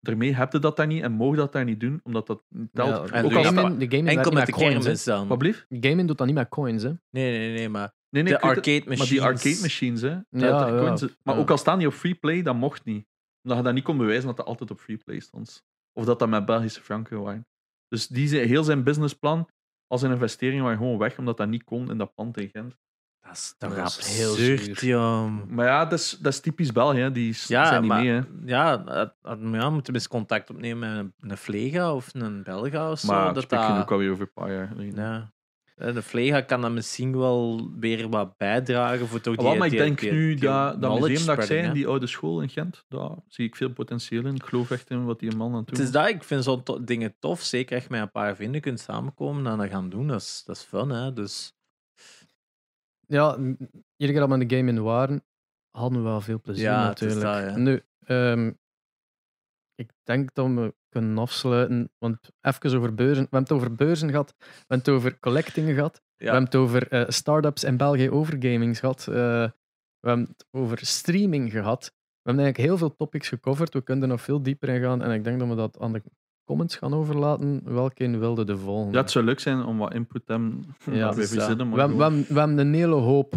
[0.00, 2.42] daarmee heb je dat daar niet en mogen dat daar niet doen, omdat dat
[2.72, 3.12] telt.
[3.12, 5.28] ook de de enkel met de coins dan.
[5.28, 5.66] Wat?
[5.68, 6.92] Gaming doet dat niet met coins, hè?
[7.10, 8.98] Nee, nee, nee, maar nee, nee, de arcade machines.
[8.98, 10.18] Maar die arcade machines, hè.
[10.30, 13.06] Ja, coins, maar ook al staan die op free play, dat mocht niet.
[13.42, 15.64] Omdat je dat niet kon bewijzen dat dat altijd op free play stond.
[15.92, 17.46] Of dat dat met Belgische franken waren.
[17.88, 19.48] Dus die, heel zijn businessplan
[19.86, 22.76] als een investering waren gewoon weg, omdat dat niet kon in dat pand in Gent.
[23.28, 24.98] Dat is toch dat is heel zuur.
[25.48, 28.08] Maar ja, dat is, dat is typisch België, die ja, zijn niet mee.
[28.08, 28.20] Hè.
[28.44, 28.84] Ja,
[29.52, 33.12] ja, moeten we eens contact opnemen met een, een Vlega of een Belga of zo.
[33.12, 35.32] Maar dat spreek je ook alweer over een paar jaar Ja.
[35.76, 39.56] Eh, de Vlega kan dan misschien wel weer wat bijdragen voor toch die...
[39.56, 42.84] maar ik denk nu dat, dat museum dat ik zei, die oude school in Gent,
[42.88, 44.34] daar zie ik veel potentieel in.
[44.34, 46.44] Ik geloof echt in wat die man aan het doen Het is dat, ik vind
[46.44, 47.40] zo'n dingen tof.
[47.40, 50.06] Zeker echt met een paar vrienden kunt samenkomen en dat gaan doen.
[50.06, 51.12] Dat is, dat is fun, hè.
[51.12, 51.57] Dus...
[53.08, 55.24] Ja, iedere keer dat we de game in waren,
[55.70, 57.20] hadden we wel veel plezier ja, natuurlijk.
[57.20, 57.56] Dat, ja.
[57.56, 58.58] Nu, um,
[59.74, 61.90] ik denk dat we kunnen afsluiten.
[61.98, 63.22] Want even over beurzen.
[63.22, 64.34] We hebben het over beurzen gehad.
[64.38, 66.02] We hebben het over collectingen gehad.
[66.16, 69.06] We hebben het over uh, startups in België over gaming gehad.
[69.08, 69.14] Uh,
[70.00, 71.84] we hebben het over streaming gehad.
[71.84, 73.74] We hebben eigenlijk heel veel topics gecoverd.
[73.74, 75.02] We kunnen er nog veel dieper in gaan.
[75.02, 76.02] En ik denk dat we dat aan de
[76.48, 77.60] comments gaan overlaten.
[77.64, 78.92] Welke wilde de volgende?
[78.92, 80.74] Ja, het zou leuk zijn om wat input te hebben.
[80.84, 83.34] Ja, we, we, we, we, hebben een hele hoop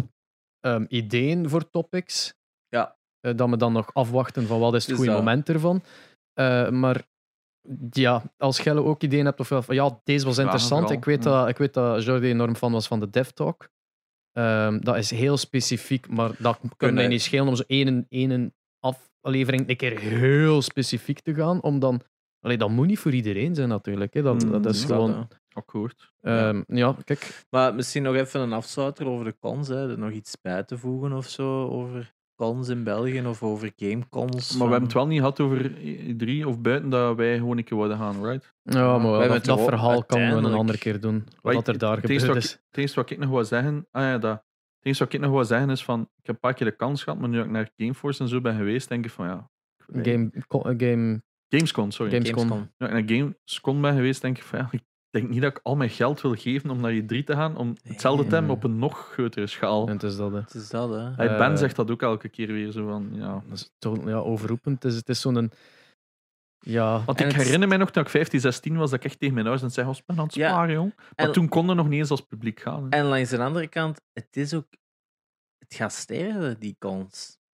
[0.60, 2.34] um, ideeën voor topics.
[2.68, 2.96] Ja.
[3.26, 5.82] Uh, dat we dan nog afwachten van wat is het goede moment ervan.
[6.40, 7.02] Uh, maar
[7.90, 10.90] ja, als Gelle ook ideeën hebt of van ja, deze was interessant.
[10.90, 13.68] ik, weet dat, ik weet dat Jordi enorm fan was van de Dev Talk.
[14.38, 18.54] Um, dat is heel specifiek, maar dat kan mij niet schelen om zo één, één
[18.78, 21.62] aflevering een keer heel specifiek te gaan.
[21.62, 22.02] Om dan,
[22.42, 24.14] allee, dat moet niet voor iedereen zijn natuurlijk.
[24.14, 24.22] Hè.
[24.22, 25.28] Dat, mm, dat is gewoon.
[25.52, 26.12] Akkoord.
[26.20, 26.96] Um, ja.
[27.04, 27.44] kijk.
[27.50, 29.68] Maar misschien nog even een afsluiter over de cons.
[29.68, 29.90] Hè.
[29.90, 34.56] Er nog iets bij te voegen of zo over cons in België of over gamecons.
[34.56, 37.64] Maar we hebben het wel niet gehad over E3 of buiten dat wij gewoon een
[37.64, 38.54] keer wilden gaan, right?
[38.62, 41.24] Ja, maar dat, dat verhaal kan we een andere keer doen.
[41.42, 42.52] Wat er daar gebeurd is.
[42.52, 44.32] Het eerste wat ik nog wil zeggen, ah ja, dat.
[44.76, 46.76] Het enige wat ik nog wil zeggen is van, ik heb een paar keer de
[46.76, 49.50] kans gehad, maar nu ik naar Gameforce en zo ben geweest, denk ik van ja.
[50.02, 50.30] Game,
[50.76, 51.22] game,
[51.56, 52.12] Gamescom, sorry.
[52.12, 52.70] Gamescom.
[52.78, 55.76] Ik naar Gamescom ben geweest, denk ik van ja, ik denk niet dat ik al
[55.76, 58.64] mijn geld wil geven om naar je 3 te gaan, om hetzelfde te hebben op
[58.64, 59.86] een nog grotere schaal.
[59.86, 60.38] En het is dat, hè.
[60.38, 61.10] Het is dat, hè.
[61.14, 63.42] Hey, ben uh, zegt dat ook elke keer weer zo van, ja.
[63.48, 64.82] Dat is toch, ja, overroepend.
[64.82, 65.52] Het is, het is zo'n...
[66.58, 67.04] Ja.
[67.04, 69.46] Want ik herinner mij nog dat ik 15, 16 was, dat ik echt tegen mijn
[69.46, 70.94] huis en zei, was ben aan het sparen, jong.
[71.16, 72.82] Maar toen konden nog niet eens als publiek gaan.
[72.82, 72.88] Hè.
[72.88, 74.66] En langs de andere kant, het is ook...
[75.58, 76.76] Het gaat sterven, die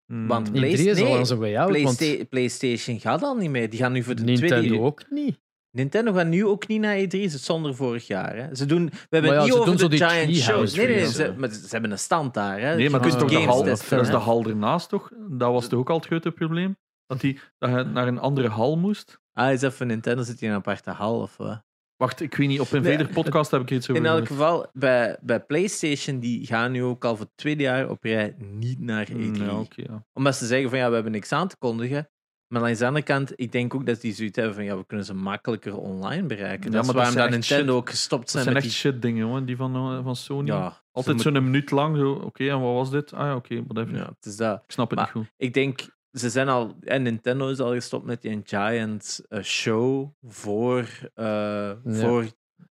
[0.09, 0.27] Hmm.
[0.27, 3.69] Want PlayStation, nee, Playsta PlayStation gaat al niet meer.
[3.69, 4.79] Die gaan nu voor de Nintendo tweede...
[4.79, 5.39] ook niet.
[5.71, 8.35] Nintendo gaat nu ook niet naar E3, zonder vorig jaar.
[8.35, 8.55] Hè.
[8.55, 10.75] Ze doen, we hebben het niet over de giant shows.
[10.75, 12.59] Nee, nee, ze, maar ze hebben een stand daar.
[12.59, 12.75] Hè.
[12.75, 15.11] Nee, maar dus toch de hal, dat is de hal ernaast toch?
[15.29, 16.77] Dat was toch ook al het grote probleem?
[17.05, 19.19] Dat, die, dat je naar een andere hal moest?
[19.33, 21.63] Ah, is even Nintendo zit in een aparte hal of wat?
[21.99, 24.03] Wacht, ik weet niet, op een nee, podcast heb ik iets over.
[24.03, 27.89] In elk geval, bij, bij PlayStation, die gaan nu ook al voor het tweede jaar
[27.89, 29.15] op rij niet naar E3.
[29.15, 30.05] Mm, ja, okay, ja.
[30.13, 32.09] Omdat ze zeggen van ja, we hebben niks aan te kondigen.
[32.47, 34.85] Maar aan de andere kant, ik denk ook dat die zoiets hebben van ja, we
[34.85, 36.71] kunnen ze makkelijker online bereiken.
[36.71, 38.43] Ja, dat is waarom dat Nintendo ook gestopt zijn.
[38.43, 38.91] Dat zijn echt die...
[38.91, 40.47] shit dingen, hoor, die van, eh, van Sony.
[40.47, 43.13] Ja, Altijd zo'n minuut lang zo, oké, en wat was dit?
[43.13, 43.97] Ah ja, oké, okay, whatever.
[43.97, 44.61] Ja, het is dat.
[44.65, 45.31] Ik snap het niet goed.
[45.37, 50.13] Ik denk, ze zijn al, en Nintendo is al gestopt met die Giant uh, show
[50.21, 51.77] voor, uh, ja.
[51.83, 52.25] voor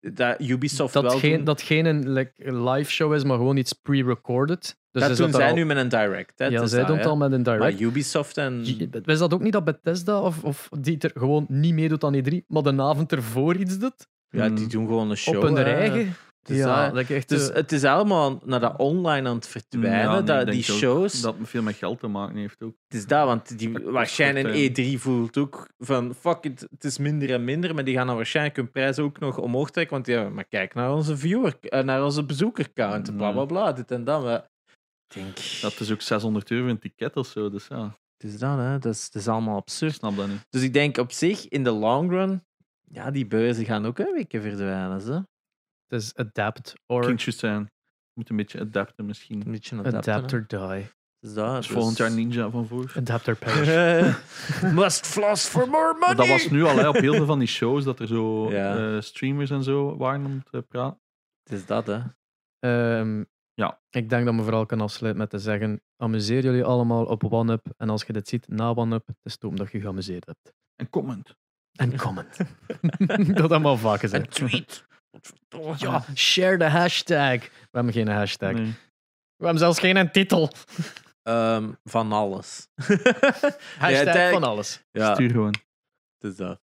[0.01, 4.78] dat Ubisoft dat wel geen, Dat geen like, live show is, maar gewoon iets pre-recorded.
[4.90, 6.39] Dus dat doen zij nu met een direct.
[6.39, 6.47] Hè?
[6.47, 7.61] Ja, zij doen het al met een direct.
[7.61, 8.65] Maar Ubisoft en...
[9.05, 12.47] Is dat ook niet dat Bethesda of, of die er gewoon niet meedoet aan E3,
[12.47, 14.09] maar de avond ervoor iets doet?
[14.28, 15.36] Ja, die doen gewoon een show.
[15.36, 16.15] Op hun eigen.
[16.47, 20.47] Dus ja, dat, echt, dus het is allemaal naar dat online aan het verdwijnen, dat,
[20.47, 21.21] die shows.
[21.21, 22.75] Dat veel met geld te maken heeft ook.
[22.89, 27.33] Het is dat, want die, waarschijnlijk E3 voelt ook van fuck it, het is minder
[27.33, 30.29] en minder, maar die gaan dan waarschijnlijk hun prijs ook nog omhoog trekken, want ja,
[30.29, 34.23] maar kijk naar onze viewer, eh, naar onze bezoekercount, bla bla bla, dit en dat.
[34.23, 34.49] Maar
[35.15, 35.37] denk...
[35.61, 37.99] Dat is ook 600 euro een ticket of zo, dus ja.
[38.16, 38.79] Het is dat, hè.
[38.79, 39.93] Dat is, dat is allemaal absurd.
[39.93, 40.47] Ik snap dat niet.
[40.51, 42.45] Dus ik denk op zich, in de long run,
[42.91, 45.01] ja, die beurzen gaan ook een beetje verdwijnen.
[45.01, 45.25] Zo.
[45.89, 47.20] Het is adapt or...
[47.20, 47.70] Zijn.
[48.12, 49.43] Moet een beetje adapten misschien.
[49.47, 50.86] Een beetje adapten, adapt or die.
[51.24, 52.93] Dus dat, dus volgend jaar Ninja van voor.
[52.97, 54.16] Adapter perish.
[54.81, 55.98] Must floss for more money.
[55.98, 58.51] Maar dat was nu al hè, op heel veel van die shows dat er zo
[58.51, 58.78] ja.
[58.78, 61.01] uh, streamers en zo waren om te praten.
[61.43, 62.01] Het is dat, hè.
[62.98, 63.81] Um, ja.
[63.90, 67.66] Ik denk dat we vooral kan afsluiten met te zeggen: amuseer jullie allemaal op OneUp.
[67.77, 70.55] En als je dit ziet na OneUp, het is toon dat je geamuseerd hebt.
[70.77, 71.36] En comment.
[71.73, 72.36] En comment.
[73.39, 74.24] dat allemaal vaak gezegd.
[74.24, 74.86] En tweet.
[75.77, 77.41] Ja, share de hashtag.
[77.41, 78.53] We hebben geen hashtag.
[79.36, 80.51] We hebben zelfs geen titel.
[81.23, 82.69] Um, van alles.
[83.78, 84.82] Hashtag ja, van alles.
[84.91, 85.15] Ja.
[85.15, 85.55] Stuur gewoon.
[86.19, 86.61] Dus dat.